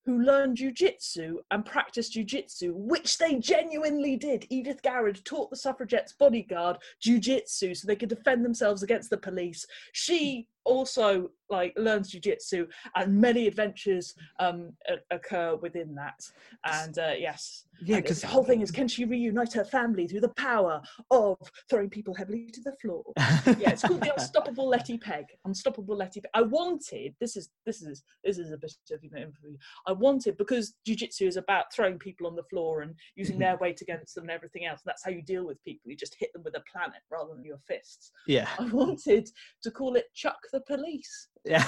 who 0.09 0.23
learned 0.23 0.57
jujitsu 0.57 1.35
and 1.51 1.63
practiced 1.63 2.15
jujitsu, 2.15 2.73
which 2.73 3.19
they 3.19 3.35
genuinely 3.35 4.15
did. 4.15 4.47
Edith 4.49 4.81
Garrud 4.81 5.23
taught 5.23 5.51
the 5.51 5.55
suffragettes 5.55 6.13
bodyguard 6.13 6.77
jujitsu 6.99 7.77
so 7.77 7.85
they 7.85 7.95
could 7.95 8.09
defend 8.09 8.43
themselves 8.43 8.81
against 8.81 9.11
the 9.11 9.17
police. 9.17 9.67
She 9.93 10.47
also 10.65 11.31
like 11.49 11.73
learns 11.77 12.11
jujitsu, 12.13 12.67
and 12.95 13.19
many 13.19 13.47
adventures 13.47 14.13
um, 14.39 14.71
occur 15.11 15.55
within 15.55 15.95
that. 15.95 16.19
And 16.65 16.97
uh, 16.99 17.13
yes, 17.17 17.65
yeah, 17.81 17.95
because 17.97 18.21
the 18.21 18.27
whole 18.27 18.43
thing 18.43 18.61
is 18.61 18.69
can 18.69 18.87
she 18.87 19.05
reunite 19.05 19.53
her 19.53 19.63
family 19.65 20.07
through 20.07 20.19
the 20.21 20.29
power 20.29 20.79
of 21.09 21.37
throwing 21.69 21.89
people 21.89 22.13
heavily 22.13 22.49
to 22.53 22.61
the 22.61 22.73
floor? 22.81 23.03
yeah, 23.57 23.71
it's 23.71 23.81
called 23.81 24.01
the 24.01 24.13
Unstoppable 24.15 24.67
Letty 24.67 24.97
Pegg. 24.99 25.25
Unstoppable 25.45 25.95
Letty 25.97 26.21
Pegg. 26.21 26.29
I 26.35 26.43
wanted 26.43 27.15
this 27.19 27.35
is 27.35 27.49
this 27.65 27.81
is 27.81 28.03
this 28.23 28.37
is 28.37 28.51
a 28.51 28.57
bit 28.57 28.73
of 28.91 29.03
you 29.03 29.09
know 29.09 29.17
info. 29.21 29.47
I 29.87 29.93
wanted 29.93 30.37
because 30.37 30.75
jujitsu 30.87 31.27
is 31.27 31.37
about 31.37 31.73
throwing 31.73 31.97
people 31.97 32.27
on 32.27 32.35
the 32.35 32.43
floor 32.43 32.81
and 32.81 32.93
using 33.15 33.37
Mhm. 33.37 33.39
their 33.39 33.57
weight 33.61 33.81
against 33.81 34.13
them 34.15 34.25
and 34.25 34.31
everything 34.31 34.65
else. 34.65 34.81
That's 34.85 35.03
how 35.03 35.11
you 35.11 35.21
deal 35.23 35.45
with 35.47 35.63
people. 35.63 35.89
You 35.89 35.97
just 35.97 36.15
hit 36.19 36.31
them 36.33 36.43
with 36.43 36.55
a 36.55 36.63
planet 36.71 37.01
rather 37.11 37.33
than 37.33 37.43
your 37.45 37.59
fists. 37.67 38.11
yeah, 38.27 38.47
I 38.59 38.65
wanted 38.65 39.29
to 39.63 39.71
call 39.71 39.95
it 39.95 40.13
Chuck 40.13 40.37
the 40.51 40.61
Police. 40.61 41.27
yeah. 41.45 41.63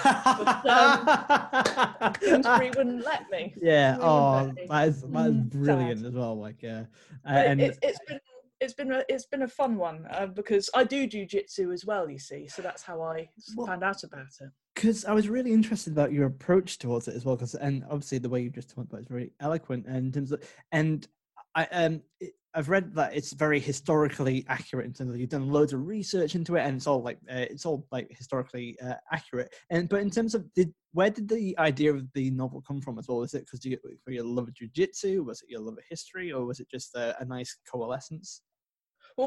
Kingsbury 2.20 2.70
wouldn't 2.78 3.06
let 3.06 3.30
me. 3.30 3.54
yeah, 3.62 3.98
oh, 4.00 4.06
lovely. 4.06 4.66
that 4.68 4.88
is 4.88 5.02
that 5.02 5.08
is 5.28 5.34
Mm, 5.34 5.50
brilliant 5.50 6.00
sad. 6.00 6.08
as 6.08 6.14
well. 6.14 6.38
Like, 6.40 6.62
yeah. 6.62 6.84
uh, 7.26 7.30
and 7.30 7.62
it, 7.62 7.78
it's 7.82 8.00
been 8.08 8.20
it's 8.60 8.74
been 8.74 8.92
a, 8.92 9.04
it's 9.10 9.26
been 9.26 9.42
a 9.44 9.48
fun 9.48 9.76
one 9.78 10.06
uh, 10.12 10.28
because 10.28 10.70
I 10.76 10.84
do 10.84 11.08
jujitsu 11.08 11.74
as 11.74 11.86
well. 11.86 12.10
You 12.10 12.20
see, 12.20 12.48
so 12.48 12.62
that's 12.62 12.84
how 12.84 13.02
I 13.02 13.30
Well- 13.56 13.68
found 13.68 13.84
out 13.84 14.04
about 14.04 14.28
it. 14.40 14.50
because 14.76 15.04
I 15.06 15.14
was 15.14 15.28
really 15.30 15.52
interested 15.54 15.94
about 15.94 16.12
your 16.14 16.28
approach 16.28 16.78
towards 16.78 17.08
it 17.08 17.16
as 17.16 17.26
well. 17.26 17.36
Because 17.36 17.56
and 17.56 17.84
obviously 17.86 18.20
the 18.20 18.30
way 18.30 18.42
you 18.42 18.50
just 18.50 18.70
talked 18.70 18.90
about 18.90 19.02
is 19.02 19.08
very 19.08 19.32
eloquent 19.40 19.86
and 19.88 19.98
in 20.08 20.12
terms 20.12 20.32
of 20.32 20.44
and 20.72 21.08
I 21.56 21.66
um 21.72 22.02
it, 22.20 22.34
I've 22.54 22.70
read 22.70 22.94
that 22.96 23.16
it's 23.16 23.34
very 23.34 23.60
historically 23.60 24.46
accurate 24.50 24.86
in 24.86 24.94
terms 24.94 25.14
of 25.14 25.20
you've 25.20 25.30
done 25.30 25.50
loads 25.50 25.74
of 25.74 25.88
research 25.88 26.36
into 26.36 26.56
it 26.56 26.62
and 26.62 26.76
it's 26.76 26.88
all 26.88 27.02
like 27.02 27.18
uh, 27.30 27.46
it's 27.50 27.66
all 27.66 27.88
like 27.92 28.08
historically 28.12 28.78
uh, 28.82 28.96
accurate. 29.12 29.54
And 29.70 29.88
but 29.88 30.02
in 30.02 30.10
terms 30.10 30.36
of 30.36 30.52
did 30.54 30.74
where 30.94 31.10
did 31.10 31.30
the 31.30 31.58
idea 31.58 31.94
of 31.94 32.04
the 32.14 32.30
novel 32.32 32.62
come 32.68 32.82
from 32.82 33.00
as 33.00 33.08
well? 33.08 33.20
Was 33.20 33.34
it 33.34 33.46
because 33.46 33.64
you 33.64 34.24
love 34.24 34.50
jujitsu? 34.50 35.24
Was 35.24 35.42
it 35.42 35.50
your 35.50 35.62
love 35.62 35.78
of 35.78 35.84
history, 35.90 36.32
or 36.32 36.46
was 36.46 36.60
it 36.60 36.70
just 36.70 36.96
a, 36.96 37.20
a 37.22 37.26
nice 37.26 37.58
coalescence? 37.72 38.42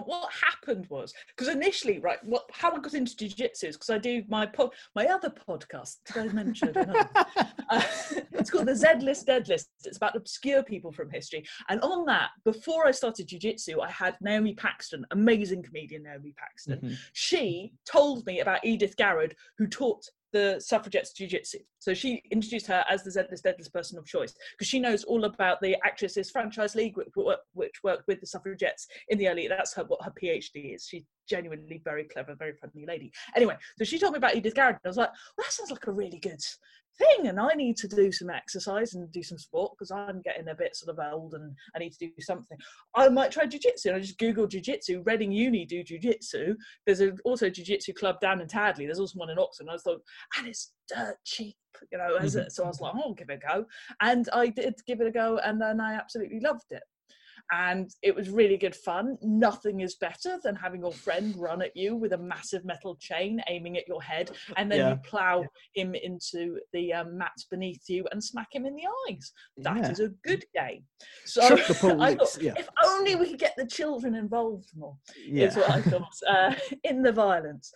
What 0.00 0.32
happened 0.32 0.86
was 0.88 1.12
because 1.28 1.52
initially, 1.52 1.98
right, 1.98 2.18
what 2.24 2.44
how 2.52 2.72
I 2.72 2.78
got 2.80 2.94
into 2.94 3.14
jujitsu 3.16 3.64
is 3.64 3.76
because 3.76 3.90
I 3.90 3.98
do 3.98 4.22
my 4.28 4.46
pod, 4.46 4.70
my 4.94 5.06
other 5.06 5.30
podcast. 5.30 5.96
Did 6.06 6.30
I 6.30 6.32
mention? 6.32 6.74
Uh, 7.70 7.82
it's 8.32 8.50
called 8.50 8.66
the 8.66 8.76
Z 8.76 8.86
List 9.00 9.26
Dead 9.26 9.48
List. 9.48 9.70
It's 9.84 9.96
about 9.96 10.14
obscure 10.14 10.62
people 10.62 10.92
from 10.92 11.10
history. 11.10 11.46
And 11.70 11.80
on 11.80 12.04
that, 12.04 12.28
before 12.44 12.86
I 12.86 12.90
started 12.90 13.26
jujitsu, 13.26 13.82
I 13.82 13.90
had 13.90 14.18
Naomi 14.20 14.54
Paxton, 14.54 15.06
amazing 15.12 15.62
comedian 15.62 16.02
Naomi 16.02 16.34
Paxton. 16.36 16.78
Mhm. 16.78 16.96
She 17.14 17.72
told 17.86 18.26
me 18.26 18.40
about 18.40 18.64
Edith 18.64 18.96
Garrud, 18.96 19.32
who 19.56 19.66
taught 19.66 20.04
the 20.34 20.60
suffragettes 20.60 21.12
jiu-jitsu. 21.12 21.58
So 21.78 21.94
she 21.94 22.20
introduced 22.32 22.66
her 22.66 22.84
as 22.90 23.04
the 23.04 23.10
Z 23.10 23.22
List 23.30 23.44
Dead 23.44 23.54
List 23.56 23.72
person 23.72 23.96
of 23.96 24.04
choice 24.04 24.34
because 24.52 24.68
she 24.68 24.80
knows 24.80 25.04
all 25.04 25.24
about 25.24 25.60
the 25.62 25.76
Actresses 25.84 26.30
Franchise 26.30 26.74
League, 26.74 26.96
which, 26.96 27.08
worked 27.82 28.08
with 28.08 28.20
the 28.20 28.26
suffragettes 28.26 28.88
in 29.08 29.16
the 29.16 29.28
early. 29.28 29.46
That's 29.46 29.72
her 29.74 29.84
what 29.84 30.02
her 30.04 30.12
PhD 30.20 30.74
is. 30.74 30.86
She's 30.86 31.04
genuinely 31.28 31.80
very 31.84 32.04
clever, 32.04 32.34
very 32.34 32.54
friendly 32.58 32.84
lady. 32.84 33.12
Anyway, 33.36 33.56
so 33.78 33.84
she 33.84 33.98
told 33.98 34.12
me 34.12 34.18
about 34.18 34.34
Edith 34.34 34.58
and 34.58 34.76
I 34.84 34.88
was 34.88 34.96
like, 34.96 35.10
well, 35.38 35.44
that 35.44 35.52
sounds 35.52 35.70
like 35.70 35.86
a 35.86 35.92
really 35.92 36.18
good 36.18 36.40
thing, 36.98 37.28
and 37.28 37.40
I 37.40 37.54
need 37.54 37.76
to 37.78 37.88
do 37.88 38.12
some 38.12 38.30
exercise 38.30 38.94
and 38.94 39.10
do 39.12 39.22
some 39.22 39.38
sport 39.38 39.72
because 39.72 39.90
I'm 39.90 40.20
getting 40.22 40.48
a 40.48 40.54
bit 40.54 40.76
sort 40.76 40.96
of 40.96 41.12
old 41.12 41.34
and 41.34 41.54
I 41.74 41.78
need 41.78 41.92
to 41.92 42.06
do 42.06 42.12
something. 42.20 42.56
I 42.94 43.08
might 43.08 43.30
try 43.30 43.46
jiu-jitsu. 43.46 43.88
And 43.88 43.96
I 43.96 44.00
just 44.00 44.18
googled 44.18 44.50
jiu-jitsu. 44.50 45.02
Reading 45.04 45.32
Uni 45.32 45.64
do 45.64 45.82
jiu-jitsu. 45.82 46.54
There's 46.86 47.00
a, 47.00 47.12
also 47.24 47.46
a 47.46 47.50
jiu-jitsu 47.50 47.92
club 47.94 48.20
down 48.20 48.40
in 48.40 48.46
Tadley. 48.46 48.86
There's 48.86 49.00
also 49.00 49.18
one 49.18 49.30
in 49.30 49.38
Oxford. 49.38 49.66
And 49.66 49.74
I 49.74 49.78
thought, 49.78 50.00
and 50.38 50.46
it's 50.46 50.72
dirt 50.94 51.16
cheap, 51.24 51.56
you 51.90 51.98
know. 51.98 52.16
As 52.16 52.36
it, 52.36 52.40
mm-hmm. 52.40 52.48
so 52.50 52.64
I 52.64 52.68
was 52.68 52.80
like, 52.80 52.92
oh, 52.96 53.02
I'll 53.06 53.14
give 53.14 53.30
it 53.30 53.40
a 53.42 53.46
go. 53.54 53.66
And 54.00 54.28
I 54.32 54.48
did 54.48 54.74
give 54.86 55.00
it 55.00 55.06
a 55.06 55.12
go, 55.12 55.38
and 55.38 55.60
then 55.60 55.80
I 55.80 55.94
absolutely 55.94 56.40
loved 56.40 56.70
it. 56.70 56.82
And 57.52 57.90
it 58.02 58.14
was 58.14 58.30
really 58.30 58.56
good 58.56 58.74
fun. 58.74 59.18
Nothing 59.22 59.80
is 59.80 59.96
better 59.96 60.38
than 60.42 60.56
having 60.56 60.80
your 60.80 60.92
friend 60.92 61.34
run 61.36 61.60
at 61.62 61.76
you 61.76 61.94
with 61.94 62.12
a 62.12 62.18
massive 62.18 62.64
metal 62.64 62.96
chain 62.96 63.40
aiming 63.48 63.76
at 63.76 63.86
your 63.86 64.02
head, 64.02 64.30
and 64.56 64.70
then 64.70 64.78
Yeah. 64.78 64.90
you 64.90 64.96
plow 65.04 65.44
him 65.74 65.94
into 65.94 66.58
the 66.72 66.92
um, 66.92 67.18
mat 67.18 67.32
beneath 67.50 67.88
you 67.88 68.06
and 68.12 68.22
smack 68.22 68.48
him 68.52 68.64
in 68.66 68.74
the 68.74 68.84
eyes. 69.08 69.32
That 69.58 69.90
is 69.90 70.00
Yeah. 70.00 70.06
a 70.06 70.08
good 70.26 70.44
game. 70.54 70.84
So 71.26 71.42
I 72.00 72.14
thought, 72.14 72.36
if 72.40 72.68
only 72.84 73.16
we 73.16 73.30
could 73.30 73.38
get 73.38 73.54
the 73.56 73.66
children 73.66 74.14
involved 74.14 74.70
more 74.74 74.96
is 75.36 75.56
what 75.56 75.70
I 75.70 75.80
thought 75.82 76.14
uh, 76.28 76.54
in 76.84 77.02
the 77.02 77.12
violence. 77.12 77.72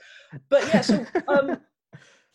But 0.49 0.67
yeah, 0.67 0.81
so 0.81 1.05
um, 1.29 1.59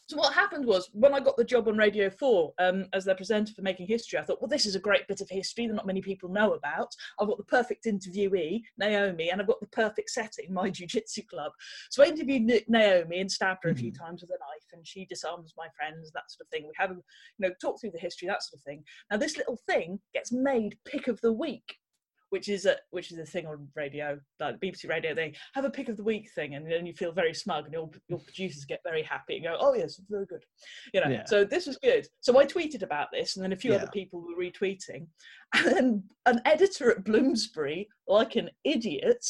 so 0.08 0.18
what 0.18 0.34
happened 0.34 0.66
was 0.66 0.90
when 0.92 1.14
I 1.14 1.22
got 1.22 1.38
the 1.38 1.46
job 1.46 1.68
on 1.68 1.78
Radio 1.78 2.10
Four 2.10 2.54
um, 2.60 2.88
as 2.92 3.06
their 3.06 3.16
presenter 3.16 3.54
for 3.54 3.62
Making 3.62 3.88
History, 3.88 4.20
I 4.20 4.24
thought, 4.24 4.42
well, 4.42 4.50
this 4.50 4.66
is 4.66 4.76
a 4.76 4.80
great 4.80 5.08
bit 5.08 5.22
of 5.22 5.30
history 5.30 5.66
that 5.66 5.74
not 5.74 5.88
many 5.88 6.02
people 6.02 6.28
know 6.30 6.54
about. 6.54 6.94
I've 7.20 7.28
got 7.28 7.38
the 7.38 7.46
perfect 7.46 7.86
interviewee, 7.86 8.62
Naomi, 8.78 9.30
and 9.30 9.40
I've 9.40 9.48
got 9.48 9.62
the 9.62 9.68
perfect 9.68 10.10
setting, 10.10 10.54
my 10.54 10.70
jiu-jitsu 10.72 11.24
club. 11.30 11.54
So 11.90 12.04
I 12.04 12.08
interviewed 12.08 12.52
Naomi 12.68 13.22
and 13.22 13.32
stabbed 13.32 13.64
her 13.64 13.70
a 13.70 13.76
few 13.76 13.94
times 13.94 14.22
with 14.22 14.32
a 14.32 14.34
knife, 14.34 14.68
and 14.74 14.86
she 14.86 15.06
disarms 15.06 15.54
my 15.58 15.68
friends, 15.76 16.12
that 16.12 16.30
sort 16.30 16.48
of 16.48 16.50
thing. 16.50 16.64
We 16.64 16.74
have, 16.78 16.92
you 16.92 17.04
know, 17.40 17.52
talk 17.62 17.80
through 17.80 17.92
the 17.92 18.00
history, 18.00 18.28
that 18.28 18.44
sort 18.44 18.60
of 18.60 18.64
thing. 18.64 18.84
Now 19.10 19.18
this 19.18 19.38
little 19.38 19.58
thing 19.68 20.00
gets 20.14 20.32
made 20.32 20.78
pick 20.86 21.08
of 21.08 21.22
the 21.22 21.32
week 21.32 21.78
which 22.34 22.50
is 22.50 22.66
a 22.66 22.76
which 22.90 23.12
is 23.12 23.20
a 23.20 23.26
thing 23.26 23.46
on 23.46 23.68
radio, 23.76 24.20
like 24.40 24.60
BBC 24.60 24.90
Radio. 24.90 25.14
They 25.14 25.36
have 25.54 25.66
a 25.66 25.70
pick 25.70 25.88
of 25.88 25.98
the 25.98 26.04
week 26.04 26.32
thing, 26.34 26.56
and 26.56 26.66
then 26.70 26.84
you 26.84 26.94
feel 26.96 27.12
very 27.12 27.32
smug, 27.32 27.66
and 27.66 27.74
your 27.74 27.92
your 28.08 28.18
producers 28.18 28.66
get 28.66 28.80
very 28.84 29.04
happy 29.04 29.36
and 29.36 29.44
go, 29.46 29.56
"Oh 29.60 29.76
yes, 29.76 30.02
very 30.10 30.26
good," 30.26 30.44
you 30.96 31.02
know. 31.02 31.12
Yeah. 31.12 31.26
So 31.26 31.46
this 31.46 31.68
was 31.68 31.78
good. 31.78 32.08
So 32.22 32.40
I 32.40 32.48
tweeted 32.48 32.82
about 32.82 33.10
this, 33.14 33.36
and 33.36 33.44
then 33.44 33.54
a 33.54 33.56
few 33.56 33.72
other 33.72 33.88
people 33.94 34.20
were 34.20 34.44
retweeting, 34.44 35.06
and 35.54 35.66
then 35.68 36.04
an 36.26 36.42
editor 36.46 36.90
at 36.90 37.04
Bloomsbury, 37.04 37.88
like 38.08 38.36
an 38.36 38.50
idiot, 38.64 39.24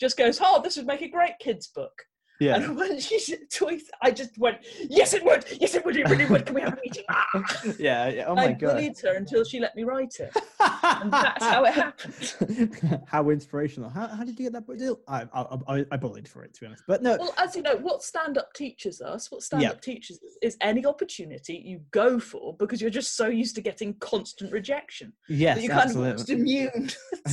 just 0.00 0.16
goes, 0.16 0.40
"Oh, 0.42 0.60
this 0.60 0.76
would 0.76 0.88
make 0.88 1.02
a 1.02 1.08
great 1.08 1.38
kids 1.38 1.68
book." 1.68 2.02
Yeah. 2.40 2.56
And 2.56 2.74
when 2.76 2.98
she 2.98 3.18
said 3.18 3.40
tweet, 3.52 3.82
I 4.02 4.10
just 4.10 4.36
went, 4.38 4.58
yes, 4.88 5.12
it 5.12 5.22
would. 5.24 5.44
Yes, 5.60 5.74
it 5.74 5.84
would. 5.84 5.94
It 5.96 6.08
really 6.08 6.24
would. 6.24 6.46
Can 6.46 6.54
we 6.54 6.62
have 6.62 6.72
a 6.72 6.80
meeting? 6.82 7.04
Ah! 7.10 7.62
yeah. 7.78 8.08
yeah, 8.08 8.24
Oh 8.26 8.34
my 8.34 8.46
I 8.46 8.52
god. 8.52 8.74
bullied 8.76 8.98
her 9.00 9.14
until 9.14 9.44
she 9.44 9.60
let 9.60 9.76
me 9.76 9.84
write 9.84 10.16
it. 10.18 10.32
And 10.82 11.12
that's 11.12 11.44
how 11.44 11.64
it 11.64 11.74
happened. 11.74 13.02
how 13.06 13.28
inspirational. 13.30 13.88
How, 13.90 14.06
how 14.08 14.24
did 14.24 14.38
you 14.38 14.46
get 14.46 14.52
that 14.54 14.66
book 14.66 14.78
deal? 14.78 15.00
I, 15.06 15.26
I, 15.32 15.58
I, 15.68 15.84
I 15.92 15.96
bullied 15.96 16.26
for 16.28 16.42
it, 16.42 16.54
to 16.54 16.60
be 16.60 16.66
honest. 16.66 16.82
But 16.88 17.02
no, 17.02 17.16
Well, 17.20 17.34
as 17.38 17.54
you 17.54 17.62
know, 17.62 17.76
what 17.76 18.02
stand 18.02 18.38
up 18.38 18.52
teaches 18.54 19.00
us, 19.00 19.30
what 19.30 19.42
stand 19.42 19.62
Yeah. 19.62 19.70
up 19.70 19.80
teaches 19.82 20.16
us 20.22 20.36
is 20.42 20.56
any 20.60 20.84
opportunity 20.86 21.62
you 21.64 21.80
go 21.90 22.18
for 22.18 22.56
because 22.56 22.80
you're 22.80 22.90
just 22.90 23.16
so 23.16 23.26
used 23.28 23.54
to 23.56 23.60
getting 23.60 23.94
constant 23.94 24.50
rejection. 24.52 25.12
yes, 25.28 25.62
you're 25.62 25.72
kind 25.74 25.90
of 25.90 26.04
absolutely. 26.06 26.34
immune. 26.34 26.90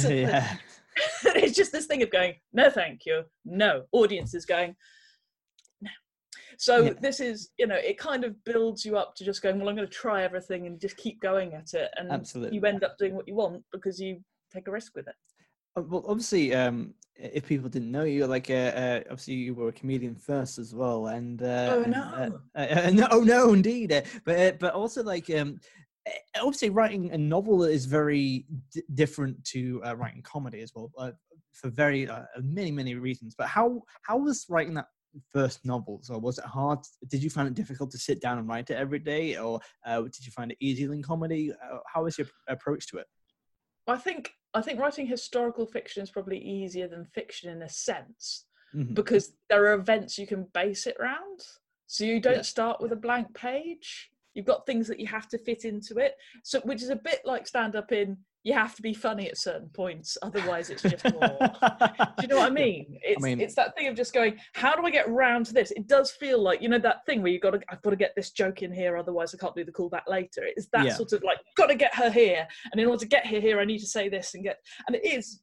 yeah. 0.08 0.58
it's 1.26 1.56
just 1.56 1.72
this 1.72 1.86
thing 1.86 2.02
of 2.04 2.10
going, 2.12 2.36
no, 2.54 2.70
thank 2.70 3.06
you. 3.06 3.24
No. 3.46 3.84
Audience 3.92 4.34
is 4.34 4.46
going. 4.46 4.76
So 6.58 6.86
Yeah. 6.86 6.94
this 7.02 7.20
is, 7.20 7.52
you 7.58 7.68
know, 7.68 7.76
it 7.76 7.98
kind 7.98 8.24
of 8.24 8.44
builds 8.44 8.84
you 8.86 8.98
up 8.98 9.16
to 9.16 9.24
just 9.24 9.42
going, 9.42 9.60
well, 9.60 9.70
I'm 9.70 9.76
going 9.76 9.88
to 9.88 9.94
try 9.94 10.24
everything 10.24 10.66
and 10.68 10.80
just 10.80 10.98
keep 10.98 11.22
going 11.22 11.54
at 11.54 11.74
it. 11.74 11.92
And 11.98 12.12
Absolutely. 12.12 12.58
you 12.58 12.66
end 12.66 12.84
up 12.84 12.98
doing 12.98 13.16
what 13.16 13.28
you 13.28 13.36
want 13.36 13.64
because 13.72 14.00
you 14.02 14.24
take 14.52 14.68
a 14.68 14.72
risk 14.72 14.96
with 14.96 15.08
it. 15.08 15.16
Uh, 15.78 15.82
Well, 15.84 16.04
obviously, 16.08 16.54
um, 16.56 16.96
if 17.16 17.46
people 17.48 17.70
didn't 17.70 17.92
know 17.92 18.04
you, 18.04 18.26
like, 18.26 18.50
uh, 18.50 18.54
uh, 18.54 19.00
obviously 19.12 19.36
you 19.36 19.54
were 19.56 19.70
a 19.70 19.74
comedian 19.74 20.16
first 20.16 20.58
as 20.58 20.74
well, 20.74 21.08
and 21.08 21.42
uh, 21.42 21.76
Oh, 21.78 21.84
and, 21.84 21.92
no. 21.94 22.42
uh, 22.56 22.60
uh, 22.60 22.90
no, 22.94 23.08
oh 23.12 23.22
no, 23.22 23.54
indeed, 23.54 23.92
uh, 23.92 24.02
but 24.26 24.40
uh, 24.40 24.52
but 24.60 24.74
also 24.74 25.04
like, 25.04 25.30
um, 25.30 25.60
uh, 26.08 26.12
obviously 26.42 26.70
writing 26.70 27.12
a 27.12 27.18
novel 27.18 27.64
is 27.64 27.86
very 27.86 28.46
d- 28.72 28.84
different 28.96 29.44
to 29.46 29.82
uh, 29.86 29.96
writing 29.96 30.22
comedy 30.24 30.62
as 30.62 30.72
well, 30.76 30.92
uh, 30.98 31.12
for 31.54 31.70
very 31.70 32.08
uh, 32.08 32.24
many 32.42 32.72
many 32.72 32.96
reasons. 32.96 33.36
But 33.38 33.48
how 33.48 33.82
how 34.04 34.18
was 34.18 34.46
writing 34.50 34.76
that 34.76 34.86
first 35.32 35.66
novel? 35.66 36.00
So 36.04 36.18
was 36.18 36.38
it 36.38 36.46
hard? 36.46 36.80
Did 37.08 37.24
you 37.24 37.30
find 37.30 37.48
it 37.48 37.54
difficult 37.54 37.92
to 37.92 37.98
sit 37.98 38.22
down 38.22 38.38
and 38.38 38.48
write 38.48 38.70
it 38.70 38.76
every 38.76 39.00
day, 39.00 39.38
or 39.38 39.60
uh, 39.86 40.02
did 40.02 40.26
you 40.26 40.32
find 40.32 40.52
it 40.52 40.58
easier 40.60 40.88
than 40.90 41.02
comedy? 41.04 41.52
Uh, 41.52 41.80
how 41.92 42.04
was 42.04 42.18
your 42.18 42.28
approach 42.48 42.88
to 42.88 42.98
it? 42.98 43.08
I 43.88 43.98
think 43.98 44.32
I 44.54 44.62
think 44.62 44.80
writing 44.80 45.06
historical 45.08 45.66
fiction 45.66 46.02
is 46.04 46.10
probably 46.10 46.40
easier 46.40 46.88
than 46.88 47.06
fiction 47.06 47.52
in 47.52 47.62
a 47.62 47.70
sense 47.70 48.46
Mhm. 48.74 48.96
because 48.96 49.34
there 49.50 49.66
are 49.66 49.74
events 49.74 50.18
you 50.18 50.28
can 50.28 50.46
base 50.54 50.88
it 50.88 50.98
around. 51.00 51.46
So 51.86 52.04
you 52.04 52.20
don't 52.20 52.36
Yeah. 52.38 52.42
start 52.42 52.82
with 52.82 52.92
a 52.92 52.96
blank 52.98 53.34
page. 53.34 54.12
You've 54.34 54.46
got 54.46 54.66
things 54.66 54.88
that 54.88 55.00
you 55.00 55.08
have 55.08 55.28
to 55.30 55.38
fit 55.38 55.64
into 55.64 55.98
it. 56.00 56.16
So 56.44 56.60
which 56.62 56.82
is 56.82 56.90
a 56.90 56.96
bit 56.96 57.22
like 57.24 57.48
stand 57.48 57.76
up 57.76 57.92
in 57.92 58.26
you 58.44 58.54
have 58.54 58.76
to 58.76 58.82
be 58.82 58.94
funny 58.94 59.28
at 59.28 59.38
certain 59.38 59.68
points, 59.70 60.18
otherwise 60.22 60.70
it's 60.70 60.82
just 60.82 61.04
more. 61.12 61.38
Do 61.38 62.22
you 62.22 62.28
know 62.30 62.38
what 62.38 62.48
I 62.48 62.50
mean? 62.66 62.98
It's 63.04 63.22
mean- 63.22 63.42
it's 63.42 63.56
that 63.56 63.76
thing 63.76 63.88
of 63.88 63.96
just 63.96 64.14
going, 64.14 64.38
how 64.54 64.76
do 64.76 64.86
I 64.86 64.90
get 64.90 65.10
round 65.10 65.46
to 65.48 65.54
this? 65.54 65.72
It 65.72 65.88
does 65.88 66.12
feel 66.12 66.42
like 66.42 66.62
you 66.62 66.70
know 66.70 66.80
that 66.80 67.06
thing 67.06 67.22
where 67.22 67.32
you 67.32 67.40
got 67.40 67.52
to 67.52 67.60
I've 67.70 67.82
got 67.82 67.90
to 67.90 67.96
get 67.98 68.14
this 68.16 68.32
joke 68.32 68.62
in 68.62 68.72
here, 68.72 68.96
otherwise 68.96 69.34
I 69.34 69.38
can't 69.38 69.56
do 69.56 69.66
the 69.66 69.72
callback 69.72 70.08
later. 70.08 70.44
It's 70.46 70.68
that 70.74 70.86
Yeah. 70.86 70.94
sort 70.94 71.12
of 71.14 71.24
like 71.24 71.40
got 71.58 71.68
to 71.68 71.76
get 71.76 71.94
her 71.96 72.10
here, 72.10 72.48
and 72.72 72.80
in 72.80 72.88
order 72.88 73.00
to 73.02 73.08
get 73.08 73.28
her 73.28 73.40
here, 73.40 73.60
I 73.60 73.66
need 73.66 73.80
to 73.80 73.88
say 73.88 74.08
this 74.08 74.34
and 74.34 74.44
get. 74.44 74.60
And 74.88 74.96
it 74.96 75.06
is. 75.06 75.42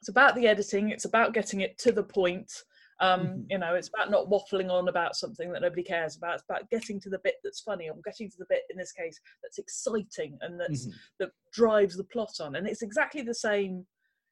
It's 0.00 0.10
about 0.10 0.34
the 0.34 0.46
editing. 0.46 0.90
It's 0.90 1.06
about 1.06 1.32
getting 1.32 1.60
it 1.62 1.78
to 1.78 1.90
the 1.92 2.02
point. 2.04 2.52
Um, 3.00 3.26
Mhm. 3.26 3.46
You 3.50 3.58
know, 3.58 3.74
it's 3.74 3.88
about 3.88 4.10
not 4.10 4.28
waffling 4.28 4.70
on 4.70 4.88
about 4.88 5.16
something 5.16 5.52
that 5.52 5.62
nobody 5.62 5.82
cares 5.82 6.16
about. 6.16 6.34
It's 6.34 6.44
about 6.48 6.68
getting 6.70 6.98
to 7.00 7.10
the 7.10 7.18
bit 7.18 7.36
that's 7.44 7.60
funny, 7.60 7.90
or 7.90 7.96
getting 8.04 8.30
to 8.30 8.38
the 8.38 8.46
bit 8.48 8.62
in 8.70 8.76
this 8.78 8.92
case 8.92 9.20
that's 9.42 9.58
exciting 9.58 10.38
and 10.40 10.58
that's 10.58 10.86
Mhm. 10.86 10.94
that 11.18 11.30
drives 11.52 11.96
the 11.96 12.04
plot 12.04 12.40
on. 12.40 12.56
And 12.56 12.66
it's 12.66 12.82
exactly 12.82 13.22
the 13.22 13.34
same. 13.34 13.86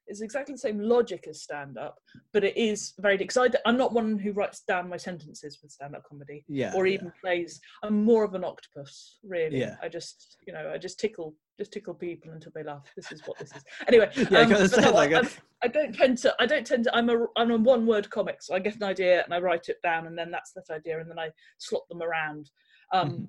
It's 0.06 0.20
exactly 0.20 0.52
the 0.54 0.58
same 0.58 0.78
logic 0.80 1.26
as 1.28 1.42
stand 1.42 1.78
up, 1.78 1.98
but 2.32 2.44
it 2.44 2.56
is 2.58 2.92
very 2.98 3.16
because 3.16 3.38
I'm 3.64 3.78
not 3.78 3.94
one 3.94 4.18
who 4.18 4.32
writes 4.32 4.60
down 4.62 4.88
my 4.88 4.98
sentences 4.98 5.62
with 5.62 5.72
stand 5.72 5.96
up 5.96 6.04
comedy 6.04 6.44
yeah, 6.46 6.74
or 6.74 6.86
yeah. 6.86 6.94
even 6.94 7.10
plays. 7.22 7.58
I'm 7.82 8.04
more 8.04 8.22
of 8.22 8.34
an 8.34 8.44
octopus, 8.44 9.18
really. 9.22 9.60
Yeah. 9.60 9.78
I 9.80 9.88
just, 9.88 10.36
you 10.46 10.52
know, 10.52 10.70
I 10.70 10.76
just 10.76 11.00
tickle, 11.00 11.34
just 11.58 11.72
tickle 11.72 11.94
people 11.94 12.32
until 12.32 12.52
they 12.54 12.62
laugh. 12.62 12.84
This 12.96 13.12
is 13.12 13.22
what 13.26 13.38
this 13.38 13.54
is. 13.54 13.64
Anyway, 13.86 14.10
Yeah, 14.30 14.42
um, 14.42 14.50
'cause 14.50 14.70
but 14.70 14.78
it's 14.78 14.86
no, 14.86 14.92
like 14.92 15.12
I, 15.12 15.22
I 15.62 15.68
don't 15.68 15.94
tend 15.94 16.18
to. 16.18 16.34
I 16.40 16.46
don't 16.46 16.66
tend 16.66 16.84
to. 16.84 16.96
I'm 16.96 17.08
a. 17.10 17.26
I'm 17.36 17.50
a 17.50 17.56
one 17.56 17.86
word 17.86 18.10
comic, 18.10 18.42
so 18.42 18.54
I 18.54 18.58
get 18.58 18.76
an 18.76 18.82
idea 18.82 19.22
and 19.24 19.32
I 19.32 19.38
write 19.40 19.68
it 19.68 19.78
down, 19.82 20.06
and 20.06 20.18
then 20.18 20.30
that's 20.30 20.52
that 20.52 20.70
idea, 20.70 21.00
and 21.00 21.10
then 21.10 21.18
I 21.18 21.30
slot 21.58 21.82
them 21.88 22.02
around. 22.02 22.50
Um, 22.92 23.10
Mhm. 23.10 23.26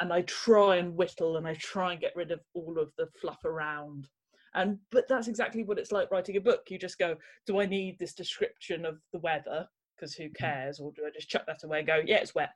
and 0.00 0.12
I 0.12 0.22
try 0.22 0.76
and 0.76 0.96
whittle 0.96 1.36
and 1.36 1.46
I 1.46 1.54
try 1.54 1.92
and 1.92 2.00
get 2.00 2.16
rid 2.16 2.32
of 2.32 2.40
all 2.54 2.78
of 2.78 2.90
the 2.98 3.06
fluff 3.20 3.44
around. 3.44 4.08
And 4.54 4.78
but 4.90 5.06
that's 5.08 5.28
exactly 5.28 5.62
what 5.64 5.78
it's 5.78 5.92
like 5.92 6.10
writing 6.10 6.36
a 6.36 6.40
book. 6.40 6.62
You 6.68 6.78
just 6.78 6.98
go, 6.98 7.16
do 7.46 7.60
I 7.60 7.66
need 7.66 7.98
this 7.98 8.14
description 8.14 8.84
of 8.84 8.98
the 9.12 9.18
weather? 9.20 9.66
Because 9.96 10.14
who 10.14 10.28
cares? 10.30 10.80
Or 10.80 10.92
do 10.92 11.06
I 11.06 11.10
just 11.10 11.28
chuck 11.28 11.46
that 11.46 11.62
away 11.64 11.78
and 11.78 11.86
go, 11.86 12.00
yeah, 12.04 12.16
it's 12.16 12.34
wet, 12.34 12.50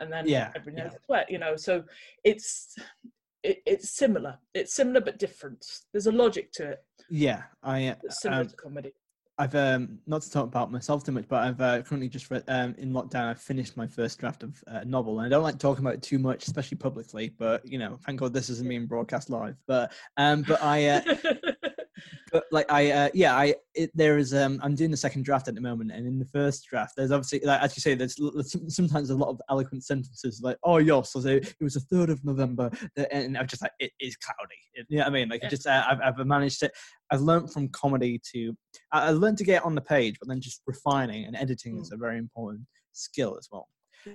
and 0.00 0.12
then 0.12 0.26
Yeah, 0.26 0.50
everyone 0.56 0.82
knows 0.82 0.92
yeah. 0.92 0.96
it's 0.96 1.08
wet. 1.08 1.30
You 1.30 1.38
know, 1.38 1.54
so 1.56 1.84
it's 2.24 2.74
it, 3.42 3.62
it's 3.66 3.90
similar. 3.90 4.38
It's 4.54 4.74
similar 4.74 5.00
but 5.00 5.18
different. 5.18 5.64
There's 5.92 6.06
a 6.06 6.12
logic 6.12 6.52
to 6.52 6.70
it. 6.70 6.84
Yeah, 7.08 7.42
I 7.62 7.88
uh, 7.88 7.94
That's 8.02 8.22
similar 8.22 8.42
um, 8.42 8.48
to 8.48 8.56
comedy. 8.56 8.92
I've 9.38 9.54
um 9.54 9.98
not 10.06 10.20
to 10.22 10.30
talk 10.30 10.44
about 10.44 10.70
myself 10.70 11.02
too 11.02 11.12
much, 11.12 11.26
but 11.26 11.42
I've 11.42 11.60
uh, 11.60 11.80
currently 11.80 12.10
just 12.10 12.30
read 12.30 12.44
um 12.48 12.74
in 12.76 12.92
lockdown. 12.92 13.28
I've 13.28 13.40
finished 13.40 13.76
my 13.76 13.86
first 13.86 14.18
draft 14.18 14.42
of 14.42 14.62
uh, 14.66 14.82
novel, 14.84 15.18
and 15.18 15.26
I 15.26 15.30
don't 15.30 15.42
like 15.42 15.58
talking 15.58 15.82
about 15.82 15.94
it 15.94 16.02
too 16.02 16.18
much, 16.18 16.46
especially 16.46 16.76
publicly. 16.76 17.32
But 17.38 17.66
you 17.66 17.78
know, 17.78 17.98
thank 18.04 18.20
God 18.20 18.34
this 18.34 18.50
isn't 18.50 18.68
being 18.68 18.86
broadcast 18.86 19.30
live. 19.30 19.56
But 19.66 19.92
um, 20.18 20.42
but 20.42 20.62
I 20.62 20.86
uh, 20.88 21.02
but 22.32 22.44
like 22.50 22.70
I 22.70 22.90
uh, 22.90 23.08
yeah 23.14 23.36
I 23.36 23.54
it, 23.74 23.90
there 23.94 24.18
is 24.18 24.34
um 24.34 24.60
I'm 24.62 24.74
doing 24.74 24.90
the 24.90 24.96
second 24.96 25.24
draft 25.24 25.48
at 25.48 25.54
the 25.54 25.60
moment, 25.60 25.92
and 25.92 26.06
in 26.06 26.18
the 26.18 26.24
first 26.26 26.66
draft, 26.68 26.94
there's 26.96 27.10
obviously 27.10 27.40
like 27.44 27.60
as 27.62 27.76
you 27.76 27.80
say, 27.80 27.94
there's 27.94 28.16
some- 28.50 28.70
sometimes 28.70 29.10
a 29.10 29.14
lot 29.14 29.28
of 29.28 29.40
eloquent 29.50 29.84
sentences 29.84 30.40
like 30.42 30.56
oh 30.64 30.78
yes, 30.78 31.12
so 31.12 31.20
it 31.26 31.54
was 31.60 31.74
the 31.74 31.80
third 31.80 32.10
of 32.10 32.24
November, 32.24 32.70
and 33.10 33.36
I'm 33.36 33.46
just 33.46 33.62
like 33.62 33.72
it 33.78 33.92
is 34.00 34.16
cloudy. 34.16 34.54
It, 34.74 34.86
you 34.88 34.98
know 34.98 35.04
what 35.04 35.10
I 35.10 35.12
mean? 35.12 35.28
Like 35.28 35.42
Yeah. 35.42 35.48
just 35.48 35.66
uh, 35.66 35.84
I've 35.88 36.00
I've 36.18 36.26
managed 36.26 36.60
to 36.60 36.70
I've 37.10 37.20
learned 37.20 37.52
from 37.52 37.68
comedy 37.68 38.20
to 38.32 38.56
I, 38.92 39.10
learned 39.10 39.38
to 39.38 39.44
get 39.44 39.64
on 39.64 39.74
the 39.74 39.80
page, 39.80 40.16
but 40.20 40.28
then 40.28 40.40
just 40.40 40.62
refining 40.66 41.24
and 41.24 41.36
editing 41.36 41.78
is 41.78 41.92
a 41.92 41.96
very 41.96 42.18
important 42.18 42.66
skill 42.92 43.36
as 43.38 43.48
well. 43.50 43.68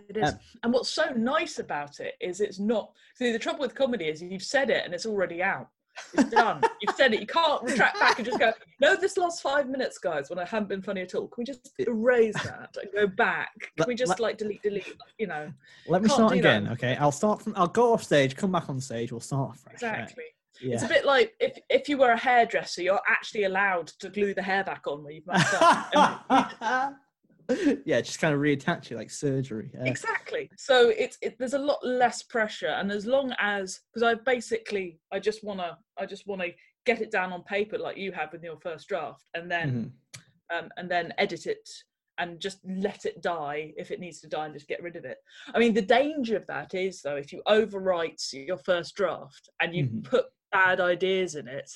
It 0.10 0.18
is. 0.18 0.30
Um, 0.30 0.40
and 0.64 0.74
what's 0.74 0.90
so 0.90 1.12
nice 1.12 1.60
about 1.60 2.00
it 2.00 2.16
is 2.20 2.42
it's 2.42 2.60
not. 2.60 2.92
See, 3.16 3.32
the 3.32 3.40
trouble 3.40 3.60
with 3.60 3.76
comedy 3.76 4.06
is 4.06 4.22
you've 4.22 4.44
said 4.44 4.70
it 4.70 4.84
and 4.86 4.94
it's 4.94 5.06
already 5.06 5.44
out. 5.44 5.68
It's 6.14 6.30
done. 6.30 6.62
You've 6.82 6.96
said 6.96 7.14
it. 7.14 7.22
You 7.22 7.28
can't 7.28 7.62
retract 7.64 8.00
back 8.00 8.18
and 8.20 8.26
just 8.26 8.40
go, 8.40 8.52
no, 8.82 8.96
this 8.96 9.18
last 9.18 9.42
five 9.42 9.68
minutes, 9.70 9.98
guys, 9.98 10.30
when 10.30 10.40
I 10.40 10.46
haven't 10.46 10.70
been 10.70 10.82
funny 10.82 11.02
at 11.02 11.16
all. 11.16 11.28
Can 11.28 11.42
we 11.42 11.46
just 11.46 11.74
erase 11.80 12.36
that 12.44 12.76
and 12.82 12.92
go 12.94 13.08
back? 13.08 13.52
Can 13.60 13.70
Let- 13.80 13.88
we 13.88 13.96
just 13.96 14.10
let- 14.10 14.20
like 14.20 14.38
delete, 14.38 14.62
delete, 14.62 14.94
you 15.18 15.28
know? 15.28 15.52
Let 15.88 16.02
me 16.04 16.10
start 16.10 16.34
do 16.34 16.42
that. 16.42 16.58
again, 16.64 16.72
okay? 16.74 16.96
I'll 16.98 17.12
start 17.12 17.42
from 17.42 17.54
I'll 17.56 17.68
go 17.68 17.94
off 17.94 18.04
stage, 18.04 18.36
come 18.36 18.52
back 18.52 18.70
on 18.70 18.80
stage, 18.80 19.12
we'll 19.12 19.22
start 19.22 19.58
fresh. 19.58 19.82
right? 19.82 20.02
Exactly. 20.04 20.24
Yeah. 20.62 20.76
It's 20.76 20.84
a 20.84 20.88
bit 20.88 21.06
like 21.06 21.34
if, 21.42 21.58
if 21.70 21.90
you 21.90 21.98
were 21.98 22.12
a 22.12 22.18
hairdresser, 22.18 22.82
you're 22.82 23.02
actually 23.10 23.44
allowed 23.44 23.88
to 24.00 24.10
glue 24.10 24.34
the 24.34 24.42
hair 24.42 24.64
back 24.64 24.88
on 24.88 25.04
where 25.04 25.12
you've 25.14 25.28
messed 25.28 25.54
up. 25.60 26.94
Yeah, 27.86 28.02
just 28.02 28.20
kind 28.20 28.34
of 28.34 28.40
reattach 28.40 28.92
it 28.92 28.96
like 28.96 29.12
surgery. 29.12 29.72
Uh, 29.80 29.84
exactly 29.86 30.50
so 30.58 30.90
it's 30.90 31.18
it, 31.22 31.38
there's 31.38 31.54
a 31.54 31.60
lot 31.60 31.86
less 31.86 32.24
pressure 32.24 32.68
and 32.68 32.92
as 32.92 33.06
long 33.06 33.34
as 33.40 33.82
because 33.94 34.04
i 34.04 34.14
basically 34.14 35.00
i 35.12 35.20
just 35.20 35.44
want 35.44 35.60
to 35.60 35.78
i 35.98 36.06
just 36.06 36.28
want 36.28 36.42
to 36.42 36.50
get 36.86 37.02
it 37.02 37.12
down 37.12 37.32
on 37.34 37.44
paper 37.44 37.78
like 37.78 37.98
you 37.98 38.12
have 38.12 38.32
with 38.32 38.44
your 38.44 38.58
first 38.58 38.88
draft 38.88 39.30
and 39.34 39.50
then 39.50 39.92
mhm. 40.52 40.58
um, 40.58 40.70
and 40.78 40.90
then 40.90 41.14
edit 41.18 41.46
it 41.46 41.68
and 42.18 42.40
just 42.40 42.60
let 42.66 43.06
it 43.06 43.22
die 43.22 43.74
if 43.78 43.92
it 43.92 44.00
needs 44.00 44.22
to 44.22 44.28
die 44.28 44.46
and 44.46 44.54
just 44.54 44.68
get 44.68 44.82
rid 44.82 44.96
of 44.96 45.06
it 45.06 45.18
i 45.54 45.60
mean 45.60 45.74
the 45.74 45.82
danger 45.82 46.38
of 46.38 46.46
that 46.48 46.74
is 46.74 47.02
though 47.02 47.16
if 47.16 47.32
you 47.34 47.42
overwrite 47.48 48.22
your 48.34 48.58
first 48.58 48.96
draft 48.96 49.50
and 49.62 49.76
you 49.76 49.86
Mhm. 49.86 50.04
put 50.04 50.26
bad 50.52 50.80
ideas 50.80 51.36
in 51.36 51.48
it 51.48 51.70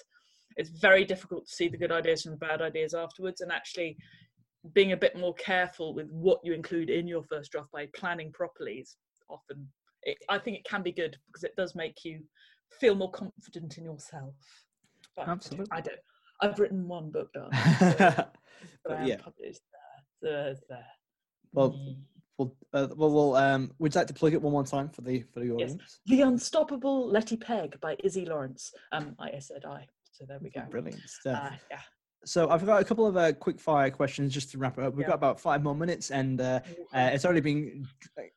it's 0.55 0.69
very 0.69 1.05
difficult 1.05 1.47
to 1.47 1.53
see 1.53 1.67
the 1.67 1.77
good 1.77 1.91
ideas 1.91 2.21
from 2.21 2.31
the 2.31 2.37
bad 2.37 2.61
ideas 2.61 2.93
afterwards 2.93 3.41
and 3.41 3.51
actually 3.51 3.97
being 4.73 4.91
a 4.91 4.97
bit 4.97 5.17
more 5.17 5.33
careful 5.35 5.93
with 5.93 6.09
what 6.11 6.39
you 6.43 6.53
include 6.53 6.89
in 6.89 7.07
your 7.07 7.23
first 7.23 7.51
draft 7.51 7.71
by 7.71 7.87
planning 7.95 8.31
properly 8.31 8.73
is 8.79 8.97
often 9.29 9.67
it, 10.03 10.17
i 10.29 10.37
think 10.37 10.57
it 10.57 10.65
can 10.65 10.81
be 10.83 10.91
good 10.91 11.17
because 11.27 11.43
it 11.43 11.55
does 11.55 11.75
make 11.75 12.03
you 12.03 12.19
feel 12.79 12.95
more 12.95 13.11
confident 13.11 13.77
in 13.77 13.85
yourself 13.85 14.33
but 15.15 15.27
Absolutely. 15.27 15.67
i 15.71 15.79
don't 15.81 15.99
i've 16.41 16.59
written 16.59 16.87
one 16.87 17.09
book 17.09 17.31
done 17.33 17.49
but 17.97 18.35
but 18.85 18.97
I 18.97 19.05
yeah, 19.05 19.15
published 19.17 19.61
there, 20.21 20.31
there, 20.31 20.55
there. 20.69 20.85
well, 21.53 21.71
Mm. 21.71 21.95
well, 22.37 22.55
uh, 22.73 22.87
well, 22.95 23.11
well, 23.11 23.35
um, 23.35 23.71
would 23.79 23.93
you 23.93 23.99
like 23.99 24.07
to 24.07 24.13
plug 24.13 24.33
it 24.33 24.41
one 24.41 24.53
more 24.53 24.65
time 24.65 24.89
for 24.89 25.01
the 25.01 25.23
for 25.33 25.39
the 25.41 25.51
audience? 25.51 25.75
Yes. 25.79 25.99
the 26.05 26.21
unstoppable 26.21 27.07
Letty 27.09 27.35
Pegg 27.37 27.79
by 27.81 27.95
Iszi 27.97 28.27
Lawrence 28.27 28.71
um 28.91 29.15
i 29.19 29.37
said 29.39 29.63
i 29.65 29.85
so 30.11 30.25
there 30.27 30.39
we 30.41 30.49
go 30.49 30.61
Brilliant 30.69 31.07
stuff. 31.09 31.39
uh, 31.51 31.55
yeah 31.71 31.81
so 32.25 32.49
I've 32.49 32.65
got 32.65 32.81
a 32.81 32.85
couple 32.85 33.05
of 33.07 33.15
uh, 33.17 33.33
quick 33.33 33.59
fire 33.59 33.89
questions 33.89 34.33
just 34.33 34.51
to 34.51 34.57
wrap 34.57 34.77
it 34.77 34.83
up. 34.83 34.93
We've 34.93 35.01
Yeah. 35.03 35.07
got 35.07 35.15
about 35.15 35.39
five 35.39 35.63
more 35.63 35.75
minutes, 35.75 36.11
and 36.11 36.39
uh, 36.41 36.59
Uh, 36.93 37.09
it's 37.13 37.23
already 37.25 37.39
been 37.41 37.87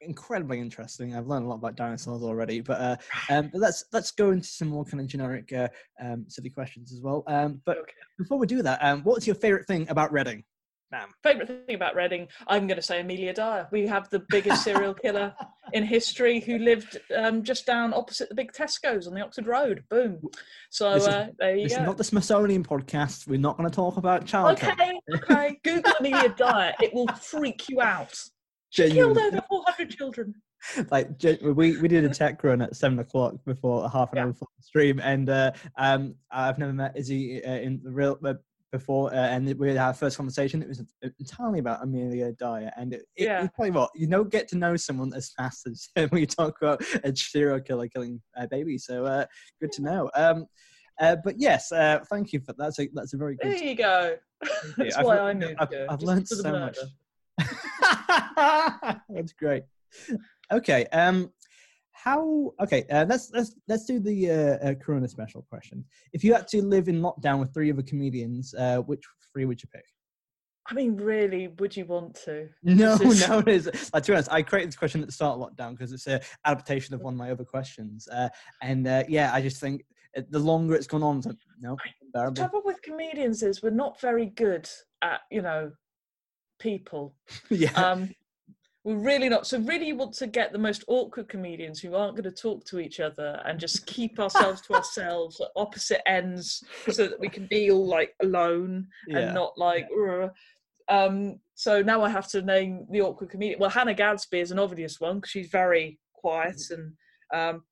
incredibly 0.00 0.60
interesting. 0.60 1.14
I've 1.16 1.26
learned 1.26 1.46
a 1.46 1.48
lot 1.48 1.56
about 1.56 1.74
dinosaurs 1.76 2.22
already, 2.22 2.60
but 2.60 2.80
uh, 2.80 2.96
um, 3.30 3.48
but 3.52 3.60
let's 3.60 3.84
let's 3.92 4.10
go 4.10 4.30
into 4.30 4.46
some 4.46 4.68
more 4.68 4.84
kind 4.84 5.00
of 5.00 5.06
generic, 5.06 5.52
uh, 5.52 5.68
um, 6.00 6.24
silly 6.28 6.50
questions 6.50 6.92
as 6.92 7.00
well. 7.00 7.24
Um, 7.26 7.60
but 7.64 7.78
Okay. 7.78 7.92
before 8.18 8.38
we 8.38 8.46
do 8.46 8.62
that, 8.62 8.82
um, 8.84 9.02
what's 9.02 9.26
your 9.26 9.36
favorite 9.36 9.66
thing 9.66 9.88
about 9.88 10.12
Reading? 10.12 10.44
Damn. 10.92 11.08
Favorite 11.22 11.48
thing 11.66 11.74
about 11.74 11.94
Reading, 11.96 12.28
I'm 12.46 12.66
going 12.66 12.76
to 12.76 12.82
say 12.82 13.00
Amelia 13.00 13.32
Dyer. 13.32 13.66
We 13.72 13.86
have 13.86 14.10
the 14.10 14.22
biggest 14.28 14.62
serial 14.62 14.92
killer 14.92 15.34
in 15.72 15.84
history 15.84 16.38
who 16.38 16.58
lived 16.58 16.98
um, 17.16 17.42
just 17.42 17.64
down 17.64 17.94
opposite 17.94 18.28
the 18.28 18.34
big 18.34 18.52
Tesco's 18.52 19.06
on 19.06 19.14
the 19.14 19.22
Oxford 19.22 19.46
Road. 19.46 19.84
Boom. 19.88 20.20
So 20.68 20.92
This 20.92 21.04
is- 21.04 21.08
uh, 21.08 21.26
there 21.38 21.56
you 21.56 21.62
This 21.64 21.76
go. 21.76 21.80
is 21.82 21.86
not 21.86 21.96
the 21.96 22.04
Smithsonian 22.04 22.62
podcast. 22.62 23.26
We're 23.26 23.38
not 23.40 23.56
going 23.56 23.68
to 23.70 23.74
talk 23.74 23.96
about 23.96 24.26
childhood. 24.26 24.70
Okay, 24.78 25.00
okay. 25.14 25.58
Google 25.64 25.92
Amelia 25.98 26.28
Dyer. 26.36 26.74
It 26.82 26.92
will 26.92 27.08
freak 27.08 27.70
you 27.70 27.80
out. 27.80 28.14
She 28.68 28.90
killed 28.90 29.16
over 29.16 29.40
400 29.48 29.90
children. 29.90 30.34
like 30.90 31.08
we 31.42 31.76
we 31.78 31.88
did 31.88 32.04
a 32.04 32.08
tech 32.08 32.44
run 32.44 32.62
at 32.62 32.76
seven 32.76 32.98
o'clock 33.00 33.34
before 33.44 33.84
a 33.84 33.88
half 33.88 34.12
an 34.12 34.16
Yeah. 34.18 34.22
hour 34.24 34.32
before 34.32 34.46
the 34.56 34.62
stream, 34.62 35.00
and 35.00 35.28
uh, 35.28 35.50
um, 35.76 36.14
I've 36.30 36.56
never 36.56 36.72
met 36.72 36.96
Iszi 36.96 37.44
uh, 37.44 37.50
in 37.54 37.80
the 37.82 37.90
real 37.90 38.16
uh, 38.24 38.34
before, 38.72 39.12
uh, 39.12 39.16
and 39.16 39.54
we 39.58 39.68
had 39.68 39.76
our 39.76 39.94
first 39.94 40.16
conversation. 40.16 40.62
It 40.62 40.68
was 40.68 40.82
entirely 41.20 41.60
about 41.60 41.82
Amelia 41.82 42.32
Dyer, 42.32 42.72
and 42.76 42.94
it, 42.94 43.02
it, 43.14 43.24
Yeah. 43.26 43.42
you 43.42 43.50
tell 43.54 43.66
you 43.66 43.72
what, 43.72 43.90
you 43.94 44.06
don't 44.08 44.30
get 44.30 44.48
to 44.48 44.56
know 44.58 44.74
someone 44.76 45.12
as 45.14 45.30
fast 45.36 45.66
as 45.66 45.88
when 46.10 46.20
you 46.20 46.26
talk 46.26 46.60
about 46.60 46.82
a 47.04 47.14
serial 47.14 47.60
killer 47.60 47.86
killing 47.86 48.20
a 48.34 48.48
baby. 48.48 48.78
So 48.78 49.04
uh, 49.04 49.26
good 49.60 49.70
to 49.72 49.82
know. 49.82 50.10
Um, 50.16 50.46
uh, 50.98 51.16
but 51.22 51.38
yes, 51.38 51.70
uh, 51.70 52.00
thank 52.10 52.32
you 52.32 52.40
for 52.40 52.46
that. 52.46 52.58
That's 52.58 52.78
a 52.80 52.88
that's 52.94 53.14
a 53.14 53.16
very 53.16 53.36
good. 53.36 53.52
There 53.52 53.62
you 53.64 53.74
go. 53.76 54.16
That's 54.76 54.96
I've 54.96 55.04
why 55.06 55.16
le- 55.16 55.22
I 55.22 55.34
moved 55.34 55.54
I've, 55.58 55.68
here. 55.70 55.86
I've 55.88 56.02
learned 56.02 56.26
so 56.28 56.50
much. 56.50 56.78
That's 59.08 59.32
great. 59.32 59.62
Okay. 60.50 60.86
Um, 60.86 61.30
how? 62.02 62.52
Okay. 62.60 62.84
Uh, 62.90 63.06
let's 63.08 63.30
let's 63.32 63.54
let's 63.68 63.84
do 63.84 64.00
the 64.00 64.30
uh, 64.30 64.34
uh, 64.70 64.74
Corona 64.74 65.06
special 65.06 65.42
question. 65.42 65.84
If 66.12 66.24
you 66.24 66.32
had 66.34 66.48
to 66.48 66.62
live 66.62 66.88
in 66.88 67.00
lockdown 67.00 67.38
with 67.38 67.54
three 67.54 67.70
other 67.70 67.82
comedians, 67.82 68.54
uh, 68.54 68.78
which 68.78 69.02
three 69.32 69.44
would 69.44 69.62
you 69.62 69.68
pick? 69.72 69.84
I 70.66 70.74
mean, 70.74 70.96
really, 70.96 71.48
would 71.58 71.76
you 71.76 71.84
want 71.84 72.14
to? 72.24 72.48
No, 72.62 72.94
is- 72.94 73.28
no, 73.28 73.38
it 73.38 73.48
is. 73.48 73.90
Like, 73.92 74.02
to 74.04 74.12
be 74.12 74.16
honest, 74.16 74.32
I 74.32 74.42
created 74.42 74.68
this 74.68 74.76
question 74.76 75.00
at 75.00 75.06
the 75.06 75.12
start 75.12 75.38
of 75.38 75.48
lockdown 75.48 75.72
because 75.72 75.92
it's 75.92 76.06
an 76.08 76.20
adaptation 76.44 76.94
of 76.94 77.02
one 77.02 77.14
of 77.14 77.18
my 77.18 77.30
other 77.30 77.44
questions. 77.44 78.08
Uh, 78.08 78.28
and 78.62 78.86
uh, 78.86 79.04
yeah, 79.08 79.32
I 79.32 79.40
just 79.40 79.60
think 79.60 79.84
uh, 80.16 80.22
the 80.30 80.38
longer 80.38 80.74
it's 80.74 80.86
gone 80.86 81.02
on, 81.02 81.18
it's 81.18 81.26
like, 81.26 81.36
no, 81.60 81.76
The 82.14 82.32
trouble 82.34 82.62
with 82.64 82.82
comedians 82.82 83.42
is 83.42 83.62
we're 83.62 83.70
not 83.70 84.00
very 84.00 84.26
good 84.26 84.68
at, 85.02 85.20
you 85.30 85.42
know, 85.42 85.70
people. 86.58 87.14
yeah. 87.50 87.72
Um, 87.72 88.10
we're 88.84 88.96
really 88.96 89.28
not. 89.28 89.46
So, 89.46 89.58
really, 89.60 89.86
you 89.86 89.96
want 89.96 90.14
to 90.14 90.26
get 90.26 90.52
the 90.52 90.58
most 90.58 90.84
awkward 90.88 91.28
comedians 91.28 91.80
who 91.80 91.94
aren't 91.94 92.16
going 92.16 92.24
to 92.24 92.42
talk 92.42 92.64
to 92.66 92.80
each 92.80 92.98
other 92.98 93.40
and 93.44 93.60
just 93.60 93.86
keep 93.86 94.18
ourselves 94.18 94.60
to 94.62 94.74
ourselves 94.74 95.40
at 95.40 95.48
opposite 95.54 96.06
ends 96.08 96.64
so 96.90 97.06
that 97.06 97.20
we 97.20 97.28
can 97.28 97.46
be 97.46 97.70
all 97.70 97.86
like 97.86 98.14
alone 98.22 98.88
yeah. 99.06 99.18
and 99.18 99.34
not 99.34 99.56
like. 99.56 99.86
"Ugh." 99.96 100.30
Um, 100.88 101.38
so 101.54 101.80
now 101.80 102.02
I 102.02 102.08
have 102.08 102.28
to 102.30 102.42
name 102.42 102.86
the 102.90 103.02
awkward 103.02 103.30
comedian. 103.30 103.60
Well, 103.60 103.70
Hannah 103.70 103.94
Gadsby 103.94 104.40
is 104.40 104.50
an 104.50 104.58
obvious 104.58 105.00
one 105.00 105.16
because 105.16 105.30
she's 105.30 105.48
very 105.48 105.98
quiet 106.14 106.60
and. 106.70 106.92
Um, 107.32 107.62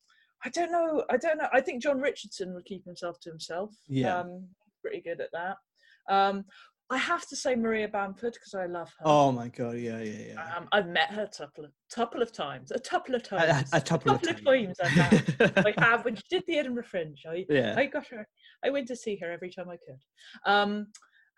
I 0.43 0.49
don't 0.49 0.73
know. 0.73 1.05
I 1.11 1.19
don't 1.19 1.37
know. 1.37 1.49
I 1.53 1.61
think 1.61 1.83
Jon 1.83 2.01
Richardson 2.01 2.55
would 2.55 2.65
keep 2.65 2.87
himself 2.87 3.21
to 3.21 3.29
himself. 3.29 3.75
Yeah. 3.89 4.21
Um, 4.21 4.49
pretty 4.81 5.03
good 5.03 5.21
at 5.21 5.29
that. 5.33 5.57
Um, 6.09 6.45
I 6.93 6.99
have 6.99 7.27
to 7.29 7.37
say 7.37 7.55
Maria 7.55 7.87
Bamford 7.87 8.33
because 8.33 8.53
I 8.55 8.67
love 8.67 8.89
her. 8.99 9.05
oh 9.07 9.31
my 9.31 9.47
god! 9.47 9.77
Yeah, 9.79 10.01
yeah, 10.01 10.33
yeah. 10.35 10.57
Um, 10.57 10.67
I've 10.73 10.89
met 10.89 11.11
her 11.11 11.23
a 11.23 11.29
couple 11.29 11.65
of, 11.65 11.71
couple 11.95 12.21
of 12.21 12.33
times. 12.33 12.73
A 12.73 12.81
couple 12.81 13.15
of 13.15 13.23
A- 13.31 13.37
a- 13.37 13.39
times. 13.39 13.71
a 13.73 13.81
couple 13.81 14.13
of 14.13 14.23
times 14.23 14.77
times. 14.77 14.81
I 14.83 14.89
have. 14.89 15.53
I 15.67 15.75
have. 15.79 16.05
When 16.05 16.17
she 16.17 16.25
did 16.29 16.43
the 16.49 16.59
Edinburgh 16.59 16.83
Fringe, 16.83 17.23
I, 17.29 17.47
yeah. 17.49 17.75
I 17.77 17.87
got 17.87 18.09
her. 18.09 18.27
I 18.65 18.71
went 18.71 18.89
to 18.89 18.97
see 18.97 19.17
her 19.23 19.31
every 19.31 19.51
time 19.51 19.69
I 19.69 19.77
could. 19.77 20.51
Um, 20.53 20.89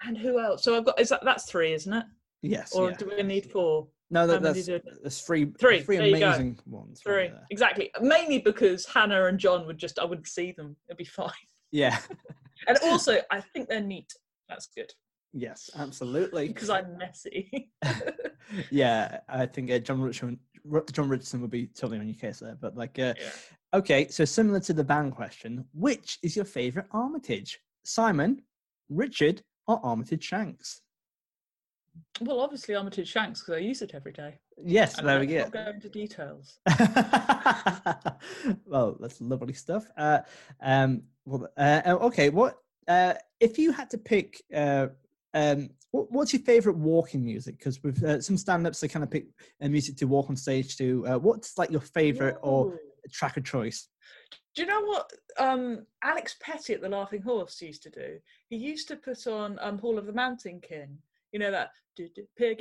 and 0.06 0.16
who 0.16 0.40
else? 0.40 0.64
So 0.64 0.74
I've 0.74 0.86
got. 0.86 0.98
Is 0.98 1.10
that 1.10 1.20
that's 1.22 1.44
three, 1.44 1.74
isn't 1.74 1.92
it? 1.92 2.06
yes. 2.40 2.72
Or 2.74 2.90
yeah. 2.90 2.96
do 2.96 3.12
we 3.14 3.22
need 3.22 3.50
four? 3.50 3.88
No, 4.10 4.26
that, 4.26 4.42
that's, 4.42 4.66
that's 5.02 5.22
three, 5.22 5.46
Three, 5.58 5.80
three 5.80 5.96
amazing 5.96 6.58
ones. 6.66 7.00
Three, 7.02 7.28
there. 7.28 7.46
exactly. 7.50 7.90
Mainly 8.00 8.38
because 8.38 8.84
Hannah 8.86 9.24
and 9.26 9.38
Jon 9.38 9.66
would 9.66 9.78
just. 9.78 9.98
I 9.98 10.04
wouldn't 10.04 10.28
see 10.28 10.52
them. 10.52 10.76
It'd 10.88 10.96
be 10.96 11.04
fine. 11.04 11.30
Yeah. 11.72 11.98
And 12.68 12.78
also, 12.84 13.20
I 13.30 13.40
think 13.40 13.68
they're 13.68 13.80
neat. 13.80 14.12
That's 14.48 14.68
good 14.74 14.90
yes, 15.32 15.70
absolutely. 15.76 16.48
because 16.48 16.70
I'm 16.70 16.96
messy. 16.98 17.70
yeah, 18.70 19.20
I 19.28 19.46
think 19.46 19.70
uh, 19.70 19.78
Jon 19.78 20.00
Richardson, 20.00 20.38
Jon 20.92 21.08
Richardson 21.08 21.40
would 21.40 21.50
be 21.50 21.66
totally 21.66 21.98
on 21.98 22.06
your 22.08 22.16
case 22.18 22.40
there. 22.40 22.56
But 22.60 22.76
like, 22.76 22.98
uh, 22.98 23.14
Yeah. 23.18 23.30
okay, 23.74 24.08
so 24.08 24.24
similar 24.24 24.60
to 24.60 24.72
the 24.72 24.84
band 24.84 25.14
question, 25.14 25.64
which 25.74 26.18
is 26.22 26.36
your 26.36 26.44
favorite 26.44 26.86
Armitage? 26.92 27.58
Simon, 27.84 28.42
Richard, 28.88 29.42
or 29.66 29.84
Armitage 29.84 30.24
Shanks? 30.24 30.80
well, 32.22 32.40
obviously 32.40 32.74
Armitage 32.74 33.08
Shanks 33.08 33.40
because 33.40 33.56
I 33.56 33.58
use 33.58 33.82
it 33.82 33.92
every 33.94 34.12
day. 34.12 34.38
Yes, 34.64 34.96
And 34.98 35.06
there 35.06 35.20
we 35.20 35.26
go. 35.26 35.40
not 35.40 35.52
go 35.52 35.70
into 35.74 35.88
details. 35.90 36.58
well, 38.66 38.96
that's 39.00 39.20
lovely 39.20 39.52
stuff. 39.52 39.84
Uh, 39.96 40.20
um, 40.62 41.02
well, 41.24 41.48
uh, 41.56 41.82
uh, 41.84 41.98
okay, 42.02 42.28
what 42.28 42.58
uh, 42.88 43.14
if 43.40 43.58
you 43.58 43.72
had 43.72 43.90
to 43.90 43.98
pick? 43.98 44.42
Uh, 44.54 44.88
um, 45.34 45.70
what, 45.90 46.10
what's 46.10 46.32
your 46.32 46.42
favorite 46.42 46.76
walking 46.76 47.24
music? 47.24 47.58
Because 47.58 47.82
with 47.82 48.02
uh, 48.02 48.20
some 48.20 48.36
stand-ups, 48.36 48.80
they 48.80 48.88
kind 48.88 49.02
of 49.02 49.10
pick 49.10 49.26
a 49.60 49.68
music 49.68 49.96
to 49.98 50.06
walk 50.06 50.30
on 50.30 50.36
stage 50.36 50.76
to. 50.78 51.06
Uh, 51.06 51.18
what's 51.18 51.58
like 51.58 51.70
your 51.70 51.80
favorite 51.80 52.36
Ooh. 52.36 52.48
or 52.48 52.80
track 53.10 53.36
of 53.36 53.44
choice? 53.44 53.88
Do 54.54 54.62
you 54.62 54.68
know 54.68 54.82
what 54.82 55.12
um, 55.38 55.86
Alex 56.04 56.36
Petty 56.40 56.74
at 56.74 56.82
the 56.82 56.88
Laughing 56.88 57.22
Horse 57.22 57.60
used 57.62 57.82
to 57.84 57.90
do? 57.90 58.18
He 58.48 58.56
used 58.56 58.88
to 58.88 58.96
put 58.96 59.26
on 59.26 59.58
um, 59.60 59.78
Hall 59.78 59.98
of 59.98 60.06
the 60.06 60.12
Mountain 60.12 60.60
King. 60.60 60.98
You 61.32 61.38
know 61.38 61.50
that 61.50 61.70
Peer 62.36 62.54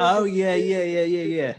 Oh 0.00 0.24
yeah, 0.24 0.54
yeah, 0.54 0.82
yeah, 0.82 1.04
yeah, 1.04 1.22
yeah. 1.22 1.54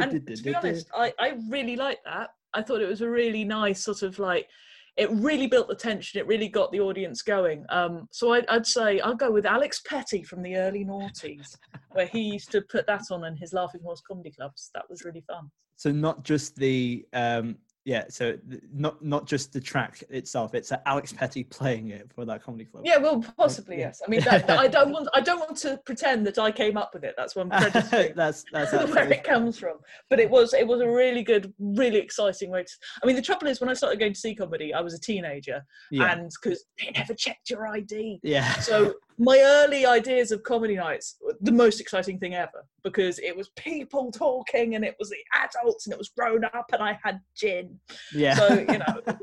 And 0.00 0.26
to 0.26 0.42
be 0.42 0.54
honest, 0.54 0.88
I 0.94 1.12
I 1.18 1.38
really 1.48 1.76
like 1.76 1.98
that. 2.04 2.30
I 2.54 2.62
thought 2.62 2.80
it 2.80 2.88
was 2.88 3.00
a 3.00 3.08
really 3.08 3.44
nice 3.44 3.82
sort 3.82 4.02
of 4.02 4.18
like 4.18 4.48
it 4.96 5.10
really 5.10 5.46
built 5.46 5.68
the 5.68 5.74
tension. 5.74 6.18
It 6.18 6.26
really 6.26 6.48
got 6.48 6.72
the 6.72 6.80
audience 6.80 7.22
going. 7.22 7.64
Um, 7.68 8.08
so 8.10 8.32
I'd, 8.32 8.46
I'd 8.48 8.66
say 8.66 9.00
I'll 9.00 9.14
go 9.14 9.30
with 9.30 9.44
Alex 9.44 9.82
Petty 9.86 10.22
from 10.22 10.42
the 10.42 10.56
early 10.56 10.84
noughties, 10.84 11.54
where 11.92 12.06
he 12.06 12.20
used 12.20 12.50
to 12.52 12.62
put 12.62 12.86
that 12.86 13.02
on 13.10 13.24
in 13.24 13.36
his 13.36 13.52
Laughing 13.52 13.82
Horse 13.82 14.02
comedy 14.06 14.30
clubs. 14.30 14.70
That 14.74 14.84
was 14.88 15.04
really 15.04 15.22
fun. 15.26 15.50
So 15.76 15.92
not 15.92 16.24
just 16.24 16.56
the 16.56 17.06
um, 17.12 17.56
yeah, 17.86 18.06
so 18.08 18.32
th- 18.50 18.62
not 18.74 19.02
not 19.02 19.26
just 19.26 19.52
the 19.52 19.60
track 19.60 20.02
itself. 20.10 20.54
It's 20.54 20.72
uh, 20.72 20.78
Alex 20.86 21.12
Petty 21.12 21.44
playing 21.44 21.90
it 21.90 22.10
for 22.12 22.24
that 22.24 22.42
comedy 22.42 22.64
club. 22.64 22.82
Yeah, 22.84 22.96
well, 22.96 23.24
possibly 23.36 23.78
yes. 23.78 24.02
I 24.04 24.10
mean, 24.10 24.22
that, 24.22 24.50
I 24.50 24.66
don't 24.66 24.90
want 24.90 25.08
I 25.14 25.20
don't 25.20 25.38
want 25.38 25.56
to 25.58 25.78
pretend 25.86 26.26
that 26.26 26.36
I 26.36 26.50
came 26.50 26.76
up 26.76 26.90
with 26.92 27.04
it. 27.04 27.14
That's 27.16 27.36
one 27.36 27.48
that's 27.48 27.72
that's 27.92 28.44
where 28.50 28.64
absolutely 28.64 29.16
it 29.18 29.22
comes 29.22 29.56
from. 29.56 29.76
But 30.10 30.18
it 30.18 30.28
was 30.28 30.52
it 30.52 30.66
was 30.66 30.80
a 30.80 30.88
really 30.88 31.22
good, 31.22 31.54
really 31.60 31.98
exciting 31.98 32.50
way 32.50 32.64
to. 32.64 32.72
I 33.04 33.06
mean, 33.06 33.14
the 33.14 33.22
trouble 33.22 33.46
is 33.46 33.60
when 33.60 33.70
I 33.70 33.74
started 33.74 34.00
going 34.00 34.14
to 34.14 34.18
see 34.18 34.34
comedy, 34.34 34.74
I 34.74 34.80
was 34.80 34.92
a 34.92 35.00
teenager, 35.00 35.64
yeah. 35.92 36.12
and 36.12 36.28
because 36.42 36.64
they 36.80 36.90
never 36.90 37.14
checked 37.14 37.50
your 37.50 37.68
ID. 37.68 38.18
yeah. 38.24 38.52
So 38.54 38.94
my 39.18 39.38
early 39.40 39.86
ideas 39.86 40.30
of 40.30 40.42
comedy 40.42 40.76
nights 40.76 41.16
were 41.24 41.34
the 41.40 41.52
most 41.52 41.80
exciting 41.80 42.18
thing 42.18 42.34
ever 42.34 42.66
because 42.84 43.18
it 43.20 43.36
was 43.36 43.48
people 43.56 44.10
talking 44.10 44.74
and 44.74 44.84
it 44.84 44.94
was 44.98 45.10
the 45.10 45.16
adults 45.34 45.86
and 45.86 45.92
it 45.92 45.98
was 45.98 46.10
grown 46.10 46.44
up 46.44 46.66
and 46.72 46.82
I 46.82 46.98
had 47.02 47.20
gin. 47.34 47.78
yeah. 48.12 48.34
So 48.34 48.54
you 48.54 48.78
know, 48.78 49.00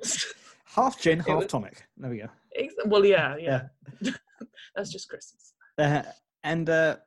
half 0.65 0.99
gin, 0.99 1.19
half 1.19 1.27
was- 1.39 1.47
tonic. 1.47 1.83
There 1.97 2.09
we 2.09 2.17
go. 2.17 2.29
well, 2.85 3.05
yeah, 3.05 3.35
yeah, 3.37 3.63
that's 4.75 4.91
just 4.91 5.09
Christmas. 5.09 5.53
Uh, 5.77 6.03
and 6.43 6.69
uh, 6.69 6.97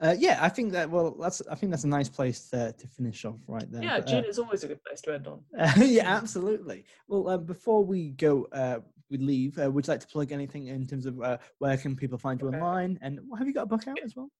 uh, 0.00 0.14
yeah, 0.18 0.38
I 0.42 0.48
think 0.50 0.72
that 0.72 0.90
well, 0.90 1.16
that's 1.20 1.40
I 1.50 1.54
think 1.54 1.70
that's 1.72 1.84
a 1.84 1.88
nice 1.88 2.08
place 2.08 2.48
to, 2.50 2.72
to 2.72 2.86
finish 2.86 3.24
off 3.24 3.36
right 3.46 3.70
there. 3.70 3.82
Yeah, 3.82 4.00
But, 4.00 4.08
uh, 4.08 4.10
gin 4.10 4.24
is 4.24 4.38
always 4.38 4.62
a 4.62 4.68
good 4.68 4.82
place 4.84 5.00
to 5.02 5.14
end 5.14 5.26
on. 5.26 5.40
yeah, 5.78 6.06
absolutely. 6.16 6.84
Well, 7.08 7.28
uh, 7.28 7.38
before 7.38 7.82
we 7.84 8.10
go, 8.10 8.46
uh, 8.52 8.80
we 9.10 9.18
leave. 9.18 9.58
Uh, 9.58 9.70
would 9.70 9.86
you 9.86 9.92
like 9.92 10.00
to 10.00 10.06
plug 10.08 10.32
anything 10.32 10.66
in 10.68 10.86
terms 10.86 11.06
of 11.06 11.20
uh, 11.20 11.38
where 11.58 11.76
can 11.76 11.96
people 11.96 12.18
find 12.18 12.40
you 12.40 12.48
Okay. 12.48 12.56
online? 12.58 12.98
And 13.02 13.20
have 13.38 13.46
you 13.46 13.54
got 13.54 13.62
a 13.62 13.66
book 13.66 13.86
out 13.88 13.98
as 14.04 14.14
well? 14.16 14.30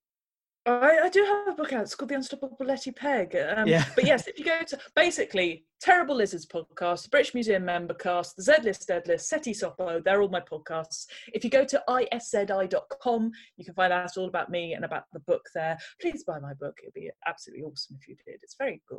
I, 0.68 0.98
I 1.04 1.08
do 1.08 1.22
have 1.24 1.46
a 1.46 1.56
book 1.56 1.72
out. 1.72 1.82
It's 1.82 1.94
called 1.94 2.08
The 2.08 2.16
Unstoppable 2.16 2.56
Letty 2.66 2.90
Pegg. 2.90 3.36
Um, 3.56 3.68
Yeah. 3.68 3.84
But 3.94 4.04
yes, 4.04 4.26
if 4.26 4.36
you 4.36 4.44
go 4.44 4.62
to 4.66 4.78
basically 4.96 5.64
Terrible 5.80 6.16
Lizards 6.16 6.44
podcast, 6.44 7.04
the 7.04 7.08
British 7.08 7.34
Museum 7.34 7.64
member 7.64 7.94
cast, 7.94 8.34
the 8.34 8.42
Z 8.42 8.54
List, 8.64 8.88
Dead 8.88 9.06
List, 9.06 9.28
SETI 9.28 9.52
Sopo, 9.52 10.02
they're 10.02 10.20
all 10.22 10.28
my 10.28 10.40
podcasts. 10.40 11.06
If 11.32 11.44
you 11.44 11.50
go 11.50 11.64
to 11.64 11.80
iszi.com, 11.88 13.30
you 13.56 13.64
can 13.64 13.74
find 13.74 13.92
out 13.92 14.16
all 14.16 14.26
about 14.26 14.50
me 14.50 14.72
and 14.72 14.84
about 14.84 15.04
the 15.12 15.20
book 15.20 15.42
there. 15.54 15.78
Please 16.00 16.24
buy 16.24 16.40
my 16.40 16.54
book. 16.54 16.76
It'd 16.82 16.94
be 16.94 17.10
absolutely 17.28 17.62
awesome 17.64 17.96
if 18.00 18.08
you 18.08 18.16
did. 18.26 18.40
It's 18.42 18.56
very 18.58 18.82
good. 18.88 18.98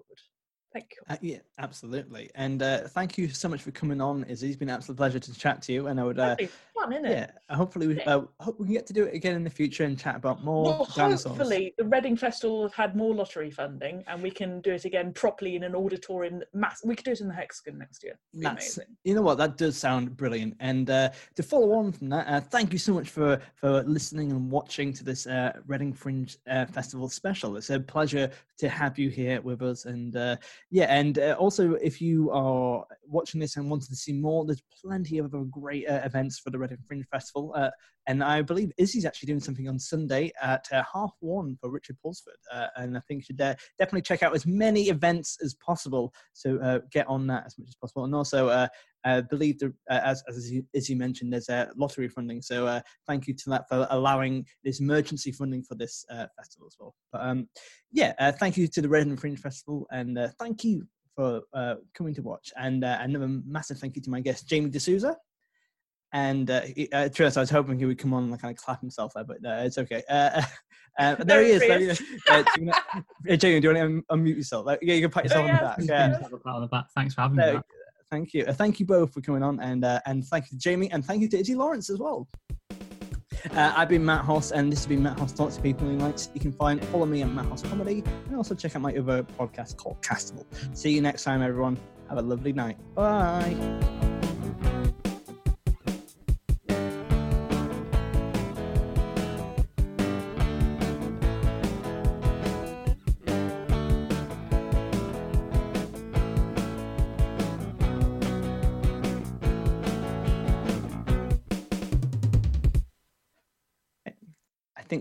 Thank 0.74 0.91
you. 0.91 0.97
Uh, 1.09 1.18
yeah, 1.22 1.38
absolutely. 1.59 2.30
And 2.36 2.61
uh, 2.61 2.88
thank 2.89 3.18
you 3.18 3.30
so 3.30 3.47
much 3.47 3.61
for 3.61 3.72
coming 3.72 4.01
on. 4.01 4.26
Iszi. 4.26 4.43
It's 4.43 4.55
been 4.57 4.70
an 4.70 4.76
absolute 4.76 4.97
pleasure 4.97 5.20
to 5.20 5.34
chat 5.34 5.61
to 5.63 5.74
you. 5.74 5.88
And 5.88 5.99
I 5.99 6.03
would 6.03 6.20
uh, 6.20 6.36
Fun. 6.76 6.93
isn't 6.93 7.05
it? 7.05 7.32
Yeah, 7.49 7.55
hopefully 7.55 7.88
we 7.88 8.01
uh, 8.01 8.22
hope 8.39 8.59
we 8.59 8.65
can 8.65 8.74
get 8.74 8.86
to 8.88 8.93
do 8.93 9.05
it 9.05 9.15
again 9.15 9.36
in 9.36 9.43
the 9.43 9.49
future 9.49 9.86
and 9.86 9.97
chat 9.97 10.15
about 10.15 10.43
more 10.43 10.65
Well, 10.65 10.88
dinosaurs. 10.95 11.38
hopefully 11.38 11.74
the 11.78 11.86
Reading 11.86 12.15
Festival 12.15 12.63
have 12.63 12.74
had 12.74 12.95
more 12.95 13.15
lottery 13.15 13.49
funding, 13.49 14.03
and 14.07 14.22
we 14.22 14.30
can 14.30 14.61
do 14.61 14.74
it 14.74 14.86
again 14.86 15.13
properly 15.13 15.55
in 15.55 15.63
an 15.63 15.74
auditorium. 15.74 16.43
Mass- 16.53 16.82
we 16.86 16.95
could 16.95 17.05
do 17.05 17.11
it 17.11 17.22
in 17.22 17.28
the 17.30 17.34
Hexagon 17.34 17.78
next 17.80 18.03
year. 18.03 18.20
That's 18.34 18.78
amazing. 18.78 18.95
you 19.03 19.15
know 19.15 19.22
what 19.22 19.38
that 19.39 19.57
does 19.57 19.78
sound 19.78 20.15
brilliant. 20.18 20.55
And 20.59 20.89
uh, 20.89 21.09
to 21.36 21.43
follow 21.43 21.74
on 21.74 21.91
from 21.91 22.09
that, 22.09 22.28
uh, 22.28 22.41
thank 22.41 22.74
you 22.74 22.80
so 22.80 22.93
much 22.93 23.09
for 23.09 23.41
for 23.55 23.84
listening 23.84 24.32
and 24.32 24.51
watching 24.51 24.93
to 24.93 25.03
this 25.03 25.26
uh, 25.28 25.53
Reading 25.65 25.93
Fringe 25.93 26.38
uh, 26.49 26.65
Festival 26.65 27.09
special. 27.09 27.57
It's 27.57 27.70
a 27.70 27.80
pleasure 27.80 28.30
to 28.59 28.70
have 28.70 28.99
you 28.99 29.09
here 29.09 29.41
with 29.41 29.61
us. 29.61 29.86
And 29.86 30.15
uh, 30.15 30.36
yeah, 30.70 30.86
and 30.86 31.18
uh, 31.18 31.36
also 31.39 31.74
if 31.76 32.01
you 32.01 32.30
are 32.32 32.86
watching 33.05 33.39
this 33.39 33.55
and 33.55 33.70
wanting 33.70 33.88
to 33.88 33.95
see 33.95 34.11
more, 34.11 34.45
there's 34.45 34.61
plenty 34.84 35.18
of 35.18 35.26
other 35.26 35.45
great 35.45 35.88
uh, 35.88 36.01
events 36.03 36.39
for 36.39 36.49
the 36.49 36.59
Reading 36.59 36.78
Fringe 36.86 37.05
Festival. 37.09 37.53
Uh, 37.55 37.70
and 38.05 38.22
I 38.22 38.41
believe 38.41 38.72
Iszi's 38.78 39.05
actually 39.05 39.28
doing 39.28 39.39
something 39.39 39.70
on 39.70 39.80
Sunday 39.80 40.32
at 40.41 40.68
uh, 40.74 40.84
half 40.93 41.11
one 41.22 41.57
for 41.61 41.70
Richard 41.70 41.97
Pulsford. 42.05 42.39
Uh, 42.51 42.68
and 42.76 42.97
I 42.97 43.01
think 43.07 43.20
you 43.22 43.26
should 43.26 43.41
uh, 43.41 43.55
definitely 43.80 44.01
check 44.01 44.24
out 44.24 44.36
as 44.36 44.45
many 44.45 44.89
events 44.89 45.38
as 45.41 45.53
possible. 45.55 46.13
So 46.34 46.82
get 46.91 47.07
on 47.07 47.28
that 47.28 47.45
as 47.45 47.57
much 47.57 47.70
as 47.70 47.76
possible. 47.76 48.03
And 48.03 48.13
also, 48.13 48.68
uh, 49.08 49.18
I 49.18 49.22
believe, 49.22 49.60
the, 49.60 49.74
uh, 49.89 50.01
as, 50.03 50.24
as, 50.28 50.51
you, 50.51 50.66
as 50.76 50.89
you 50.89 50.95
mentioned, 50.95 51.32
there's 51.32 51.49
a 51.49 51.70
lottery 51.76 52.10
funding. 52.10 52.41
So 52.41 52.68
uh, 52.68 52.82
thank 53.08 53.28
you 53.28 53.34
to 53.34 53.49
that 53.51 53.68
for 53.70 53.88
allowing 53.89 54.45
this 54.64 54.80
emergency 54.80 55.32
funding 55.32 55.64
for 55.64 55.76
this 55.76 56.05
uh, 56.12 56.26
festival 56.36 56.68
as 56.68 56.76
well. 56.80 56.95
But 57.12 57.22
um, 57.22 57.49
yeah, 57.91 58.14
uh, 58.20 58.32
thank 58.32 58.58
you 58.58 58.68
to 58.68 58.82
the 58.82 58.89
Reading 58.89 59.18
Fringe 59.18 59.39
Festival. 59.39 59.88
And 59.91 60.18
uh, 60.18 60.30
thank 60.39 60.64
you 60.64 60.88
for 61.16 61.41
uh, 61.53 61.76
coming 61.93 62.14
to 62.16 62.22
watch. 62.22 62.51
And 62.58 62.84
uh, 62.84 62.97
another 63.01 63.28
massive 63.28 63.80
thank 63.80 63.95
you 63.95 64.01
to 64.03 64.10
my 64.10 64.20
guest, 64.20 64.47
Jamie 64.47 64.70
D'Souza. 64.70 65.16
And 66.14 66.49
uh, 66.49 66.62
he- 66.62 66.89
uh, 66.91 67.10
to 67.10 67.26
us, 67.26 67.38
I 67.38 67.41
was 67.41 67.49
hoping 67.49 67.80
he 67.80 67.86
would 67.86 67.97
come 67.97 68.14
on 68.14 68.30
and 68.32 68.41
kind 68.41 68.55
of 68.55 68.64
clap 68.64 68.82
himself 68.82 69.14
there, 69.16 69.24
but 69.24 69.38
uh, 69.45 69.64
it's 69.64 69.78
okay. 69.78 70.03
Uh, 70.10 70.41
uh, 70.99 71.16
there 71.24 71.43
he 71.43 71.51
is. 71.51 71.60
There 71.60 71.80
he 71.80 71.86
is. 71.86 72.01
Uh, 72.30 72.43
Jamie, 72.55 72.72
Jamie, 73.38 73.60
do 73.60 73.70
you 73.70 73.76
want 73.76 74.05
to 74.10 74.16
unmute 74.16 74.38
yourself? 74.38 74.66
Like, 74.66 74.80
yeah, 74.82 74.95
you 74.95 75.01
can 75.01 75.12
pat 75.12 75.26
yourself 75.26 75.49
on 75.49 75.55
the 75.55 75.62
back. 75.62 75.78
Yeah. 75.82 76.08
gonna 76.12 76.24
have 76.24 76.34
a 76.34 76.38
pat 76.38 76.55
on 76.55 76.62
the 76.62 76.68
back. 76.68 76.86
Thanks 76.95 77.14
for 77.14 77.22
having 77.22 77.38
me. 77.38 77.60
Thank 78.10 78.34
you. 78.34 78.45
Uh, 78.45 78.53
thank 78.53 78.80
you 78.80 78.86
both 78.86 79.14
for 79.14 79.22
coming 79.22 79.43
on, 79.43 79.60
and 79.60 79.84
uh, 79.84 79.99
and 80.05 80.26
thank 80.26 80.45
you 80.45 80.58
to 80.58 80.58
Jamie, 80.58 80.89
and 80.91 81.03
thank 81.03 81.22
you 81.22 81.28
to 81.30 81.38
Iszi 81.38 81.55
Lawrence 81.55 81.89
as 81.89 81.99
well. 81.99 82.28
Uh, 83.51 83.74
I've 83.76 83.89
been 83.89 84.03
Matt 84.03 84.26
Hoss, 84.26 84.51
and 84.51 84.72
this 84.72 84.80
has 84.80 84.88
been 84.88 85.03
Matt 85.03 85.20
Hoss 85.20 85.34
Talks 85.34 85.58
to 85.58 85.62
People 85.62 85.89
in 85.89 85.99
Lights. 85.99 86.30
You 86.34 86.39
can 86.39 86.51
find 86.51 86.84
follow 86.86 87.05
me 87.05 87.22
on 87.22 87.36
Matt 87.36 87.45
Hoss 87.45 87.62
Comedy, 87.62 88.03
and 88.28 88.36
also 88.36 88.55
check 88.55 88.76
out 88.76 88.82
my 88.82 88.93
other 88.93 89.24
podcast 89.24 89.78
called 89.78 90.01
Castival. 90.01 90.45
See 90.76 90.91
you 90.91 91.01
next 91.01 91.24
time, 91.24 91.41
everyone. 91.41 91.78
Have 92.10 92.18
a 92.18 92.22
lovely 92.22 92.53
night. 92.53 92.78
Bye. 92.95 93.97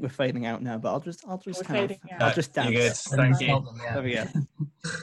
We're 0.07 0.11
fading 0.11 0.47
out 0.47 0.63
now, 0.63 0.79
but 0.79 0.91
I'll 0.93 1.01
just 1.01 1.25
I'll 1.29 1.39
just 1.39 1.59
We're 1.59 1.65
kind 1.65 1.91
of 1.91 1.99
fading 1.99 2.13
out. 2.13 2.23
I'll 2.23 2.35
just 2.35 2.55
You're 2.57 2.65
dance. 2.73 3.09
good. 3.09 3.17
Thank 3.17 3.41
you. 3.41 3.49
Well 3.49 3.61
done, 3.63 3.81
yeah. 3.83 3.95
There 3.95 4.03
we 4.03 4.15
go. 4.15 4.91